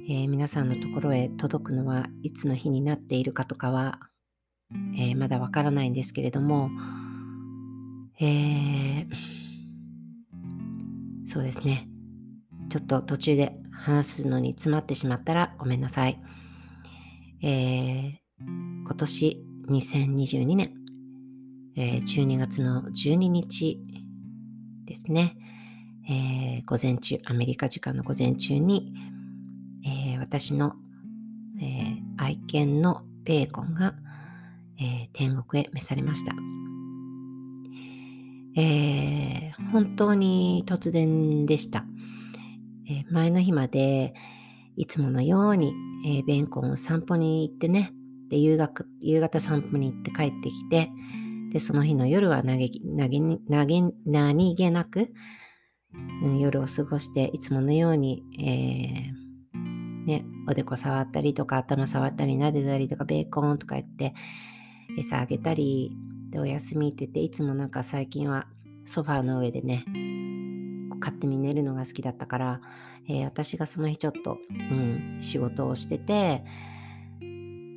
[0.09, 3.99] え皆さんのところへ届くのはいつの日になっているかとかは、
[4.97, 6.69] えまだわからないんですけれども、
[8.21, 9.07] えー、
[11.25, 11.89] そうですね。
[12.69, 16.17] ちょっと途中で話すのに詰まってしまったらごめんなさい。
[17.43, 18.13] えー、
[18.85, 20.71] 今年2022年、
[21.75, 23.81] えー、12月の12日
[24.85, 25.35] ですね、
[26.09, 28.93] えー、午前中、アメリカ時間の午前中に、
[29.85, 30.73] えー、私の、
[31.61, 33.93] えー、愛犬のベーコンが、
[34.79, 36.33] えー、天国へ召されました。
[38.55, 41.85] えー、本当に突然でした。
[42.89, 44.13] えー、前の日まで
[44.77, 45.73] いつものように、
[46.05, 47.91] えー、ベンコンを散歩に行ってね、
[48.29, 50.89] で夕方夕方散歩に行って帰ってきて、
[51.51, 55.11] でその日の夜は投げ投げ投げ何気なく、
[56.39, 64.13] 夜を過ごして、いつものように、えー、ね、おでこ触ったりとか、頭触ったり、撫でたりとか、ベーコンとか言って、
[64.97, 65.95] 餌あげたり、
[66.29, 68.47] で、お休みって言って、いつもなんか最近は
[68.85, 69.85] ソファーの上でね、
[70.99, 72.61] 勝手に寝るのが好きだったから、
[73.07, 76.43] えー、私がその日ちょっと、うん、仕事をしてて、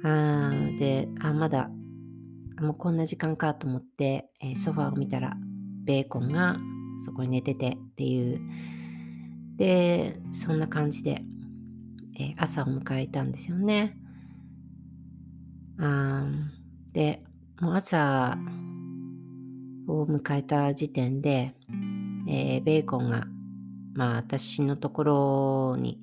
[0.02, 1.70] あで、あ、まだ、
[2.60, 5.36] もうこんな時間かと思って、えー、ソファーを見たら、
[5.84, 6.58] ベーコンが
[7.00, 8.40] そこに寝ててっていう。
[9.56, 11.22] で、そんな感じで、
[12.18, 13.96] え、朝を迎えたんですよね。
[15.78, 16.26] あ
[16.92, 17.22] で、
[17.60, 18.36] もう朝
[19.86, 21.54] を迎えた時点で、
[22.28, 23.26] えー、ベーコンが、
[23.94, 26.00] まあ私のところに、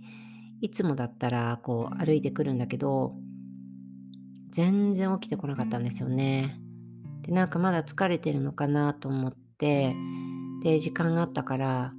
[0.61, 3.15] いつもだったらこう歩いてくるんだけど、
[4.51, 6.59] 全然起きてこなかったんですよね。
[7.21, 9.95] で、なんかまだ疲れてるのかなと思って、
[10.63, 11.93] で、時間があったから、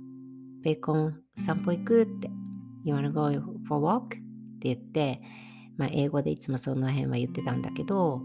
[0.62, 2.30] ベーコン散歩行くって、
[2.84, 3.30] You wanna go
[3.68, 4.04] for walk?
[4.04, 4.18] って
[4.62, 5.22] 言って、
[5.76, 8.22] まあ、英語でいつもその辺は言ってたんだけど、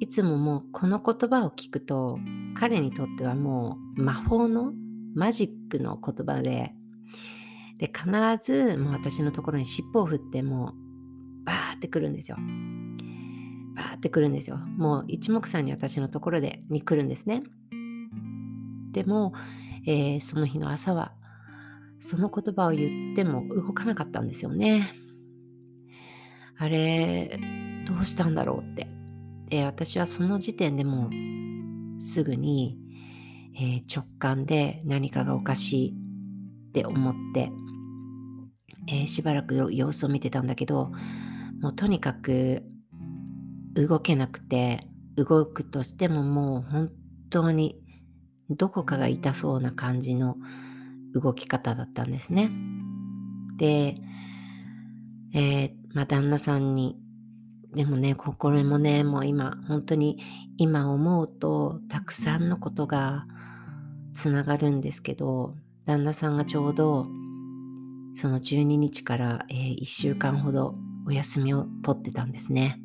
[0.00, 2.18] いつももうこの言葉を聞くと、
[2.54, 4.72] 彼にとってはもう魔法の
[5.14, 6.74] マジックの言葉で、
[7.78, 8.10] で、必
[8.42, 10.74] ずもう私のところに尻尾を振っても
[11.42, 12.36] うバーってくるんですよ。
[13.76, 14.56] バーってくるんですよ。
[14.56, 17.42] もう一目散に私のところでに来るんですね。
[18.92, 19.32] でも、
[19.86, 21.12] えー、その日の朝は
[21.98, 24.92] その言葉を言っても動かなかったんですよね。
[26.58, 27.38] あれ、
[27.86, 28.88] どうしたんだろうって。
[29.46, 32.76] で、私はその時点でもうすぐに、
[33.54, 35.94] えー、直感で何かがおかしい
[36.70, 37.50] って思って、
[38.88, 40.90] えー、しばらく様子を見てたんだけど、
[41.60, 42.64] もうとにかく
[43.74, 46.90] 動けなくて、動くとしてももう本
[47.30, 47.81] 当に
[48.50, 50.36] どこかが痛そうな感じの
[51.14, 52.50] 動き方だったんですね。
[53.56, 53.96] で、
[55.34, 56.98] えー、まあ、旦那さんに、
[57.74, 60.18] でもね、これもね、もう今、本当に
[60.58, 63.26] 今思うと、たくさんのことが
[64.14, 65.54] つながるんですけど、
[65.86, 67.06] 旦那さんがちょうど、
[68.14, 70.74] その12日から、えー、1週間ほど
[71.06, 72.78] お休みを取ってたんですね。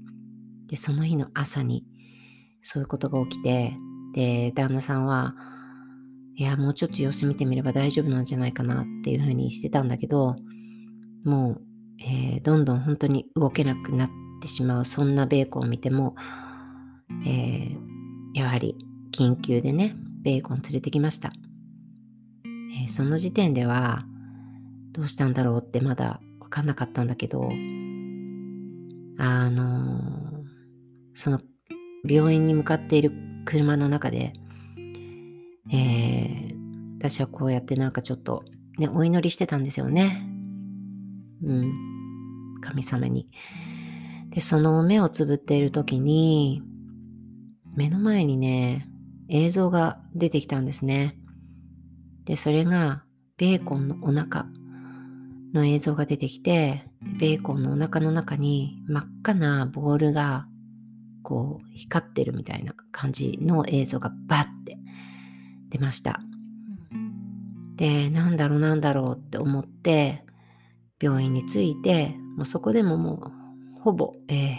[0.68, 1.86] で、その日の朝に、
[2.62, 3.74] そういうことが起きて、
[4.18, 5.36] で、旦那さんは、
[6.36, 10.36] いや、もうちょっと様子見てみれば大丈夫なんじゃないかなっていうふうにしてたんだけど、
[11.24, 11.62] もう、
[12.00, 14.10] えー、どんどん本当に動けなくなっ
[14.42, 16.16] てしまう、そんなベーコンを見ても、
[17.28, 17.78] えー、
[18.34, 18.76] やはり
[19.16, 21.32] 緊急でね、ベーコン連れてきました。
[22.82, 24.04] えー、その時点では、
[24.94, 27.52] どうしたんだろうってまだわかんなかったんだけど、
[29.20, 30.44] あの
[31.14, 31.40] その
[32.08, 34.34] 病院に向かっている車の中で、
[35.72, 38.44] えー、私はこうやってなんかちょっと
[38.78, 40.22] ね、お祈りしてたんですよね。
[41.44, 41.74] うん。
[42.62, 43.30] 神様に。
[44.30, 46.62] で、その目をつぶっている時に、
[47.76, 48.90] 目の前にね、
[49.30, 51.18] 映像が出てきたんですね。
[52.26, 53.04] で、それが、
[53.38, 54.48] ベーコンのお腹
[55.54, 56.84] の映像が出てきて、
[57.20, 60.48] ベーコンのお腹の中に真っ赤なボールが、
[61.28, 64.78] こう、光ってるみたいな感じの映像がバッて
[65.68, 66.22] 出ました。
[67.76, 70.24] で、なんだろうなんだろうって思って、
[71.02, 73.16] 病院に着いて、もうそこでもも
[73.76, 74.56] う、ほぼ、え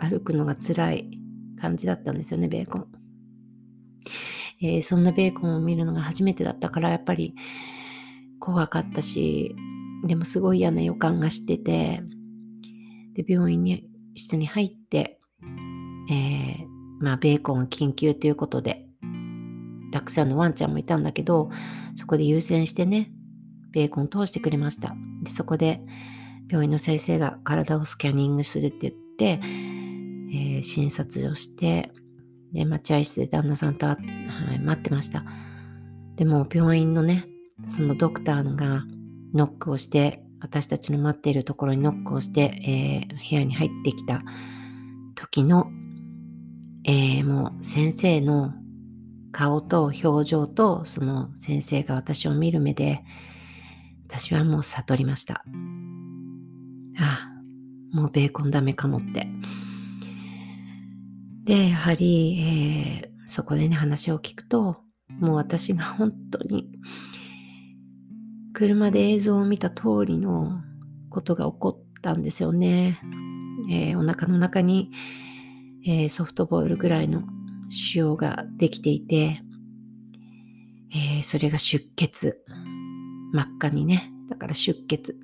[0.00, 1.20] ー、歩くのが辛い
[1.60, 2.86] 感じだったんですよね、ベーコン。
[4.60, 7.36] えー、そんなベーコンを見るのが初めてだったから、やっぱり
[8.40, 9.54] 怖かったし、
[10.08, 12.02] でもすごい嫌な予感がしてて、
[13.14, 14.81] で、病院に一緒に入って、
[16.10, 16.66] えー、
[17.00, 18.86] まあ、ベーコンは緊急ということで、
[19.92, 21.50] たくさんのワンちゃんもいたんだけど、
[21.96, 23.12] そこで優先してね、
[23.72, 24.94] ベーコン通してくれました。
[25.22, 25.80] でそこで
[26.48, 29.40] 病院の先生が体をスキャニングするって言って、
[30.34, 31.90] えー、診察をして、
[32.52, 33.96] で、待合室で旦那さんと、は
[34.54, 35.24] い、待ってました。
[36.16, 37.26] でも病院のね、
[37.68, 38.84] そのドクターが
[39.34, 44.22] ノックをして、私たちの待っているところにノックをして、えー、部屋に入ってきた
[45.14, 45.70] 時の、
[46.84, 48.52] えー、もう先生の
[49.30, 53.02] 顔と表情とその先生が私を見る目で
[54.04, 55.44] 私はもう悟りました。
[56.98, 57.30] あ
[57.94, 59.26] あ、もうベーコンダメかもって。
[61.44, 62.38] で、やはり、
[63.02, 64.76] えー、そこでね話を聞くと
[65.08, 66.70] もう私が本当に
[68.52, 70.60] 車で映像を見た通りの
[71.10, 72.98] ことが起こったんですよね。
[73.70, 74.90] えー、お腹の中に、
[75.84, 77.22] えー、ソフトボールぐらいの
[77.70, 79.40] 腫瘍ができていて、
[80.90, 82.42] えー、それが出血。
[83.32, 85.16] 真っ赤にね、だから出血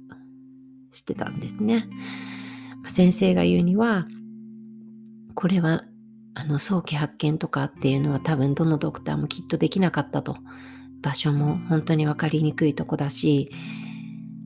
[0.90, 1.89] してたんですね。
[2.89, 4.06] 先生が言うには、
[5.35, 5.85] これは
[6.35, 10.36] あの早期発見とかっていうのは多分どのドクターもきっとできなかったと。
[11.01, 13.51] 場所も本当に分かりにくいとこだし、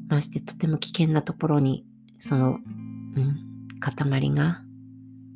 [0.08, 1.86] ましてとても危険なところに
[2.18, 2.58] その、
[3.16, 3.36] うん、
[3.80, 4.62] 塊が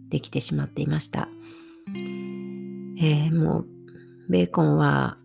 [0.08, 1.28] できてしまっていました。
[2.98, 3.66] えー、もう、
[4.30, 5.18] ベーコンは、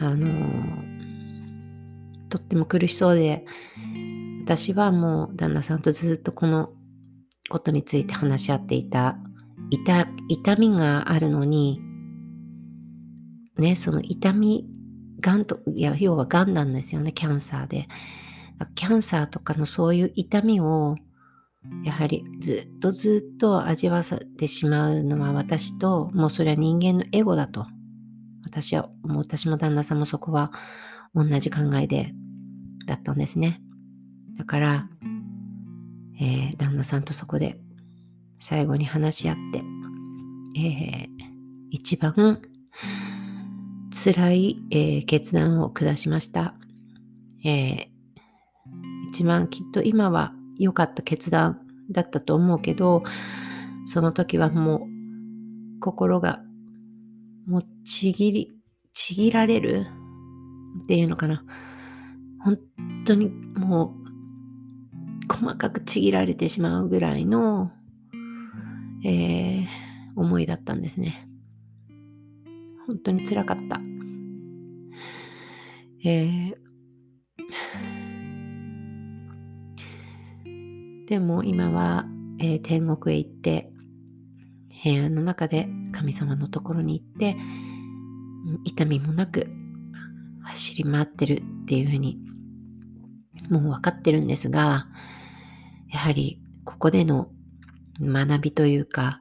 [0.00, 3.44] あのー、とっても苦しそうで、
[4.44, 6.72] 私はもう旦那さんとずっとこの
[7.48, 9.16] ことについて話し合っていた
[9.70, 11.80] 痛痛みがあるのに
[13.56, 14.66] ねその痛み
[15.20, 17.86] がんといや要はがんなんですよねキャンサーで
[18.74, 20.96] キャンサーとかのそういう痛みを
[21.84, 27.66] やはりずっとずっと味わせてしまうのは私ともうそれは人間のエゴだと
[28.44, 30.52] 私はもう私も旦那さんもそこは
[31.14, 32.12] 同じ考えで
[32.86, 33.60] だったんですね
[34.36, 34.88] だから、
[36.20, 37.58] えー、旦那さんとそこで
[38.40, 39.62] 最後に話し合って、
[40.58, 41.08] えー、
[41.70, 42.40] 一番
[43.92, 46.54] 辛い、えー、決断を下しました。
[47.44, 47.86] えー、
[49.10, 50.32] 一番きっと今は
[50.62, 51.60] 良かった決断
[51.90, 53.02] だったと思うけど、
[53.84, 56.40] その時はもう心が
[57.46, 58.52] もうちぎり、
[58.92, 59.86] ちぎられる
[60.84, 61.44] っていうのかな。
[62.44, 62.58] 本
[63.04, 63.94] 当にも
[65.28, 67.72] う細かくちぎられてしまうぐらいの、
[69.04, 69.66] えー、
[70.14, 71.28] 思いだったんですね。
[72.86, 73.80] 本当につらかった。
[76.04, 76.54] えー、
[81.12, 82.06] でも今は、
[82.38, 83.70] えー、天国へ行って
[84.70, 87.36] 平安の中で神様のところに行って
[88.64, 89.46] 痛みもなく
[90.42, 92.18] 走り回ってるっていうふうに
[93.50, 94.86] もう分かってるんですが
[95.92, 97.28] やはりここでの
[98.00, 99.20] 学びというか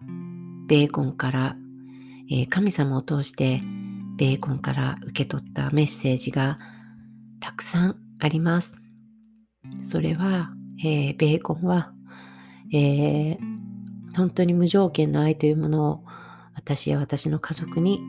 [0.70, 1.58] ベーコンから
[2.32, 3.62] えー、神様を通して
[4.16, 6.58] ベーコンから受け取ったメッセージが
[7.42, 8.80] たくさんあります。
[9.82, 11.94] それは、えー、ベーコンは、
[12.74, 13.38] えー、
[14.16, 16.04] 本当に無条件の愛というものを
[16.56, 18.02] 私や私の家族に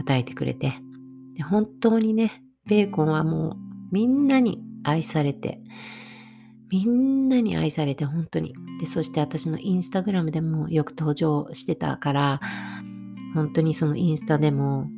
[0.00, 0.74] 与えてくれて
[1.36, 3.56] で本当にねベーコンはもう
[3.92, 5.60] みんなに愛されて
[6.70, 8.54] みんなに愛されて本当に。
[8.78, 12.40] でそして私のインスタグラムでもよく登場してたから
[13.34, 14.88] 本当にそのインスタでも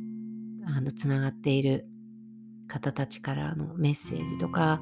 [0.67, 1.87] あのつながっている
[2.67, 4.81] 方たちからのメッセージとか、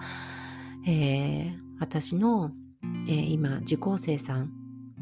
[0.86, 2.52] えー、私の、
[3.08, 4.52] えー、今受講生さん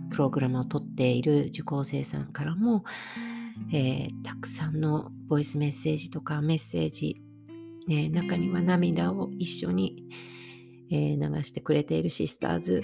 [0.09, 2.83] プログラムを取っている受講生さんからも、
[3.73, 7.17] えー、たくさんのボイスメッセージとかメッセージ、
[7.87, 10.03] ね、中には涙を一緒に、
[10.89, 12.81] え流してくれているシスターズ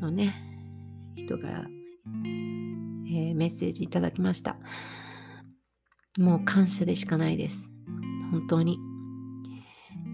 [0.00, 0.42] のね
[1.14, 1.66] 人が
[3.16, 4.56] えー、メッセージいただきました。
[6.18, 7.70] もう感謝でしかないです。
[8.30, 8.78] 本当に。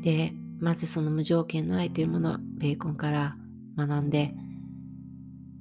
[0.02, 0.32] で、
[0.62, 3.36] まずその無条件の愛というものはベーコンから
[3.76, 4.32] 学んで、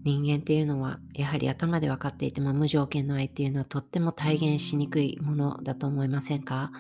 [0.04, 6.72] 人間っていうのはやはり頭で分かっていても無条件の愛っていうのはとっても体現しにくいものだと思いませんか？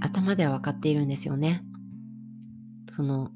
[0.00, 1.64] 頭では分かっているんですよね。
[2.96, 3.30] その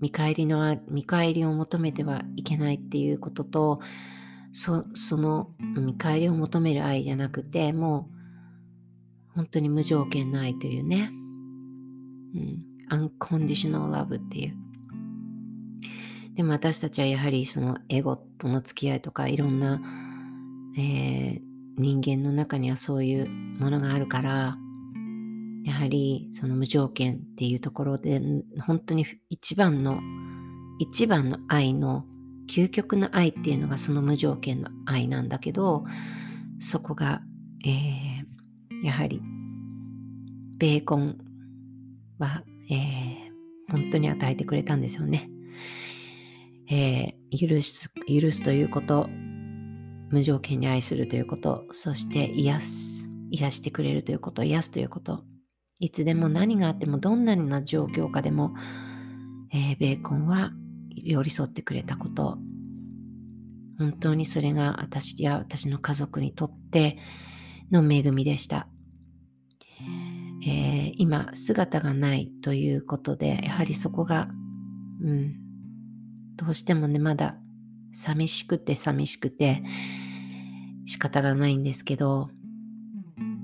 [0.00, 3.80] 見返りの見返りを求めてはいけないっていうことと
[4.52, 8.08] そその見返りを求める愛じゃなくても
[9.32, 11.10] う本当に無条件の愛というね、
[12.34, 14.56] うん、アンコンディショナルラブっていう。
[16.34, 19.80] でも私たちはやはりそのエゴとの付き合いとかいろんな、
[20.76, 21.40] えー、
[21.78, 24.58] 人間の中にはそういうものがあるから
[25.64, 28.20] やはりその無条件っていうところで
[28.66, 30.00] 本当に一番の
[30.80, 32.04] 一番の愛の
[32.50, 35.84] 究極の愛っていうのがその無条件の愛なんだけど
[36.58, 37.22] そこが、
[37.64, 39.22] えー、やはり
[40.58, 41.18] ベーコン
[42.18, 45.30] は、えー、本当に与えてくれたんですよね。
[46.70, 49.08] えー、許す許すということ
[50.10, 55.24] 無条件に愛するということそして癒す癒してくれるということ癒すということ。
[55.80, 58.54] いつでも何があってもどんなにな状況下でも、
[59.52, 60.52] えー、ベーコンは
[60.90, 62.38] 寄り添ってくれたこと。
[63.78, 66.98] 本当にそれが私や私の家族にとって
[67.72, 68.68] の恵みでした、
[70.46, 74.28] えー、今姿がないということでやはりそこが、
[75.02, 75.34] うん、
[76.36, 77.36] どうしてもねまだ
[77.92, 79.62] 寂しくて寂しくて
[80.86, 82.28] 仕方がないんですけど、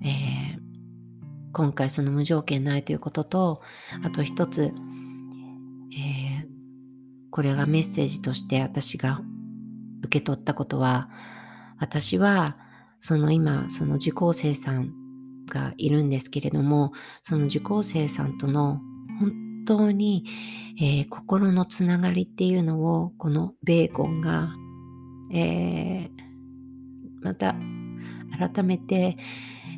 [0.05, 0.61] えー、
[1.53, 3.63] 今回その無条件ないということと
[4.03, 4.75] あと一つ
[7.31, 9.23] これがメッセージとして私が
[10.03, 11.09] 受け取ったことは、
[11.79, 12.59] 私は
[13.01, 14.93] その今、その受講生さん
[15.51, 18.81] がいるんですけれども、その受講生さんとの
[19.21, 20.25] 本当に、
[20.81, 24.55] えー、心のつながりっていうのを、このベーコンが、
[25.33, 26.11] えー、
[27.21, 27.55] また
[28.39, 29.19] 改めて、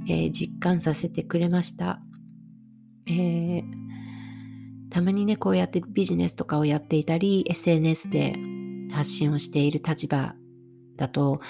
[0.06, 2.00] えー、実感させてくれました。
[3.08, 3.64] え
[4.92, 8.36] たまにね、こうやってビジネスとかをやっていたり、SNS で
[8.92, 10.34] 発信をしている立場
[10.96, 11.40] だと、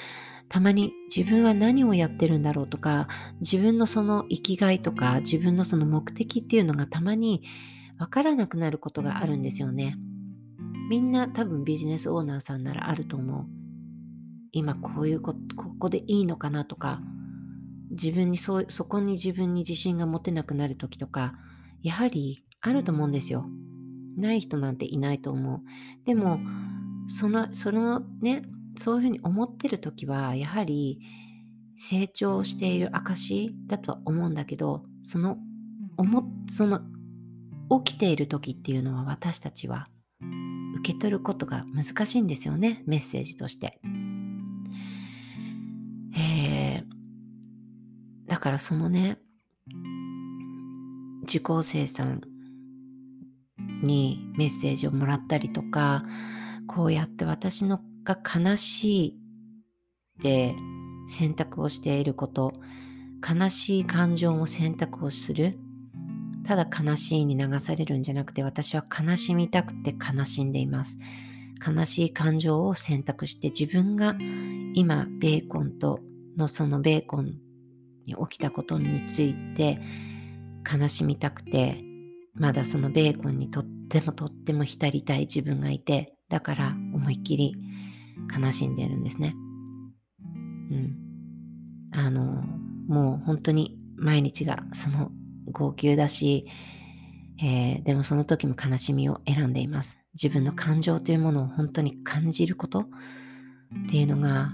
[0.52, 3.08] たまに自分は何をやってるんだろうとか、
[3.40, 7.42] 自分のその生きがいとか、自分のその目的っていうのがたまに
[7.98, 9.96] わからなくなることがあるんですよね。
[10.90, 13.46] みんな多分ビジネスオーナーさんならあると思う。
[14.52, 17.00] 今こういうことここでいいのかなとか、
[17.90, 21.32] 自分にそそこに自分に自信が持てなくなる時とか、
[21.82, 23.46] やはりあると思うんですよ。
[24.18, 25.62] ない人なんていないと思う。
[26.04, 26.40] でも、
[27.06, 28.42] その、そのね、
[28.76, 31.00] そういうふうに思ってる時は、やはり
[31.76, 35.36] 成長している証だとは思うんだけど、その、
[35.96, 36.80] 思その、
[37.84, 39.88] 起きている時っていうのは私たちは
[40.76, 43.80] 受け取ることが難しいんですよね、メッセージとして。
[46.14, 49.18] えー、だからそのね、
[51.24, 52.20] 受講生さん
[53.82, 56.04] にメッセージをもらったりとか、
[56.74, 59.08] こうやって私のが悲しい
[60.18, 60.54] って
[61.06, 62.54] 選択をしていること、
[63.22, 65.58] 悲しい感情も選択をする。
[66.44, 70.98] ただ悲しいに流されるんじゃなくて私は悲しみたくて悲しんでいます。
[71.64, 74.16] 悲しい感情を選択して自分が
[74.74, 76.00] 今ベーコンと
[76.36, 77.38] のそのベーコン
[78.06, 79.80] に起きたことについて
[80.68, 81.84] 悲しみたくて
[82.34, 87.54] まだそのベーコンにとってもとっても浸りたい自分がいてだから思いっきり
[88.34, 89.34] 悲しんでるんですね。
[90.70, 90.96] うん。
[91.92, 92.42] あの、
[92.88, 95.10] もう本当に毎日がその
[95.50, 96.46] 号泣だし、
[97.38, 99.98] えー、でもその時も悲しみを選んでいます。
[100.14, 102.84] 自分の感情というものを本当に感じることっ
[103.90, 104.52] ていうのが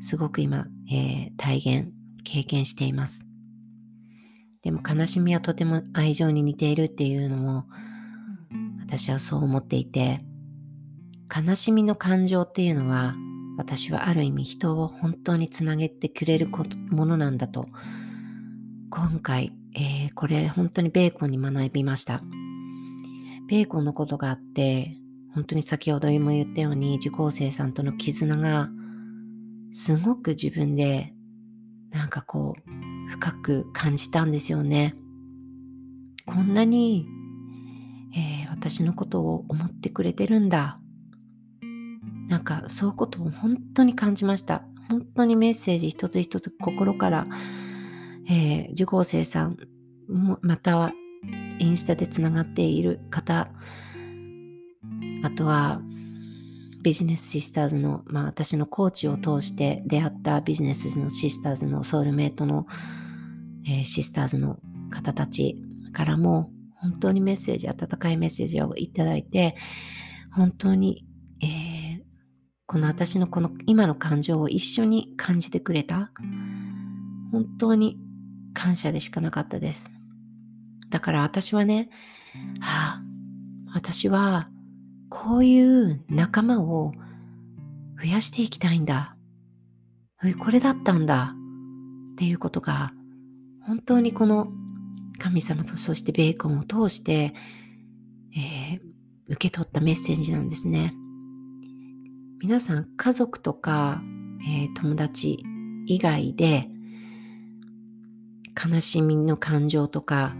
[0.00, 1.92] すごく今、えー、体現、
[2.24, 3.26] 経験しています。
[4.64, 7.66] でも悲しみはとても愛情に似ているっていうのも
[8.80, 10.24] 私はそう思っていて
[11.34, 13.14] 悲しみの感情っていうのは
[13.56, 16.48] 私はある意味人を本当につなげてくれる
[16.90, 17.68] ものなんだと
[18.90, 22.22] 今回、えー、これ本当にベーコンに学びました。
[23.48, 24.96] ベーコンのことがあって
[25.34, 28.68] 本当に先ほども言ったように受講生さんとの絆が
[29.72, 31.14] すごく自分で
[31.90, 34.94] なんかこう深く感じたんですよね。
[36.26, 37.06] こんなに、
[38.14, 40.81] えー、私のことを思ってくれてるんだ。
[42.28, 44.64] なんかそういうことを本当に感じました。
[44.88, 47.26] 本当にメッセージ一つ一つ心から、
[48.28, 49.56] えー、受講生さん
[50.42, 50.92] または
[51.58, 53.48] インスタでつながっている方
[55.22, 55.80] あとは
[56.82, 62.66] ビジネスシスターズの、まあ、私のコーチを通して出会ったビジネスのシスターズのソウルメイトの、
[63.64, 64.58] えー、シスターズの
[64.90, 65.56] 方たち
[65.94, 66.50] からも
[66.82, 69.54] 本当にメッセージ、温かいメッセージをいただいて、
[70.34, 71.06] 本当に、
[72.66, 76.10] この私のこの今の感情を一緒に感じてくれた。
[77.30, 77.98] 本当に
[78.54, 79.90] 感謝でしかなかったです。
[80.90, 81.88] だから私はね、
[82.60, 83.02] はあ、
[83.74, 84.48] 私は
[85.08, 86.92] こういう仲間を
[88.02, 89.16] 増やしていきたいんだ。
[90.38, 91.34] これだったんだ。
[92.12, 92.92] っていうことが、
[93.62, 94.48] 本当にこの
[95.18, 97.34] 神様とそしてベーコンを通して、
[98.34, 98.80] えー、
[99.28, 100.94] 受け取ったメッセージなんですね。
[102.42, 104.02] 皆さん家族とか、
[104.44, 105.44] えー、友達
[105.86, 106.68] 以外で
[108.60, 110.34] 悲しみの感情とか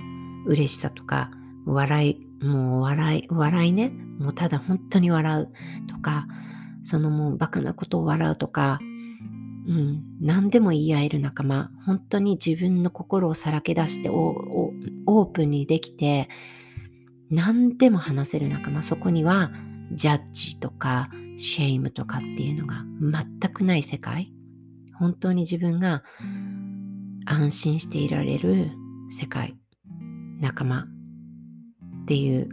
[0.45, 1.31] 嬉しさとか
[1.65, 3.93] 笑いもう笑い笑いね。
[4.19, 5.53] もうただ本当に笑う
[5.87, 6.27] とか
[6.83, 8.81] そのもうバカなことを笑うとか
[9.69, 16.29] うん、何でも言い合える仲間本当に自分の心をさらけ出してオープンにできて
[17.31, 19.53] 何でも話せる仲間そこには
[19.93, 21.11] ジャッジとか
[21.43, 24.33] shame とかっていうのが全くない世界。
[24.95, 26.05] 本当に自分が
[27.25, 28.71] 安心していられる
[29.11, 29.57] 世界
[30.41, 32.49] 仲間っていう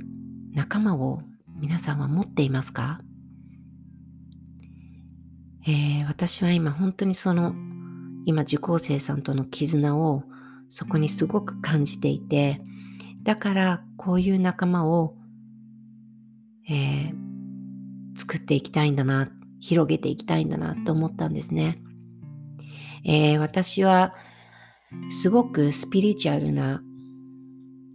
[0.54, 1.22] 仲間を
[1.60, 3.02] 皆さんは持っていますか、
[5.68, 7.54] えー、私は今本当にその
[8.26, 10.24] 今受講生さんとの絆を
[10.70, 12.62] そこにすごく感じていて
[13.22, 15.16] だからこういう仲間を、
[16.68, 17.29] えー、
[18.20, 19.32] 作っていきたいんだな、
[19.62, 21.82] 広げていきたいんだなと思ったんですね。
[23.06, 24.14] えー、私は
[25.10, 26.82] すごくスピリチュアルな、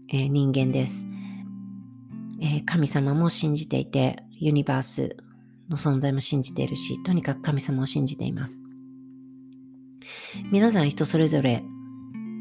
[0.08, 1.06] えー、人間です、
[2.40, 5.16] えー、神様も信じていて、ユニバース
[5.68, 8.60] の存在も信じているし、とにかく神様を信じています。
[10.50, 11.62] 皆さん人それぞれ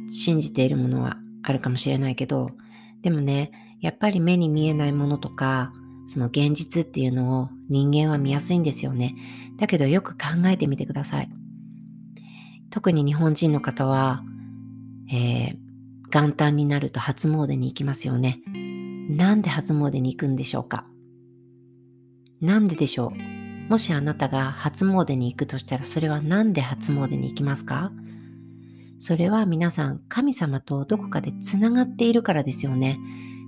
[0.07, 2.49] 信じているものはあるかもしれないけど、
[3.01, 3.51] でもね、
[3.81, 5.73] やっぱり目に見えないものとか、
[6.07, 9.15] その現実っていうのを人間は見やすいんですよね。
[9.57, 11.29] だけどよく考えてみてください。
[12.69, 14.23] 特に日本人の方は、
[15.11, 15.57] えー、
[16.11, 18.41] 元旦になると初詣に行きますよね。
[19.09, 20.85] なんで初詣に行くんでしょうか？
[22.41, 23.69] なんででしょう？
[23.69, 27.91] もしあなたが初詣に行くとしたらそれは何で初詣に行きますか？
[28.99, 32.99] それは皆さん神様とどこかでつながっているからですよね。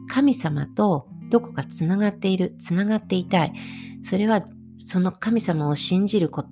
[0.07, 3.53] 神様とどこかつながっている、つながっていたい。
[4.01, 4.45] それは
[4.79, 6.45] その神様を信じるこ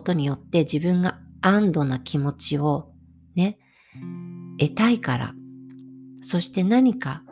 [0.00, 2.92] とによって自分が安堵な気持ちを
[3.34, 3.58] ね、
[4.58, 5.34] 得たいから。
[6.22, 7.22] そして何か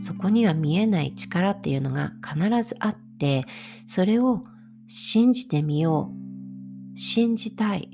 [0.00, 2.38] そこには見えない力っていうのが必
[2.68, 3.46] ずあって、
[3.86, 4.42] それを
[4.86, 6.98] 信じてみよう。
[6.98, 7.88] 信じたい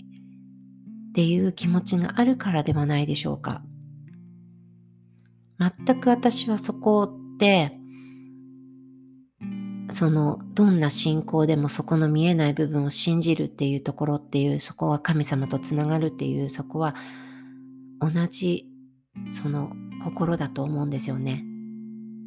[1.10, 3.62] っていう気持ちがあるからではないでしょうか。
[5.58, 7.77] 全く私はそこで、
[9.90, 16.94] そのどんな信仰でもそこの見えない部分を信じるっていうところっていうそこは神様とつながるっていうそこは
[18.00, 18.66] 同じ
[19.30, 19.72] その
[20.04, 21.44] 心だと思うんですよね。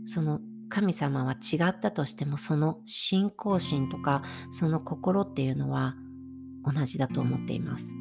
[0.06, 0.40] その
[0.70, 5.96] 神様は違ったとしてもその信仰心とかその心っていうのは
[6.66, 7.94] 同じだと思っています。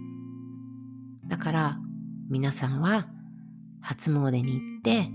[1.27, 1.79] だから
[2.29, 3.09] 皆さんは
[3.81, 5.11] 初詣に行って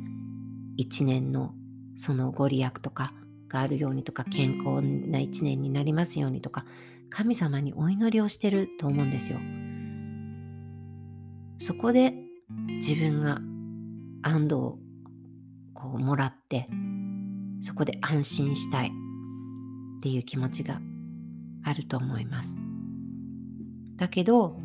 [0.78, 1.54] 一年の
[1.96, 3.14] そのご利益とか
[3.48, 6.66] があるようにとか健康な一年になりますようにとか
[7.10, 9.40] 神様にお祈りをしてると思うんですよ。
[11.58, 12.14] そこで
[12.78, 13.40] 自分が
[14.22, 14.80] 安堵を
[15.74, 16.66] こうもらって
[17.62, 20.82] そこで安心したいっていう気持ちが
[21.64, 22.60] あると思います。
[23.96, 24.60] だけど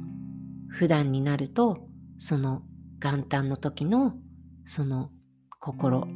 [0.68, 1.88] 普段になると
[2.18, 2.62] その
[3.00, 4.14] 元旦の時の
[4.64, 5.10] その
[5.58, 6.08] 心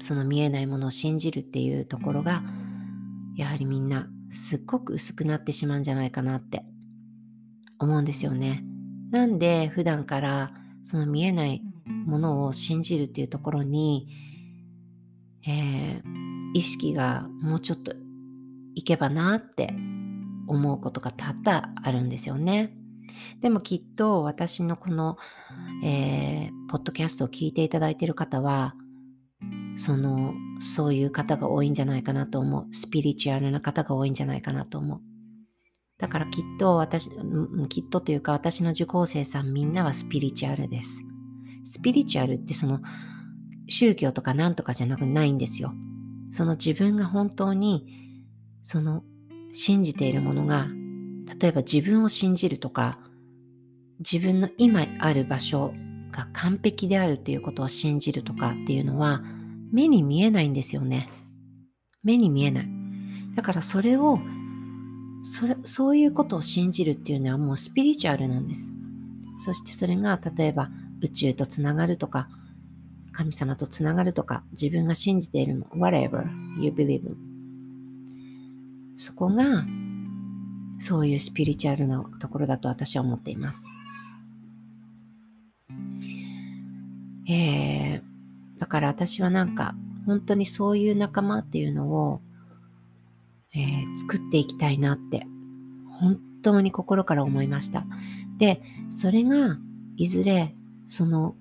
[0.00, 2.42] その見えないものを信じるっていうところが
[3.36, 6.64] やはりみんなすっごく薄くなってしまうんじゃないかなって
[7.78, 8.64] 思うんですよね。
[9.10, 10.52] なんで普段から
[10.82, 11.62] その見えない
[12.06, 14.08] ものを信じるっていうところに、
[15.46, 16.02] えー、
[16.54, 17.92] 意識がもうちょっと
[18.74, 19.74] いけばなって
[20.48, 22.72] 思うことが多々あるんですよね。
[23.40, 25.16] でもきっと私のこの、
[25.82, 28.74] えー、ポッドキャストを聞いていただいている方は、
[29.76, 32.66] その、そういう方が多いんじゃないかなと思う。
[32.72, 35.00] スピリチュアルな方が多いんじゃないかなと思う。
[35.98, 37.10] だからきっと私、
[37.68, 41.02] きっとというか私の受講生さんみんなはスピリチュアルです。
[41.64, 42.80] スピリチュアルってその
[43.68, 45.72] 宗教とかなんとかじゃなくないんですよ。
[46.30, 47.86] その自分が本当に
[48.62, 49.04] その
[49.52, 50.68] 信じているものが
[51.40, 52.98] 例えば自分を信じるとか
[53.98, 55.72] 自分の今ある場所
[56.10, 59.22] が完璧であるっていうことを信じるとかっていうのは
[59.72, 61.08] 目に見えないんですよね。
[62.02, 62.68] 目に見えない。
[63.34, 64.18] だからそれを
[65.22, 68.72] それそういうことを信じるっていうのはもうスピリチュアルなんです。
[69.38, 70.70] そしてそれが例えば
[71.02, 72.28] 宇宙とつながるとか
[73.12, 76.26] 神様とつながるとか自分が信じているも whatever
[76.58, 77.14] you believe
[78.94, 79.64] そこが
[80.78, 83.66] そういうスピリチュアルなところだと私は思っています。
[87.28, 88.02] えー、
[88.58, 89.74] だから私はなんか
[90.06, 92.20] 本当にそういう仲間っていうのを、
[93.54, 95.26] えー、作っていきたいなって
[95.98, 97.86] 本当に心から思いました。
[98.38, 99.58] で、それが
[99.96, 100.54] いずれ
[100.86, 101.34] その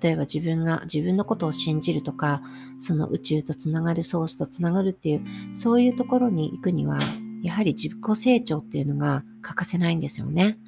[0.00, 2.42] 例えば自分が自分のことを信じるとか、
[2.78, 6.98] その宇宙とつながるソースとつながるっていう、そういうところに行くには、
[7.42, 10.58] やはり自己成長っていうのが欠かせないんですよね。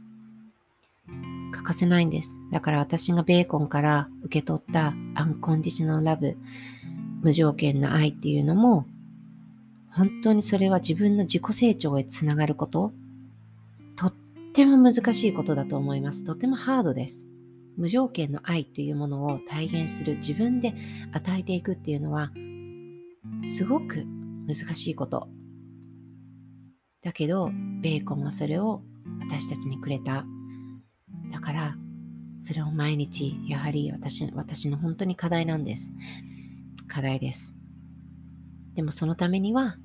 [1.54, 2.36] 欠かせないんです。
[2.52, 6.36] だから私がベーコンから受け取ったアンコンディショナルラブ、
[7.22, 8.86] 無条件の愛っていうのも、
[9.90, 12.92] 本当にそれは自分の自己成長へつながること、
[13.96, 14.14] とっ
[14.52, 16.24] ても難しいことだと思います。
[16.24, 17.28] とてもハードです。
[17.76, 20.74] 無条件の愛というものを体現する自分で
[21.12, 22.30] 与えていくっていうのは
[23.46, 24.04] すごく
[24.46, 25.28] 難しいこと
[27.02, 27.50] だけど
[27.82, 28.82] ベーコンはそれを
[29.20, 30.24] 私たちにくれた
[31.32, 31.76] だから
[32.40, 35.92] それを毎日やはり私私の本当に課題なんです
[36.88, 37.54] 課題です
[38.74, 39.76] でもそのためには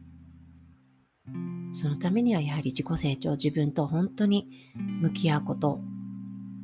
[1.73, 4.49] そのためにはやはり自己成長自分と本当に
[5.01, 5.80] 向き合うこと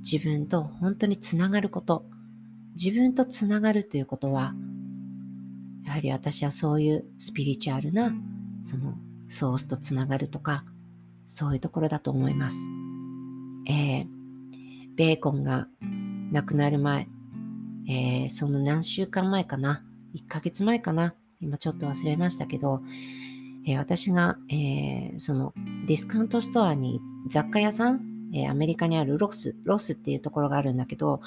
[0.05, 2.05] 自分と本当につながること、
[2.79, 4.53] 自分とつながるということは、
[5.83, 8.13] やはり私はそういうスピリチュアルな、
[8.61, 8.93] その
[9.27, 10.63] ソースとつながるとか、
[11.25, 12.55] そういうところだと思います。
[13.67, 14.07] えー、
[14.95, 15.67] ベーコンが
[16.31, 17.07] 亡くなる前、
[17.87, 19.83] えー、その何週間前かな、
[20.15, 21.15] 1ヶ月前かな。
[21.41, 22.81] 今ちょっと忘れましたけど、
[23.67, 25.53] えー、私が、えー、その
[25.85, 28.01] ディスカウントストアに雑貨屋さん、
[28.33, 31.21] え、アメリカにある Ross、Ross っていうところがあるんだけど、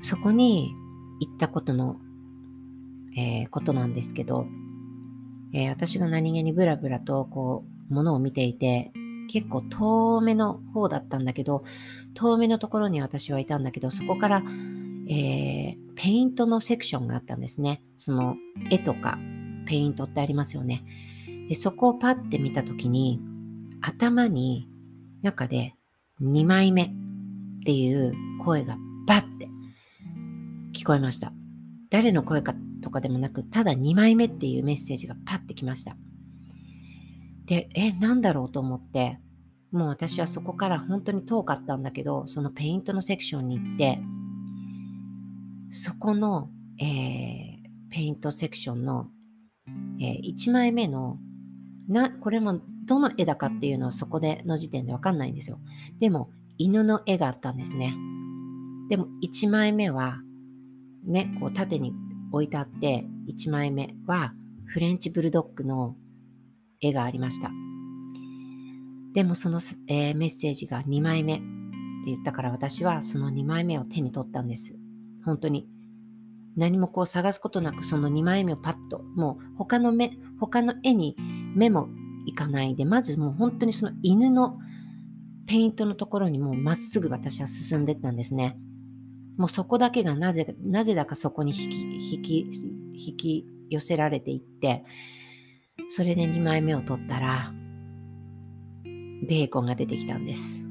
[0.00, 0.72] そこに
[1.20, 1.96] 行ったことの、
[3.16, 4.46] えことなんですけど、
[5.52, 8.92] え私が何気にブラブラとこう、ものを見ていて、
[9.28, 11.62] 結構遠目の方だったんだけど、
[12.14, 14.42] 遠目のところに私はいたんだけど、そこから、
[15.08, 17.82] えー、ペイントのセクションがあったんですね。
[17.96, 18.36] その
[18.70, 19.18] 絵とか
[19.66, 20.84] ペイントってありますよね。
[21.48, 23.20] でそこをパッて見たときに、
[23.80, 24.68] 頭に
[25.22, 25.74] 中で
[26.20, 26.90] 2枚目っ
[27.64, 28.14] ていう
[28.44, 28.76] 声が
[29.06, 29.48] バッて
[30.74, 31.32] 聞こえました。
[31.90, 35.96] 誰の声かとかでもなく、ただ2枚目っていうメッセージがパッてきました。
[37.48, 39.18] で、え、なんだろうと思って、
[39.72, 43.98] もう私はそこから本当に遠かったんだけど、そのペイントのセクションに行って、
[45.70, 49.08] そこの、えー、ペイントセクションの、
[49.98, 51.18] えー、1枚目の
[51.88, 55.58] な、これもどの絵だかっていうのはそこでの時点でわかんないんですよ。
[55.98, 57.94] でも、犬の絵があったんですね。
[58.90, 60.18] でも、1枚目は、
[61.06, 61.94] ね、こう縦に
[62.30, 64.34] 置いてあって、1枚目は
[64.66, 65.96] フレンチブルドッグの
[66.80, 67.50] 絵がありました。
[69.14, 71.42] でもその、えー、メッセージが2枚目って
[72.06, 74.76] 言ったから私はその2枚目を手に取ったんです。
[75.24, 75.68] 本当に。
[76.56, 81.16] 何もこう探すことなくその2枚目をパッと、もう他の目、他の絵に
[81.54, 81.88] 目も
[82.26, 84.58] いかないで、まずもう本当にその犬の
[85.46, 88.58] ペイントのところにもうまっすぐ私は進んでったんですね。
[89.36, 92.50] もうそこだけがなぜなぜだかそこに引き引き
[92.92, 94.84] 引き寄せられていって、
[95.88, 97.52] それで2枚目を取ったら、
[98.84, 100.62] ベーコンが出てきたんです。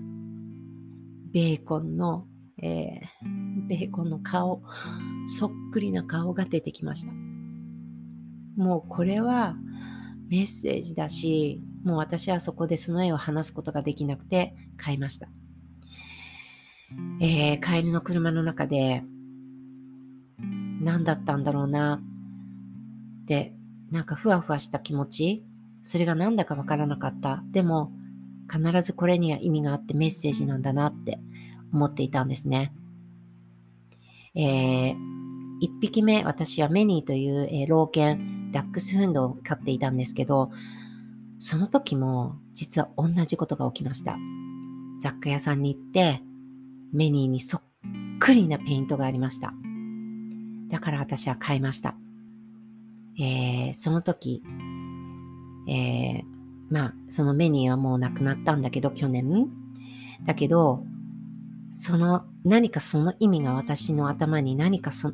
[1.33, 2.27] ベーコンの、
[2.61, 4.61] えー、ベーコンの顔、
[5.25, 7.13] そっくりな顔が出てきました。
[8.55, 9.55] もうこれは
[10.29, 15.29] メッセージだし、もう私はそこでその絵を話すことができなくて買いました。
[17.21, 19.03] えー、帰りの車の中で、
[20.79, 22.01] 何だったんだろうな
[23.23, 23.56] って
[23.91, 25.43] なんかふわふわした気持ち
[25.87, 27.41] それが何だかわからなかった。
[27.51, 27.93] でも、
[28.51, 31.17] 必ずこれには意味があってメッセージなんだなって
[31.71, 32.73] 思っていたんですね。
[34.35, 34.95] えー、
[35.61, 40.51] 一匹目、私はメニーという、えー、老犬、ダックスフンドを飼っていたんですけど、
[41.39, 44.17] その時も実は同じことが起きました。
[45.01, 46.21] 雑貨屋さんに行って、
[46.91, 47.61] メニーにそっ
[48.19, 49.53] くりなペイントがありました。
[50.67, 51.95] だから私は買いました。
[53.19, 54.43] えー、その時、
[55.67, 56.23] えー、
[56.69, 59.49] まあ、そのメニーはもう亡くなったんだけど、去年。
[60.25, 60.83] だけど、
[61.71, 65.13] その、何かその意味が私の頭に何かそ、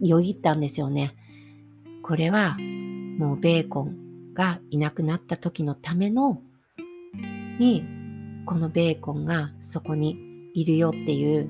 [0.00, 1.14] よぎったんですよね。
[2.02, 2.56] これは、
[3.18, 6.42] もうベーコンがいなくなった時のための、
[7.58, 7.84] に、
[8.46, 10.16] このベーコンがそこに
[10.54, 11.48] いるよっていう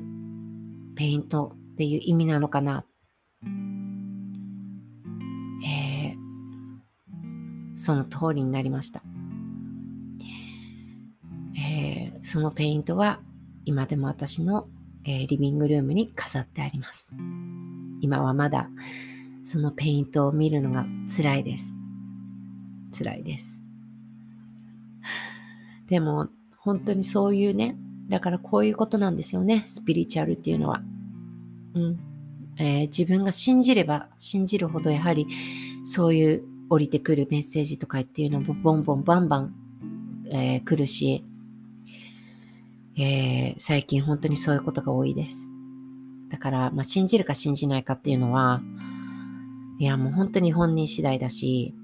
[0.97, 2.85] ペイントっていう意味なのかな
[7.81, 9.03] その通りになりました。
[11.57, 13.21] えー、そのペイントは
[13.65, 14.69] 今でも私の、
[15.05, 17.15] えー、リビングルームに飾ってあります。
[18.03, 18.69] 今はまだ
[19.43, 21.75] そのペイントを見るのが辛いです。
[22.93, 23.63] 辛いです。
[25.87, 26.29] でも
[26.59, 27.79] 本当にそういうね、
[28.11, 30.83] だからこういうことなんですよね、スピリチュアルっていうのは。
[31.73, 31.99] うん
[32.59, 35.27] えー、自分が信じれば信じるほどやはり
[35.85, 39.55] そういう降りてくるメッセージとかっていうのもボンボンバンバン、
[40.31, 41.25] えー、来るし、
[42.97, 45.51] えー、最近本当にそういうことが多いです。
[46.31, 48.63] だから、まあ、信じるか信じないかっていうのは、
[49.81, 51.75] いや、もう本当に本人次第だし、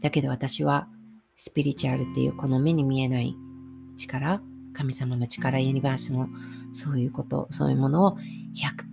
[0.00, 0.88] だけど私は
[1.34, 3.36] スピリチュアルっていうこの目に見えない
[3.96, 4.40] 力、
[4.72, 6.28] 神様の力、ユニバースの
[6.72, 8.16] そういうこと、そういうものを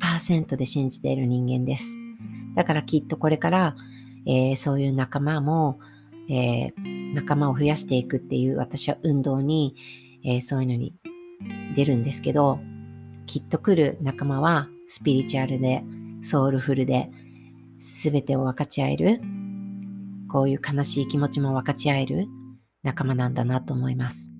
[0.01, 1.95] 100%で信じている人間です。
[2.55, 3.75] だからきっとこれから
[4.25, 5.79] えー、そういう仲間も、
[6.29, 9.75] えー、仲間を増やしていくっていう私は運動に、
[10.23, 10.93] えー、そういうのに
[11.75, 12.59] 出るんですけど、
[13.25, 15.83] きっと来る仲間はスピリチュアルで、
[16.21, 17.09] ソウルフルで、
[17.77, 19.21] すべてを分かち合える、
[20.29, 22.27] こういう悲しい気持ちも分かち合える
[22.83, 24.33] 仲間なんだなと思います。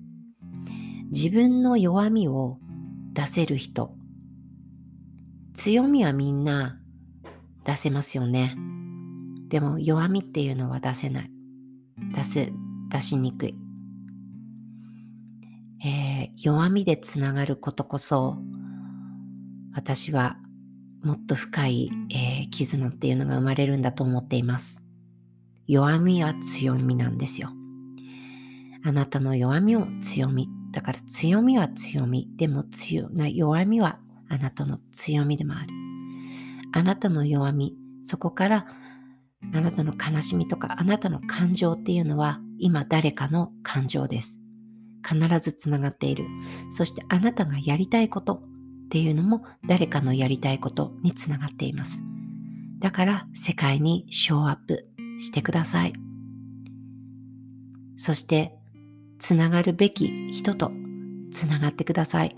[1.12, 2.58] 自分の弱みを
[3.12, 3.94] 出せる人。
[5.54, 6.78] 強みはみんな
[7.64, 8.56] 出せますよね。
[9.50, 11.30] でも弱みっていうのは出せない。
[12.14, 12.52] 出せ、
[12.88, 13.54] 出しにくい。
[15.84, 18.36] えー、弱みでつながることこそ、
[19.74, 20.36] 私は
[21.02, 24.84] もっと深い、えー、絆っていうのが生まれるんだと思っています。
[25.66, 27.50] 弱みは強みなんですよ。
[28.84, 30.48] あなたの弱みを強み。
[30.70, 32.28] だから強みは強み。
[32.36, 33.98] でも強な弱みは
[34.28, 35.68] あなたの強みでもある。
[36.72, 38.66] あなたの弱み、そこから
[39.52, 44.40] あなたの悲しみとかあなたの感情っていうのは今誰かの感情です。
[45.06, 46.26] 必ずつながっている。
[46.70, 48.42] そしてあなたがやりたいことっ
[48.90, 52.02] ていうのも誰かのやりたいことにつながっています。
[52.80, 54.88] だから世界にショーアップ
[55.18, 55.92] してください。
[57.96, 58.54] そして
[59.18, 60.72] つながるべき人と
[61.30, 62.36] つながってください。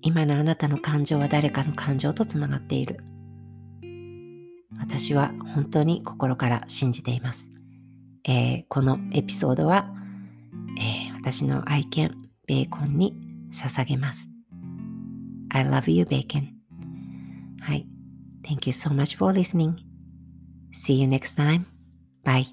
[0.00, 2.98] 今のあなたの感情は誰かの感情とつながっている。
[4.78, 7.48] 私は本当に心から信じています。
[8.24, 9.92] えー、このエピソードは、
[10.78, 12.14] えー、私の愛犬
[12.46, 13.14] ベーコンに
[13.52, 14.28] 捧げます。
[15.50, 16.48] I love you, Bacon.
[17.60, 17.86] はい。
[18.42, 19.74] Thank you so much for listening.
[20.72, 21.64] See you next time.
[22.24, 22.46] Bye.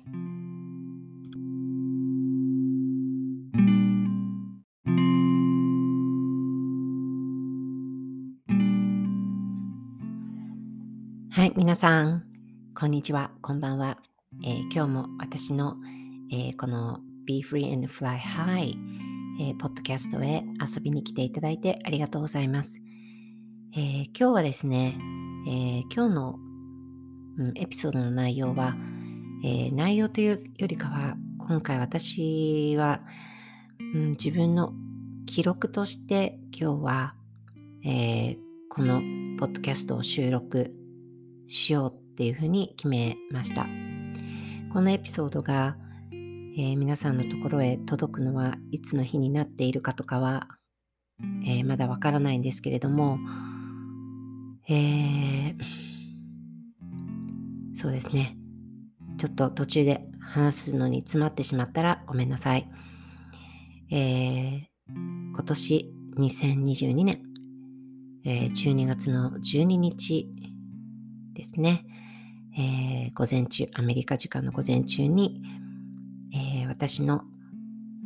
[11.39, 12.25] はい、皆さん、
[12.77, 13.97] こんにちは、こんばんは。
[14.43, 15.77] えー、今日も私の、
[16.33, 18.75] えー、この Be Free and Fly High、
[19.39, 22.81] えー、ポッドキャストへ遊びに来ていただいてありがとうございます。
[23.73, 24.97] え、今日はですね、
[25.47, 26.39] え、今日の、
[27.37, 28.75] うん、エピソードの内容は、
[29.45, 32.99] え、内容というよりかは、今回私は、
[33.95, 34.73] うん、自分の
[35.25, 37.15] 記録として今日は、
[37.85, 38.35] え
[38.67, 38.99] この
[39.39, 40.75] ポッドキャストを収録
[41.49, 43.65] しようっていうふうに決めました。
[44.71, 45.77] このエピソードが、
[46.11, 50.47] えー、皆さんのところへ届くのはいつの日になっているかとかは、
[51.43, 53.17] えー、まだわからないんですけれども、
[54.69, 55.55] えー、
[57.73, 58.37] そうですね。
[59.17, 62.69] ちょっと途中で話すのに詰まってしまったらごめんなさい。
[63.91, 67.23] え今年2022年、
[68.23, 70.29] え12月の12日
[71.39, 71.85] ですね。
[72.57, 75.41] えー、午前中、アメリカ時間の午前中に、
[76.33, 77.23] えー、私の、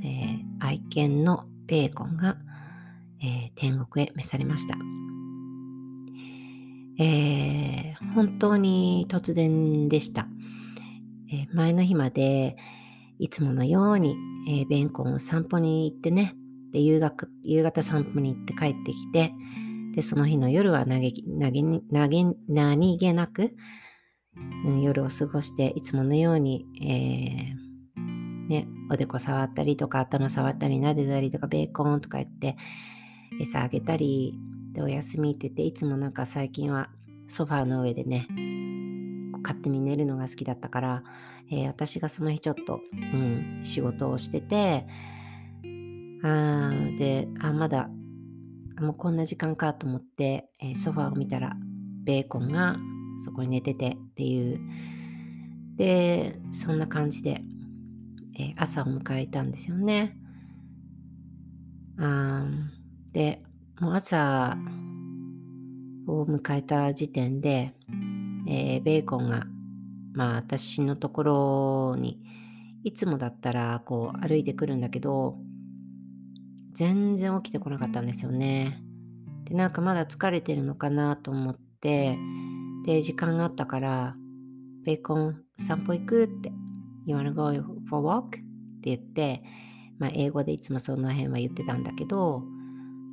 [0.04, 2.38] えー、愛犬のベーコンが、
[3.26, 4.76] え天国へ召されました。
[7.00, 10.28] え本当に突然でした。
[11.32, 12.58] え前の日まで
[13.20, 14.18] いつものように、
[14.50, 16.36] えベーコンを散歩に行ってね、
[16.72, 19.32] で夕方夕方散歩に行って帰ってきて、
[19.94, 23.56] で、その日の夜は嘆き、何気なく、
[24.82, 32.58] 夜を過ごして、いつものように、えー、ね、おでこ触ったりとか、頭触ったり、撫でたりとか、ベーコンとか言って、
[33.40, 34.38] 餌あげたり、
[34.74, 36.90] で、お休みって言って、いつもなんか最近は
[37.28, 38.28] ソファーの上でね、
[39.44, 41.04] 勝手に寝るのが好きだったから、
[41.52, 44.88] えー、私がその日ちょっと、うん、仕事をしてて、
[46.24, 47.90] あで、あ、まだ、
[48.80, 51.56] もうこんな時間かと思って、えー、ソファーを見たら、
[52.04, 52.78] ベーコンが
[53.24, 54.60] そこに寝ててっていう。
[55.78, 57.42] で、そんな感じで、
[58.38, 60.18] えー、朝を迎えたんですよね。
[62.00, 62.46] あ
[63.12, 63.44] で、
[63.80, 64.58] もう朝
[66.08, 67.74] を迎えた時点で、
[68.48, 69.46] えー、ベーコンが、
[70.14, 72.20] まあ私のところに、
[72.84, 75.38] いつもだったらこう歩いてくるんだけど、
[76.74, 78.82] 全然起きてこなかったんですよね。
[79.46, 82.18] で、なんかまだ疲れてるのかなと思って、
[82.86, 84.16] で、時間があったから、
[84.86, 86.52] ベーコン散歩行くって、
[87.06, 87.52] You wanna go
[87.90, 88.26] for a walk?
[88.26, 88.40] って
[88.84, 89.44] 言って、
[90.00, 92.44] まあ、英語でいつもその辺は言ってたんだけど、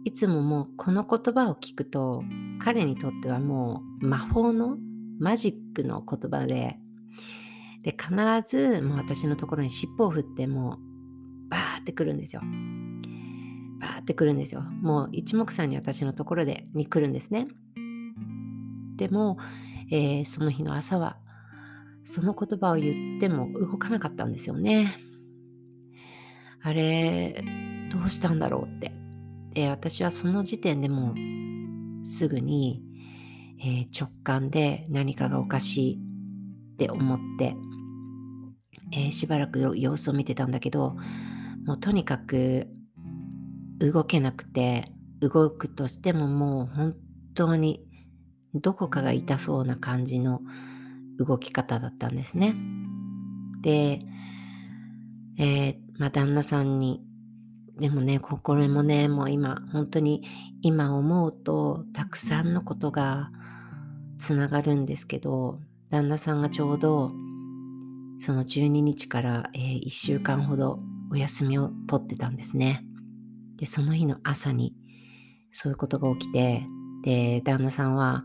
[0.05, 2.24] いつももうこの言葉を聞くと、
[2.59, 4.78] 彼にとってはもう魔法の
[5.19, 6.78] マジックの言葉で、
[7.82, 8.11] で、必
[8.47, 10.78] ずもう私のところに尻尾を振っても
[11.47, 12.43] うバーってくるんですよ。
[13.81, 14.61] バーってくるんですよ。
[14.61, 17.48] もう一目散に私のところでに来るんですね。
[18.97, 19.39] でも、
[19.90, 21.16] えー、その日の朝は
[22.05, 24.94] その言葉を言っても動かなかったんですよね。
[26.62, 27.43] あれ、
[27.90, 28.93] どうしたんだろうって。
[29.55, 31.15] で、私はその時点でも
[32.02, 32.82] うすぐに、
[33.61, 35.94] えー、直感で何かがおかしい
[36.74, 37.57] って思って、
[38.93, 40.97] えー、しばらく様子を見てたんだけど、
[41.65, 42.69] もうとにかく
[43.81, 46.94] 動けなくて、動くとしてももう本
[47.35, 47.85] 当に
[48.55, 50.40] どこかが痛そうな感じの
[51.19, 52.55] 動き方だったんですね。
[53.62, 54.01] で、
[55.39, 57.02] えー、まあ、旦那さんに、
[57.78, 60.23] でもね、これもね、もう今、本当に
[60.61, 63.31] 今思うと、たくさんのことが
[64.19, 67.11] つながるんですけど、旦那さんがちょうど
[68.20, 70.78] その12日から、えー、1週間ほど
[71.11, 72.85] お休みを取ってたんですね。
[73.61, 74.74] で、その日の朝に
[75.51, 76.65] そういうことが起きて、
[77.05, 78.24] で、旦那さんは、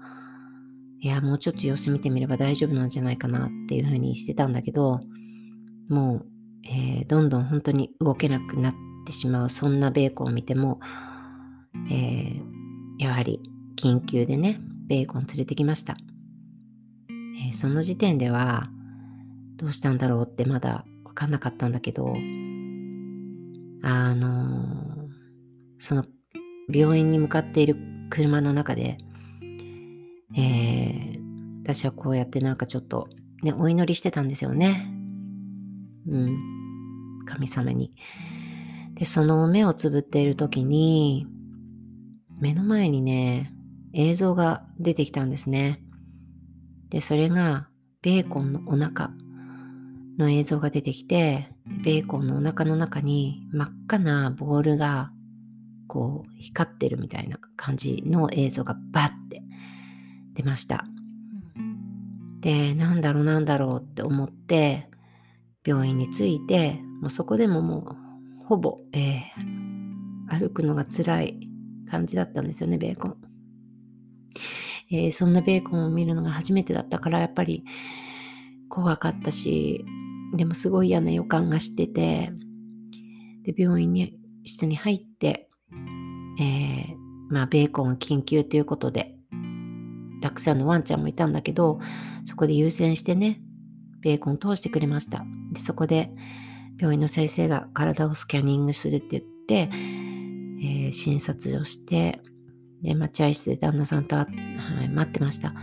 [0.99, 5.01] いや、もうちょっと様子見てみれば大丈夫なんじゃないかなっていうふうにしてたんだけど、
[5.89, 6.25] もう、
[6.67, 8.73] えー、どんどん本当に動けなくなっ
[9.05, 10.79] てしまう、そんなベーコンを見ても、
[11.91, 13.41] えー、やはり
[13.75, 15.97] 緊急でね、ベーコン連れてきました。
[17.09, 18.69] えー、その時点では、
[19.57, 22.15] どうしたんだろうってまだわかんなかったんだけど、
[23.83, 24.84] あの
[25.85, 26.03] その
[26.67, 27.77] 病院に向かっている
[28.09, 28.97] 車の中で、
[30.35, 31.19] えー、
[31.63, 33.07] 私はこうやってなんかちょっと
[33.43, 34.91] ね、お祈りしてたんですよね。
[36.07, 36.39] うん。
[37.27, 37.93] 神様に。
[38.95, 41.27] で、その目をつぶっている時に、
[42.39, 43.53] 目の前にね、
[43.93, 45.83] 映像が出てきたんですね。
[46.89, 47.67] で、それが、
[48.01, 49.11] ベーコンのお腹
[50.17, 51.51] の映像が出てきて、
[51.83, 55.11] ベーコンのお腹の中に真っ赤なボールが
[55.87, 59.41] こう光ってるみたいな感じの映像がバッて
[60.33, 60.85] 出ました。
[62.41, 64.89] で、なんだろうなんだろうって思って
[65.65, 71.49] 病院に着いて、もうそこでももうほぼ、えー、歩くのが辛い
[71.89, 73.17] 感じだったんですよね、ベーコン。
[74.91, 77.63] えー、そんなベーコンを見るのが初めてだったからやっぱり
[78.69, 79.83] 怖かったし
[80.35, 82.31] でもすごい嫌な予感がしてて
[83.43, 85.44] で病院に一緒に入ってえー、
[87.35, 89.13] まあ、ベーコンは緊急ということで、
[90.21, 91.81] たくさんのワンちゃんもいたんだけど、
[92.23, 93.41] そこで優先してね、
[94.01, 95.25] ベーコン通してくれました。
[95.51, 96.09] でそこで、
[96.79, 99.69] 病院の先生が体をスキャニングするって言って、
[100.63, 102.21] えー、診察をして、
[102.81, 104.25] で、待合室で旦那さんと、は
[104.81, 105.53] い、待ってました。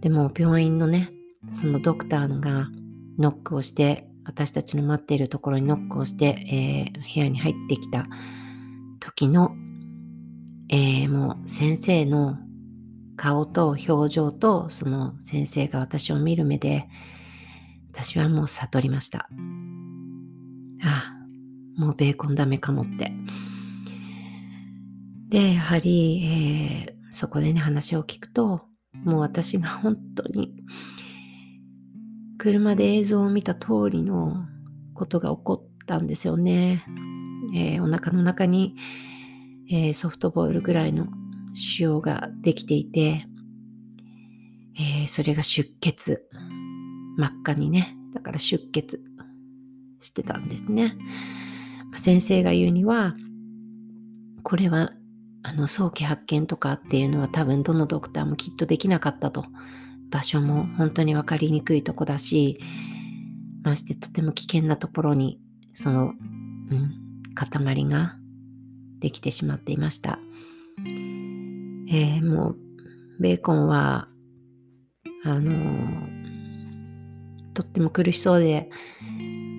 [0.00, 1.12] でも、病院のね、
[1.52, 2.68] そのドクターが
[3.16, 8.08] ノックをして、私たちの待っているところにノックをして、えー、部屋に入ってきた
[8.98, 9.54] 時の
[10.72, 12.38] えー、もう先生の
[13.16, 16.88] 顔と表情とその先生が私を見る目で
[17.92, 19.28] 私はもう悟りました。
[20.82, 21.14] あ
[21.76, 23.12] あ、もうベーコンダメかもって。
[25.28, 28.62] で、やはり、えー、そこでね話を聞くと
[29.04, 30.54] もう私が本当に
[32.38, 34.46] 車で映像を見た通りの
[34.94, 36.84] ことが起こったんですよね。
[37.54, 38.76] えー、お腹の中に
[39.70, 41.06] えー、ソフトボールぐらいの
[41.54, 43.26] 腫瘍ができていて、
[44.76, 46.26] えー、それが出血。
[47.16, 47.96] 真っ赤にね。
[48.12, 49.00] だから出血
[50.00, 50.96] してたんですね。
[51.96, 53.14] 先生が言うには、
[54.42, 54.92] これは
[55.42, 59.44] あの早期発見とかっていうのは多分どのドクターもきっとできなかったと。
[60.10, 62.58] 場所も本当に分かりにくいとこだし、
[63.62, 65.38] ましてとても危険なところに
[65.72, 66.94] その、うん、
[67.34, 68.16] 塊が
[69.00, 70.18] できてしまっていました。
[71.88, 72.56] えー、もう、
[73.20, 74.08] ベーコンは、
[75.24, 78.70] あのー、とっても苦しそうで、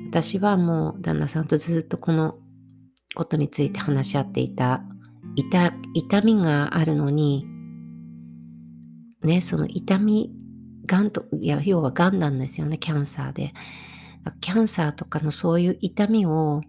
[0.10, 2.38] 私はもう旦那さんとずっとこの
[3.16, 4.84] ことについて話し合っていた。
[5.36, 7.48] 痛痛みがあるのに、
[9.24, 10.32] ね、その痛み、
[10.86, 13.54] がんと、いや、要はがんなんですよね、キャンサーで。
[14.40, 16.62] キャンサーとかのそういう痛みを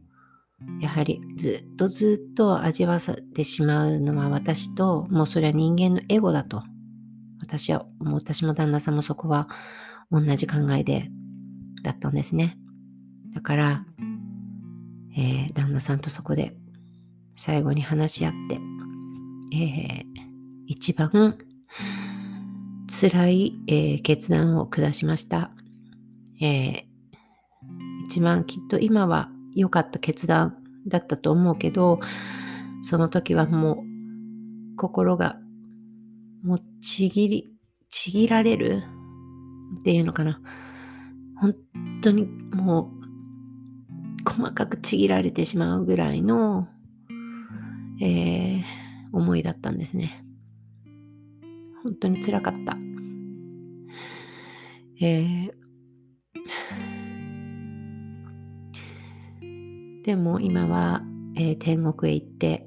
[0.81, 6.63] やはりずっとずっと味わせてしまうのは私と、もうそれは人間のエゴだと。
[7.41, 9.49] 私は、もう私も旦那さんもそこは
[10.11, 11.09] 同じ考えで、
[11.83, 12.57] だったんですね。
[13.35, 13.85] だから、
[15.17, 16.57] えー、旦那さんとそこで
[17.37, 18.59] 最後に話し合って、
[19.55, 20.05] えー、
[20.67, 21.37] 一番
[22.89, 25.51] 辛い、えー、決断を下しました。
[26.41, 26.83] えー、
[28.07, 30.57] 一番きっと今は良かった決断
[30.87, 32.01] だったと思うけど、
[32.83, 35.37] その時はもう心が
[36.43, 37.55] もうちぎり、
[37.89, 38.83] ちぎられる
[39.81, 40.41] っていうのかな。
[41.41, 41.55] 本
[42.03, 42.91] 当にも
[44.27, 46.69] う細かくちぎられてしまうぐらいの、
[48.01, 48.63] えー、
[49.13, 50.25] 思いだったんですね。
[51.83, 52.77] 本当につらかった。
[55.01, 55.63] えー
[60.05, 61.03] でも今は、
[61.37, 62.67] えー、天国へ行って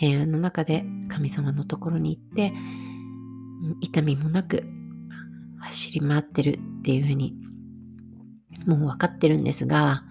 [0.00, 2.52] 部屋の中で神様のところに行って
[3.80, 4.64] 痛みもなく
[5.60, 7.34] 走り回ってるっていうふうに
[8.66, 10.04] もう分かってるんですが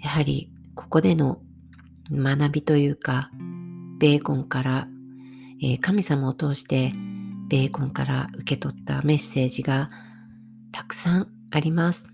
[0.00, 1.40] やはりここでの
[2.10, 3.30] 学びというか
[3.98, 4.88] ベーコンから、
[5.62, 6.92] えー、神様を通して
[7.48, 9.90] ベーコンから受け取ったメッセージが
[10.72, 12.10] たくさんあります。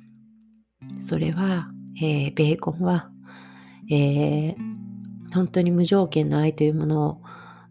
[0.98, 3.10] それは、えー、ベーコンは、
[3.90, 4.56] えー、
[5.34, 7.22] 本当に無条件の愛というものを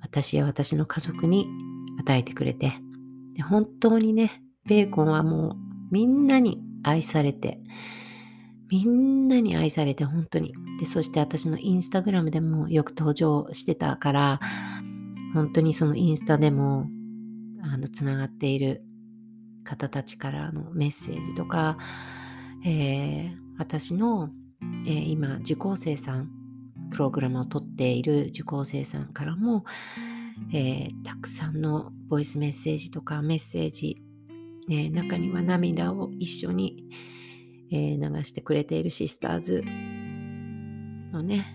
[0.01, 1.47] 私や私の家族に
[1.99, 2.73] 与えてくれて
[3.35, 5.55] で本当にねベーコンはもう
[5.91, 7.59] みんなに愛されて
[8.69, 10.53] みんなに愛されて本当に。
[10.79, 14.39] でそして私のインスタグラムでもよく登場してたから
[15.35, 16.87] 本当にそのインスタでも
[17.61, 18.83] あのつながっている
[19.63, 21.77] 方たちからのメッセージとか、
[22.65, 24.31] えー、私の、
[24.87, 26.31] えー、今受講生さん
[26.89, 29.65] プログラムを取っている受講生さんからも、
[30.51, 34.01] えー、たくさんのボイスメッセージとかメッセージ、
[34.67, 36.89] ね、中には涙を一緒に、
[37.71, 39.63] えー、流してくれているシスターズ
[41.13, 41.45] のね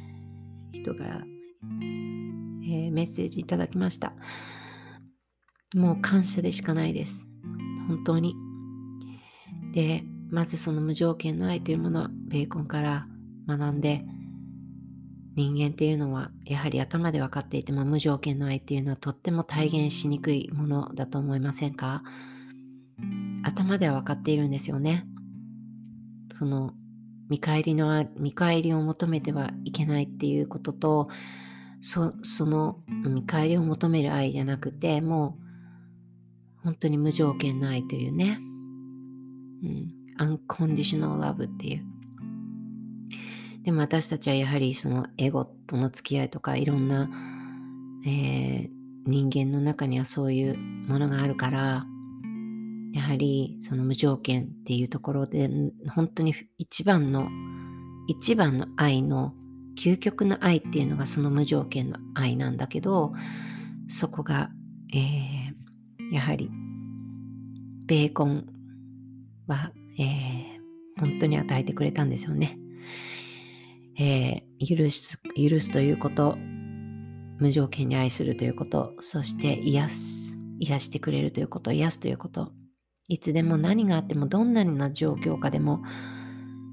[0.72, 1.24] 人が、
[2.62, 4.12] え、メッセージいただきました。
[5.74, 7.26] もう感謝でしかないです。
[7.88, 8.36] 本当に。
[9.72, 13.06] でまずその無条件の愛というものはベーコンから
[13.46, 14.04] 学んで
[15.36, 22.02] 人間っていうのはやはり頭で分かっていても無条件の愛っていうのはとっても体現しにくいものだと思いませんか？
[23.44, 25.06] 頭では分かっているんですよね。
[26.38, 26.72] その
[27.28, 31.08] 見返りのあ見返りを求めてはいけないっていうことと
[31.80, 35.36] そその見返りを求める愛じゃなくても
[36.60, 38.38] う本当に無条件の愛というね、
[39.62, 41.84] うん、unconditional love っていう。
[43.64, 47.10] でも私たちはやはりそのエゴとの付き合いとかいろんな、
[48.06, 48.70] えー、
[49.06, 51.84] 人間の中にはそういうものがあるから
[52.92, 55.50] やはりその無条件っていうところで
[55.92, 57.28] 本当に一番の
[58.06, 59.34] 一番の愛の
[59.76, 63.14] 究極の愛っていうのがその無条件の愛なんだけど
[63.88, 64.50] そこが、
[64.94, 66.50] えー、やはり
[67.86, 68.46] ベーコン
[69.46, 72.58] は、えー、本当に与えてくれたんですよね。
[73.98, 76.36] えー、許す、許すということ、
[77.38, 82.52] 無条件に愛するということ、そして癒す、癒してくれるということ、癒すということ、
[83.08, 85.82] いつでも何があってもどんなにな状況下でも、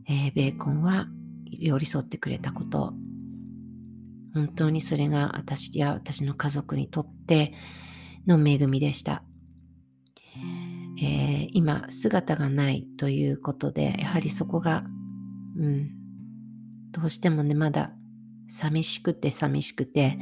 [0.08, 1.08] えー、ベーコンは
[1.46, 2.94] 寄り添ってくれたこと、
[4.34, 7.54] 本当にそれが私や私の家族にとって
[8.26, 9.24] の恵みでした。
[11.04, 14.86] えー、今姿がないということでやはりそこが、
[15.60, 15.90] うん、
[16.92, 17.92] どうしてもね、まだ
[18.48, 20.18] 寂しくて寂しくて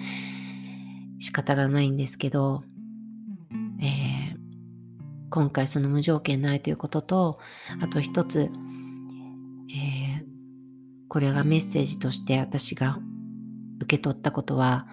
[1.19, 2.63] 仕方がないんですけど、
[3.79, 4.37] えー、
[5.29, 7.39] 今回その無条件ないということと、
[7.79, 10.25] あと一つ、えー、
[11.09, 12.97] これがメッセージとして私が
[13.81, 14.87] 受け取ったことは、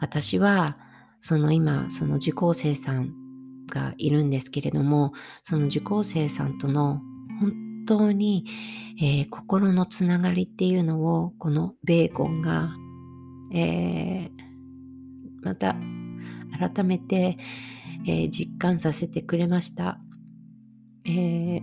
[0.00, 0.76] 私は
[1.22, 3.23] その今、その受講生さん
[3.70, 5.12] がいるんですけれども、
[5.44, 7.00] その受講生さんとの
[7.40, 7.52] 本
[7.86, 8.46] 当に、
[9.00, 12.74] えー、心のつながりっていうのをこのベーコンが、
[13.52, 14.30] えー、
[15.42, 15.76] また
[16.58, 17.36] 改めて、
[18.06, 19.98] えー、実感させてくれました、
[21.06, 21.60] え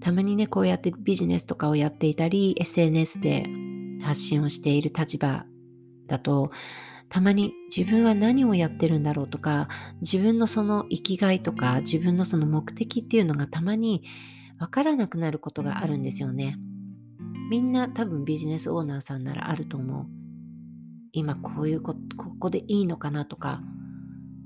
[0.00, 3.46] たまにねこうやってビジネスとかをやっていたり SNS で
[4.02, 5.44] 発信をしている立場
[6.06, 6.52] だと
[7.08, 9.68] たまに自分は何をやってるんだろうとか
[10.00, 14.02] 自分のその生きがいとか自分のその目的っていうのがたまに
[14.58, 16.58] わからなくなることがあるんですよね。
[17.50, 20.06] みんな多分ビジネスオーナーさんならあると思う。
[21.12, 23.62] 今こういうこここでいいのかなとか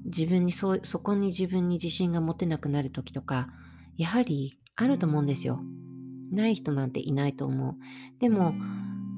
[0.05, 3.49] 自分にそそこに自分に自信が持てなくなる時とか
[3.97, 5.61] やはりあると思うんですよ。
[6.31, 7.77] ない人なんていないと思う。
[8.19, 8.55] でも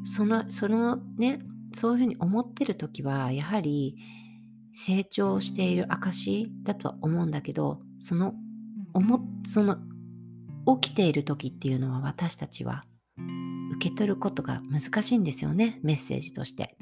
[0.04, 1.40] そのそのね
[1.72, 3.96] そういうふうに思ってる時はやはり
[4.74, 8.34] 成長している証だとは思うんだけどその
[8.94, 9.76] 思その
[10.80, 12.84] 起きている時っていうのは私たちは
[13.76, 16.76] 受け取ることが難しいんですよねメッセージとして。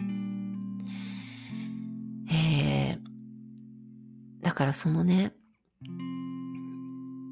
[2.33, 5.33] えー、だからそのね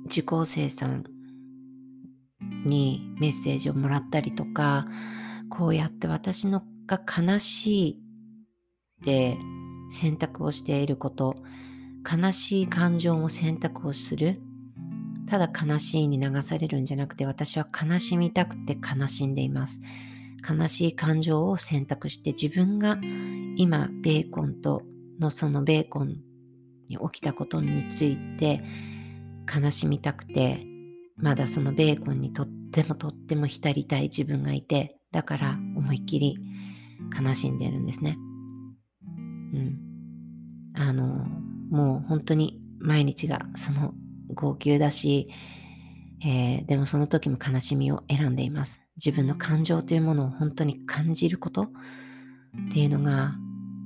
[0.06, 1.04] 受講生さん
[2.64, 4.88] にメッセージをもらったりとか
[5.48, 9.36] こうやって私のが悲しいって
[9.90, 11.36] 選択をしていること
[12.04, 14.40] 悲しい感情も選択をする
[15.28, 19.80] ただ悲しいに流されるんじゃなくて私は悲しみたくて悲しんでいます。
[20.48, 22.98] 悲しい感情を選択して自分が
[23.56, 24.82] 今ベーコンと
[25.18, 26.20] のそのベーコン
[26.88, 28.62] に起きたことについて
[29.52, 30.64] 悲しみたくて
[31.16, 36.38] まだそのベーコンにとってもとっても浸りたい自分がいてだから思いっきり
[37.16, 38.16] 悲しんでるんですね。
[39.54, 39.78] うん。
[40.74, 41.26] あの
[41.70, 43.94] もう本当に毎日がその
[44.32, 45.28] 号泣だし、
[46.24, 48.80] えー、でもその時も悲しみを選んでいます。
[48.96, 51.68] 自分の感情というものを本当に感じることっ
[52.72, 53.34] ていうのが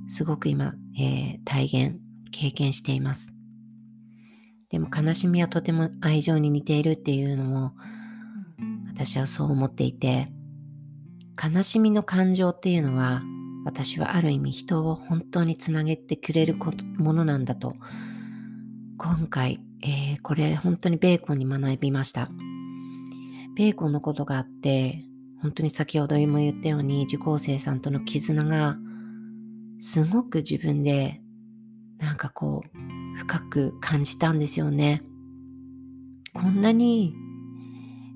[0.07, 1.99] すごく今、えー、体現、
[2.31, 3.33] 経験しています。
[4.69, 7.73] でも悲しみはとても愛情に似ているっていうのも
[8.87, 10.31] 私はそう思っていて
[11.41, 13.21] 悲しみの感情っていうのは
[13.65, 16.55] 私はある意味人を本当につなげてくれる
[16.97, 17.75] ものなんだと
[18.97, 22.29] 今回、えー、これ本当にベーコンに学びました。
[23.55, 25.03] ベーコンのことがあって、
[25.41, 28.77] 本当に先ほども言ったように受講生さんとの絆が
[29.79, 31.21] すごく自分で
[31.97, 35.03] なんかこう深く感じたんですよね。
[36.33, 37.13] こんなに、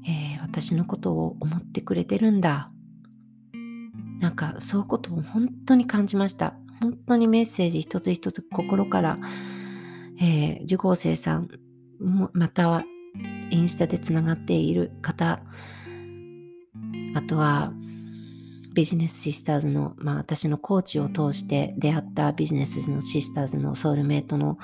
[0.07, 2.72] えー、私のことを思ってくれてるんだ。
[4.19, 6.53] なんかそういうことを本当に感じました。
[6.81, 9.18] 本当にメッセージ一つ一つ心から
[10.19, 11.49] えー、受講生さん
[12.34, 12.84] または
[13.49, 15.41] インスタでつながっている方
[17.15, 17.72] あとは
[18.73, 24.60] ビジネスシスターズの、まあ、私のコーチを通して出会ったビジネスのシスターズのソウルメイトの、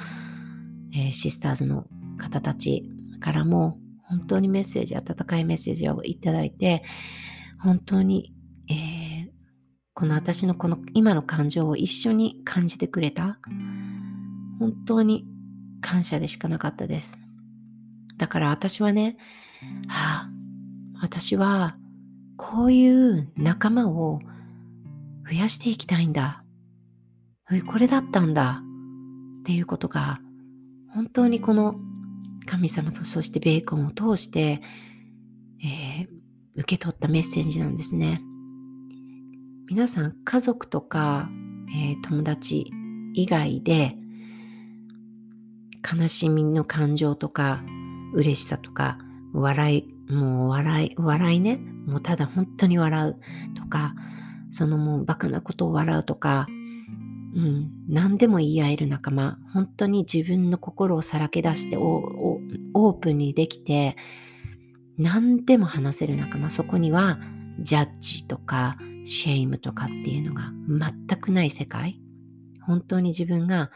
[0.94, 2.88] えー、シスターズの方たち
[3.20, 6.84] からも本当にメッセージ温かいメッセージをいただいて
[7.60, 8.34] 本当に、
[8.70, 9.03] えー、
[9.94, 13.40] この私のこの今の感情を一緒に感じてくれた？
[14.60, 15.26] 本当に
[15.82, 17.20] 感謝でしかなかったです。
[18.18, 19.18] だから私はね、
[19.88, 20.30] はあ、
[21.02, 21.78] 私は
[22.38, 24.20] こういう仲間を
[25.30, 26.44] 増やしていきたいんだ。
[27.68, 28.62] これだったんだ。
[29.42, 30.22] っていうことが、
[30.94, 31.76] 本当にこの
[32.46, 34.62] 神様とそしてベーコンを通して、
[35.62, 36.08] えー、
[36.56, 38.22] 受け取ったメッセージなんですね。
[39.74, 41.32] 皆さん家族とか、
[41.76, 42.72] えー、友達
[43.16, 43.98] 以外で
[45.82, 47.64] 悲しみの感情とか、
[48.14, 49.00] 嬉しさとか、
[49.34, 53.18] 笑い、もう笑い、笑いね、もうただ本当に笑う
[53.56, 53.96] とか、
[54.52, 56.46] そのもうバカなことを笑うとか、
[57.36, 63.98] うん、何でも言い合える仲間、本当に自分の心をさらけ出してオープンにできて、
[65.00, 67.18] 何でも話せる仲間、そこには
[67.60, 72.00] ジャッジとかシェイムとかっていうのが全くない世界。
[72.66, 73.72] 本当に自分が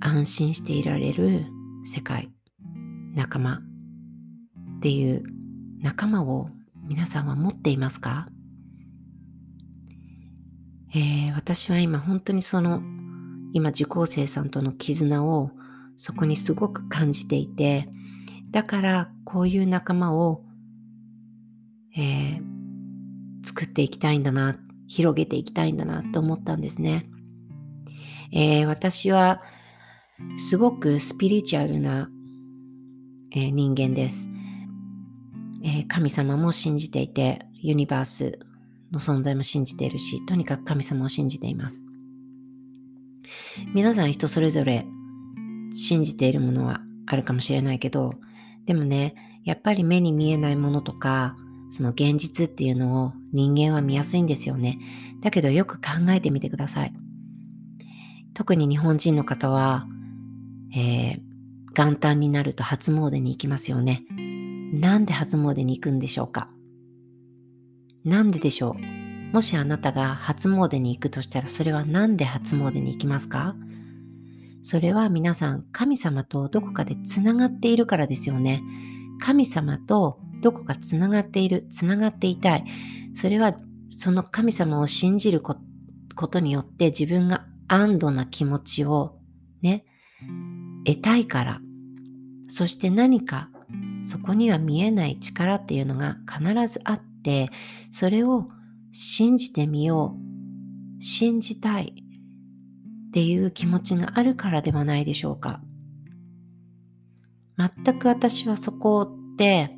[0.00, 1.46] 安心していられる
[1.84, 2.30] 世界、
[3.14, 3.60] 仲間
[4.78, 5.22] っていう
[5.80, 6.48] 仲間を
[6.82, 8.28] 皆さんは持っていますか、
[10.94, 12.82] えー、私は今本当にその
[13.52, 15.50] 今受講生さんとの絆を
[15.96, 17.88] そこにすごく感じていて
[18.50, 20.42] だからこういう仲間を、
[21.96, 22.49] えー、
[23.44, 24.58] 作っていきたいんだな
[24.88, 27.08] 広げていきたいんだなと思ったんですね、
[28.32, 29.42] えー、私は
[30.36, 32.10] すごくスピリチュアルな、
[33.32, 34.28] えー、人間です、
[35.64, 38.38] えー、神様も信じていて、ユニバース
[38.92, 41.82] の存在も信じているし、とにかく神様を信じています。
[43.74, 44.86] 皆さん人それぞれ
[45.72, 48.14] 信じているものはあるかもしれないけど、
[48.66, 49.14] でもね、
[49.44, 51.36] やっぱり目に見えないものとか、
[51.70, 54.78] その現実っていうのを人間は見やすいんですよね。
[55.20, 56.92] だけどよく考えてみてください。
[58.34, 59.86] 特に日本人の方は
[60.72, 61.20] えー、
[61.74, 64.04] 元旦になると初詣に行きますよね。
[64.72, 66.48] なんで初詣に行くんでしょうか？
[68.04, 69.34] なんででしょう？
[69.34, 73.56] もしあなたが初詣に行くとしたらそれは何で初詣に行きますか？
[74.62, 78.62] それは皆さん神様とどこかでつながっているからですよね。
[79.20, 82.64] 神様とどこかつながっている、つながっていたい。
[83.14, 83.54] それは
[83.90, 85.56] その神様を信じるこ
[86.28, 89.18] とによって自分が安堵な気持ちを
[89.62, 89.84] ね、
[90.84, 91.60] 得たいから、
[92.48, 93.50] そして何か
[94.06, 97.50] そこには見えない力っていうのが必ずあって、
[97.92, 98.46] それを
[98.90, 100.16] 信じてみよ
[100.98, 101.94] う、信じたい
[103.08, 105.60] っていう気持ちがあるからではないでしょうか。
[107.56, 109.76] 全く私はそこで、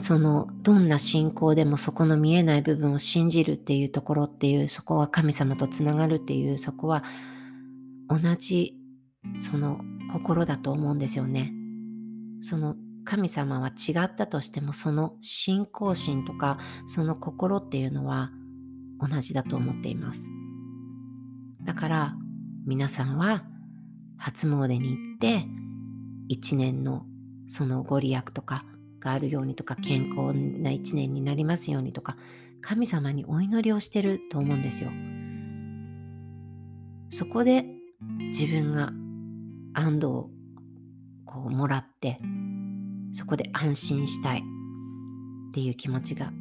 [0.00, 7.04] そのどんな信仰でもそこの見えない部分を信じるっていうところっていうそこは神様とつながるっていうそこは
[8.08, 8.74] 同じ
[9.38, 9.80] その
[10.12, 11.52] 心だと思うんですよね。
[12.40, 18.30] その神様は違ったとしてもその信仰心とかその心っていうのは
[19.00, 20.30] 同じだと思っています。
[21.62, 22.14] だから
[22.66, 23.44] 皆さんは
[24.16, 25.46] 初詣に行って
[26.28, 27.04] 一年の
[27.48, 28.64] そのご利益とか
[29.00, 32.16] があるようにとか健康な一年になりますようにとか
[32.60, 34.90] 神様にお祈りをしてると思うんですよ。
[37.10, 37.64] そこで
[38.28, 38.92] 自分が
[39.74, 40.30] 安堵を
[41.24, 42.18] こうもらって
[43.12, 44.42] そこで安心したいっ
[45.52, 46.32] ていう気持ちが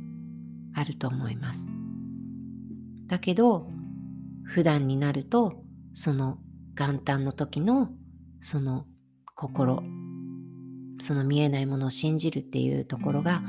[0.76, 1.69] あると思います。
[3.07, 3.72] だけど
[4.44, 5.64] 普段になると
[5.94, 6.38] その
[6.76, 7.90] 元旦の時の
[8.40, 8.86] その
[9.36, 9.84] 心
[11.01, 13.41] その見えないものを信じるっていうところが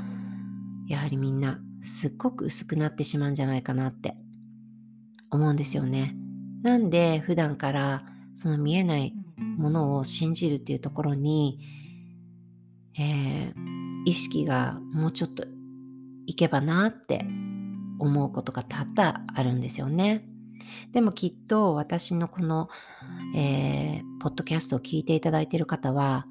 [0.87, 4.15] やはりみんなすっごく薄くなってしまうんじゃないかなって
[5.29, 6.15] 思うんですよね。
[6.63, 8.03] なんで普段から
[8.35, 9.13] その見えない
[9.57, 11.59] ものを信じるっていうところに、
[12.97, 13.53] えー、
[14.05, 15.45] 意識がもうちょっと
[16.27, 17.25] いけばなって
[17.99, 20.27] 思うことが多々あるんですよね。
[20.91, 22.69] でもきっと私のこの、
[23.35, 26.27] えー、ポッドキャストを聞いていただいている方は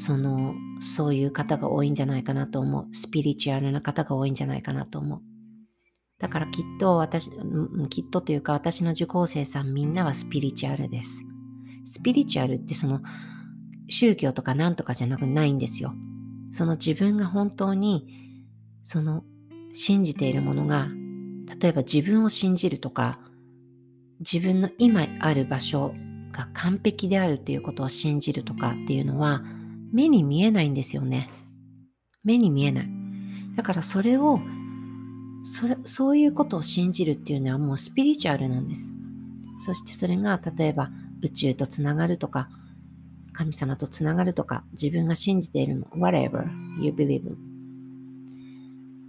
[0.00, 2.94] そのそういう方が多いんじゃないかなと思う。
[2.94, 5.20] スピリチュアルな方が多いんじゃないかなと思う。
[6.18, 7.30] だからきっと私
[7.90, 11.22] きっとというか私の受講生さんみんなはスピリチュアルです。
[11.84, 13.02] スピリチュアルってその
[13.88, 15.92] 宗教とかなんとかじゃなくないんですよ。
[16.50, 18.06] その自分が本当に
[18.82, 19.22] その
[19.72, 20.88] 信じているものが
[21.60, 23.20] 例えば自分を信じるとか
[24.20, 25.94] 自分の今ある場所
[26.32, 29.42] が完璧であるっていうことを信じるとかっていうのは
[29.92, 31.30] 目に見えないんですよね。
[32.24, 32.88] 目に見えない。
[33.56, 34.40] だからそれを
[35.42, 38.94] それそういうことを信じるっていうのはもうスピリチュアルなんです。
[39.58, 40.90] そしてそれが例えば
[41.22, 42.48] 宇宙とつながるとか
[43.32, 46.46] 神様とつながるとか自分が信じているの whatever
[46.80, 47.22] you believe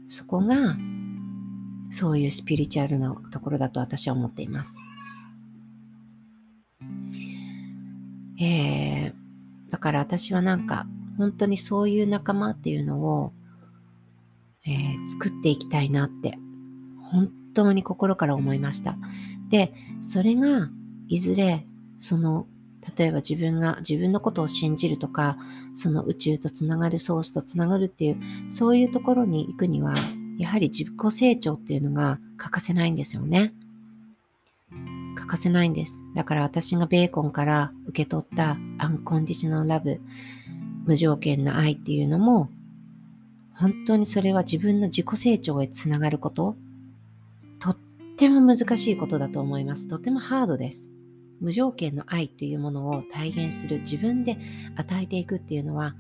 [0.07, 0.75] そこが
[1.89, 4.77] そういうスピリチュアルなところだと私は思っています。
[8.39, 9.13] えー、
[9.72, 10.85] だから私はなんか
[11.18, 13.34] 本当にそういう仲間っていうのを、
[14.65, 16.38] えー、作っていきたいなって
[17.11, 18.98] 本当に心から思いました。
[19.49, 20.69] で、それが
[21.07, 21.65] いずれ
[21.99, 22.48] その
[22.98, 25.38] 例えば自分が自分のことを信じるとか
[25.73, 28.19] その宇宙とつながるソースとつながるっていう
[28.49, 29.93] そういうところに行くには
[30.38, 33.53] やはり自己成長っていうのが欠かせないんですよね。
[35.22, 35.99] 欠かせないんです。
[36.15, 40.02] だから私がベーコンから受け取ったアンコンディショナルラブ、
[40.85, 42.49] 無条件の愛っていうのも、
[43.53, 46.56] 本当にそれは自分の自己成長へつながること、
[47.60, 47.77] とっ
[48.18, 49.88] ても難しいことだと思います。
[49.88, 50.91] とてもハードです。
[51.39, 54.39] 無条件の愛というものを体現する、自分で
[54.76, 55.95] 与えていくっていうのは、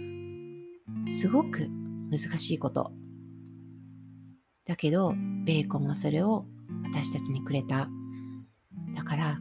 [1.11, 1.69] すごく
[2.09, 2.91] 難しいこと。
[4.65, 5.13] だけど、
[5.45, 6.45] ベーコンはそれを
[6.83, 7.87] 私たちにくれた
[8.95, 9.39] だから、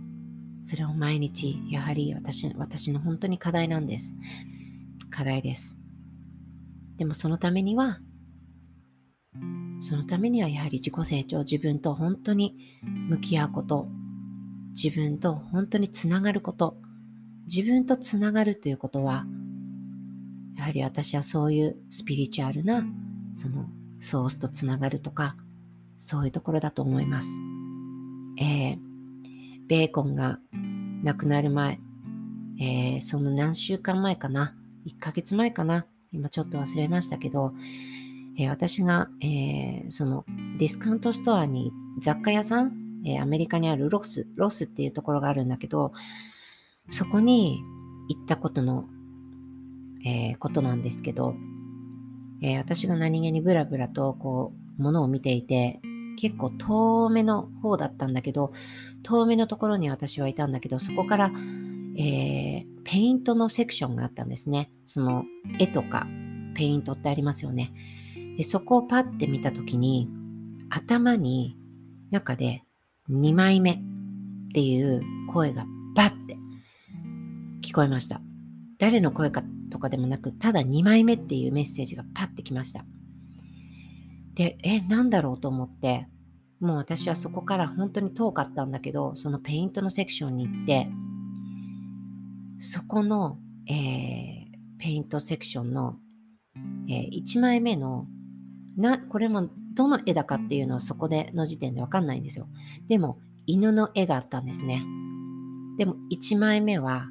[0.62, 4.14] それを毎日、やはり私私の本当に課題なんです。
[5.10, 5.78] 課題です。
[6.96, 8.00] でもそのためには、
[9.80, 12.56] そのためにはやはり自己成長、自分と本当に
[13.08, 13.88] 向き合うこと、
[14.74, 16.76] 自分と本当につながること、
[17.52, 19.26] 自分とつながるということは、
[20.56, 22.84] やはり私はそういうスピリチュアルな、
[23.32, 23.66] その
[24.00, 25.36] ソースとつながるとか、
[25.96, 27.28] そういうところだと思います。
[28.38, 28.89] えー
[29.70, 30.40] ベーコンが
[31.04, 31.78] 亡くなる前、
[32.60, 37.54] えー、その何週間前かな、1ヶ月前かな、今ちょっと忘れましたけど、
[38.36, 40.24] えー、私が、えー、その
[40.58, 41.70] ディスカウントストアに
[42.00, 42.72] 雑貨屋さん、
[43.06, 45.92] えアメリカにある Ross、Ross っていうところがあるんだけど、
[46.88, 47.62] そこに
[48.08, 48.86] 行ったことの、
[50.04, 51.36] えことなんですけど、
[52.42, 55.80] え私が何気にブラブラとこう、ものを見ていて、
[56.20, 58.52] 結構遠めの方だったんだけど、
[59.02, 61.32] 遠めのところに私はいたんだけど、そこから、
[61.96, 64.70] えー、ペイントのセクションがあったんですね。
[64.84, 65.24] その
[65.58, 66.06] 絵とか
[66.54, 67.72] ペイントってありますよね。
[68.36, 70.08] でそこをパッて見たときに、
[70.70, 71.56] 頭に
[72.10, 72.64] 中で
[73.10, 73.78] 2枚目っ
[74.54, 75.02] ていう
[75.32, 76.36] 声がバッて
[77.62, 78.20] 聞こえました。
[78.78, 82.84] 誰の声かとかでもなく、ただ2枚目っていうメッセージがパッてきました。
[84.34, 86.08] で、え、なんだろうと思って、
[86.60, 90.88] もう私はそこから本当に遠かったんだけど、そのペイントのセクションに行って、
[92.58, 93.38] そこの、
[93.68, 94.44] えー、
[94.78, 95.96] ペイントセクションの、
[96.88, 98.06] えー、1枚目の
[98.76, 102.48] な、これもどの絵だかっていうのはそこでの時点でわかんないんですよ。
[102.88, 104.84] でも、犬の絵があったんですね。
[105.78, 107.08] でも、1枚目は、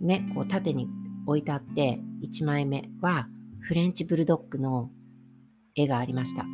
[0.00, 0.88] ね、こう縦に
[1.26, 3.28] 置いてあって、1枚目は
[3.60, 4.90] フレンチブルドッグの
[5.74, 6.46] 絵がありました。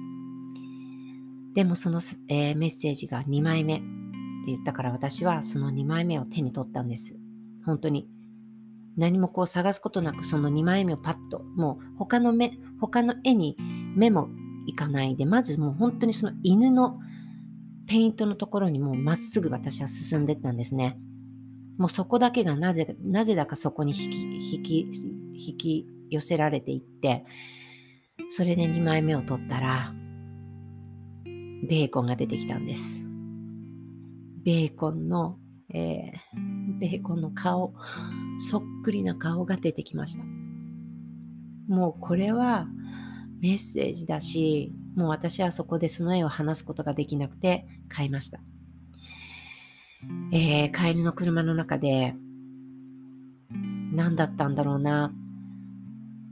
[1.54, 3.82] でもその、えー、メッセージが2枚目って
[4.46, 7.16] 言ったから私はその2枚目を手に取ったんです。
[7.64, 8.08] 本当に。
[8.96, 13.56] 何もこう探すことなくその2枚目をパッと、もう他の目、他の絵に
[13.96, 14.28] 目も
[14.66, 16.98] いかないで、まずもう本当にその犬の
[17.86, 20.98] ペイントのところにもうまっすぐ私は進んでったんですね。
[21.78, 24.90] もうそこだけがなぜなぜだかそこに引き引き
[25.34, 27.24] 引き寄せられていって
[28.28, 29.94] それで2枚目を取ったら
[31.62, 33.02] ベーコンが出てきたんです。
[34.44, 35.38] ベーコンの、
[35.72, 37.74] えー、ベーコンの顔、
[38.38, 40.24] そっくりな顔が出てきました。
[41.68, 42.66] もうこれは
[43.40, 48.40] メッセージだし、もう私はそこでその絵を話すことができなくて買いました。
[50.32, 52.14] えー、帰りの車の中で
[53.92, 55.12] 何だったんだろうな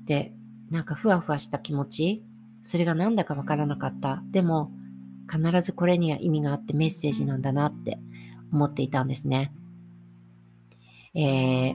[0.02, 0.34] って
[0.70, 2.24] なんかふわふわした気持ち
[2.62, 4.72] それが何だかわからなかったでも
[5.30, 7.98] 必ずこれには意味があってメッセージなんだなって
[8.52, 9.52] 思っていたんですね。
[11.14, 11.74] えー、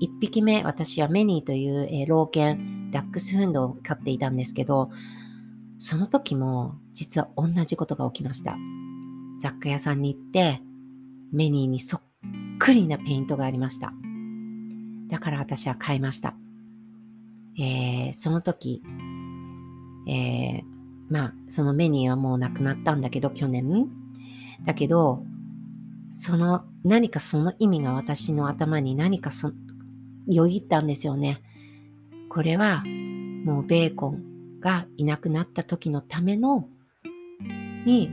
[0.00, 4.90] 1匹目、私はメニーという、えー、老犬、ダックスフンドを飼っていたんですけど、
[5.78, 8.56] その時も実は同じことが起きました。
[9.40, 10.60] 雑貨屋さんに行って、
[11.32, 12.02] メニーにそっ
[12.58, 13.92] くりなペイントがありました。
[15.08, 16.34] だから私は買いました。
[17.58, 18.82] えー、その時、
[20.08, 20.79] えー、
[21.10, 23.88] まあ、そのメニーはもうなくなったんだけど、去年。
[24.64, 25.24] だけど、
[26.10, 29.52] その何かその意味が私の頭に何かそ
[30.26, 31.40] よぎったんですよね。
[32.28, 32.84] これは
[33.44, 36.68] もうベーコンがいなくなった時のための
[37.86, 38.12] に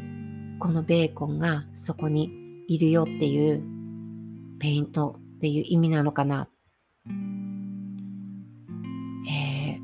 [0.60, 2.32] このベーコンがそこに
[2.68, 3.64] いるよっていう
[4.60, 6.49] ペイントっていう意味なのかな。
[9.30, 9.80] え、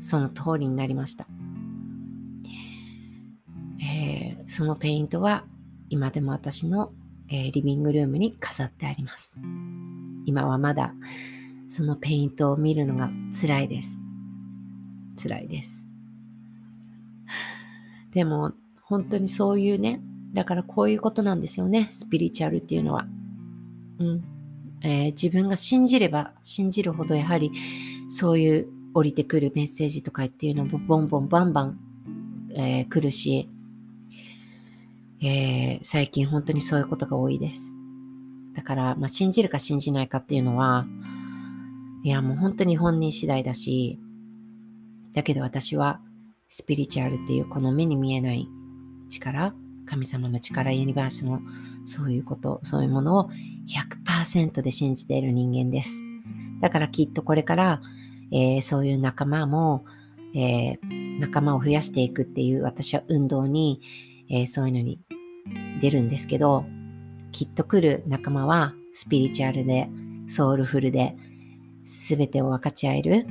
[0.00, 1.26] その通りになりました。
[3.80, 5.44] えそのペイントは
[5.88, 6.92] 今でも私の、
[7.28, 9.38] えー、リビングルームに飾ってあります。
[10.24, 10.94] 今はまだ
[11.68, 14.00] そのペイントを見るのが辛いです。
[15.22, 15.86] 辛いです。
[18.12, 18.52] でも
[18.82, 20.02] 本当にそういうね、
[20.32, 23.06] だからこういうことなんですよね、スピリチュアルっていうのは。
[23.98, 24.24] うん
[24.82, 27.50] えー、自分が信じれば信じるほどやはり
[28.08, 31.80] そういう降りてくるメッセージとかっていうのもボンボンバンバン、
[32.54, 33.48] えー、来るし、
[35.20, 37.74] えー、最近本当にそういうことが多いです。
[38.54, 40.86] だから、まあ、信じるか信じないかっていうのは、
[42.04, 43.98] いや、もう本当に本人次第だし、
[45.14, 46.00] だけど私は
[46.48, 48.48] スピリチュアルっていうこの目に見えない
[49.08, 49.54] 力、
[49.86, 51.40] 神様の力、ユニバースの
[51.84, 53.30] そういうこと、そういうものを
[54.06, 56.02] 100%で信じている人間です。
[56.60, 57.80] だからきっとこれから、
[58.30, 59.84] えー、そういう仲間も、
[60.34, 63.80] えー、仲間を増やしていくっていう私は運動に、
[64.30, 65.00] えー、そういうのに
[65.80, 66.64] 出るんですけど、
[67.32, 69.88] きっと来る仲間はスピリチュアルで、
[70.26, 71.16] ソウルフルで、
[71.84, 73.26] すべてを分かち合える、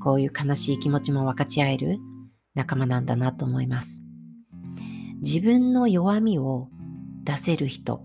[0.00, 1.98] こういう悲しい気持ちも分かち合える
[2.54, 4.04] 仲間なんだなと思います。
[5.22, 6.68] 自分の弱みを
[7.24, 8.04] 出せる人、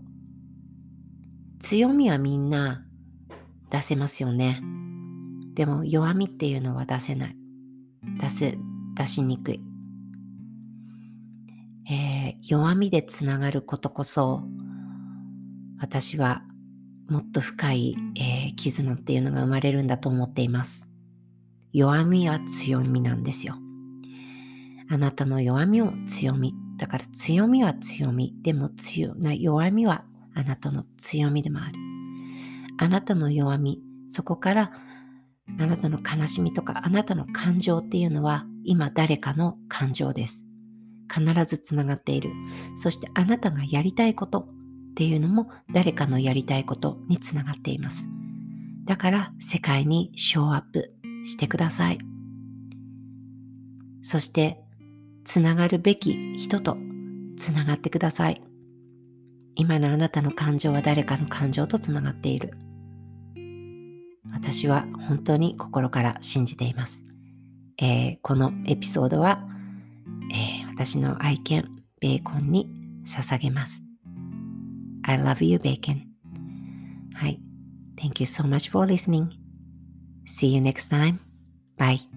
[1.60, 2.86] 強みはみんな
[3.70, 4.62] 出せますよね。
[5.56, 7.36] でも弱みっていうのは出せない。
[8.22, 8.58] 出せ、
[8.96, 9.62] 出しにくい。
[11.92, 14.44] えー、弱みでつながることこそ
[15.80, 16.44] 私は
[17.10, 20.88] もっと深い、えー、絆っていうのが生まれるんだと思っています。
[21.74, 23.56] 弱みは強みなんですよ。
[24.92, 26.54] あなたの弱みも強み。
[26.78, 28.36] だから強みは強み。
[28.44, 30.04] でも強な弱みは
[30.36, 31.74] あなたの強みでもある。
[32.78, 34.72] あなたの弱み、そこから
[35.60, 40.49] あなたの悲しみとかあなたの感情っていうのは今誰かの感情です。
[41.12, 42.32] 必ずつながっている。
[42.76, 48.08] そしてあなたがやりたいことっていうのも誰かのやりたいことにつながっています。
[48.86, 52.00] だから世界にショーアップしてください。
[54.02, 54.62] そして
[55.24, 56.78] つながるべき人と
[57.38, 58.42] つながってください。
[59.56, 62.54] 今のあなたの感情は誰かの感情とつながっている。
[64.32, 67.04] 私は本当に心から信じています。
[67.82, 69.44] えー、このエピソードは、
[70.32, 71.68] えー私の愛犬、
[72.00, 72.66] ベーコンに
[73.06, 73.82] 捧げます。
[75.04, 76.04] I love you, Bacon.
[77.16, 77.38] はい。
[77.98, 79.28] Thank you so much for listening.
[80.26, 81.20] See you next time.
[81.78, 82.09] Bye.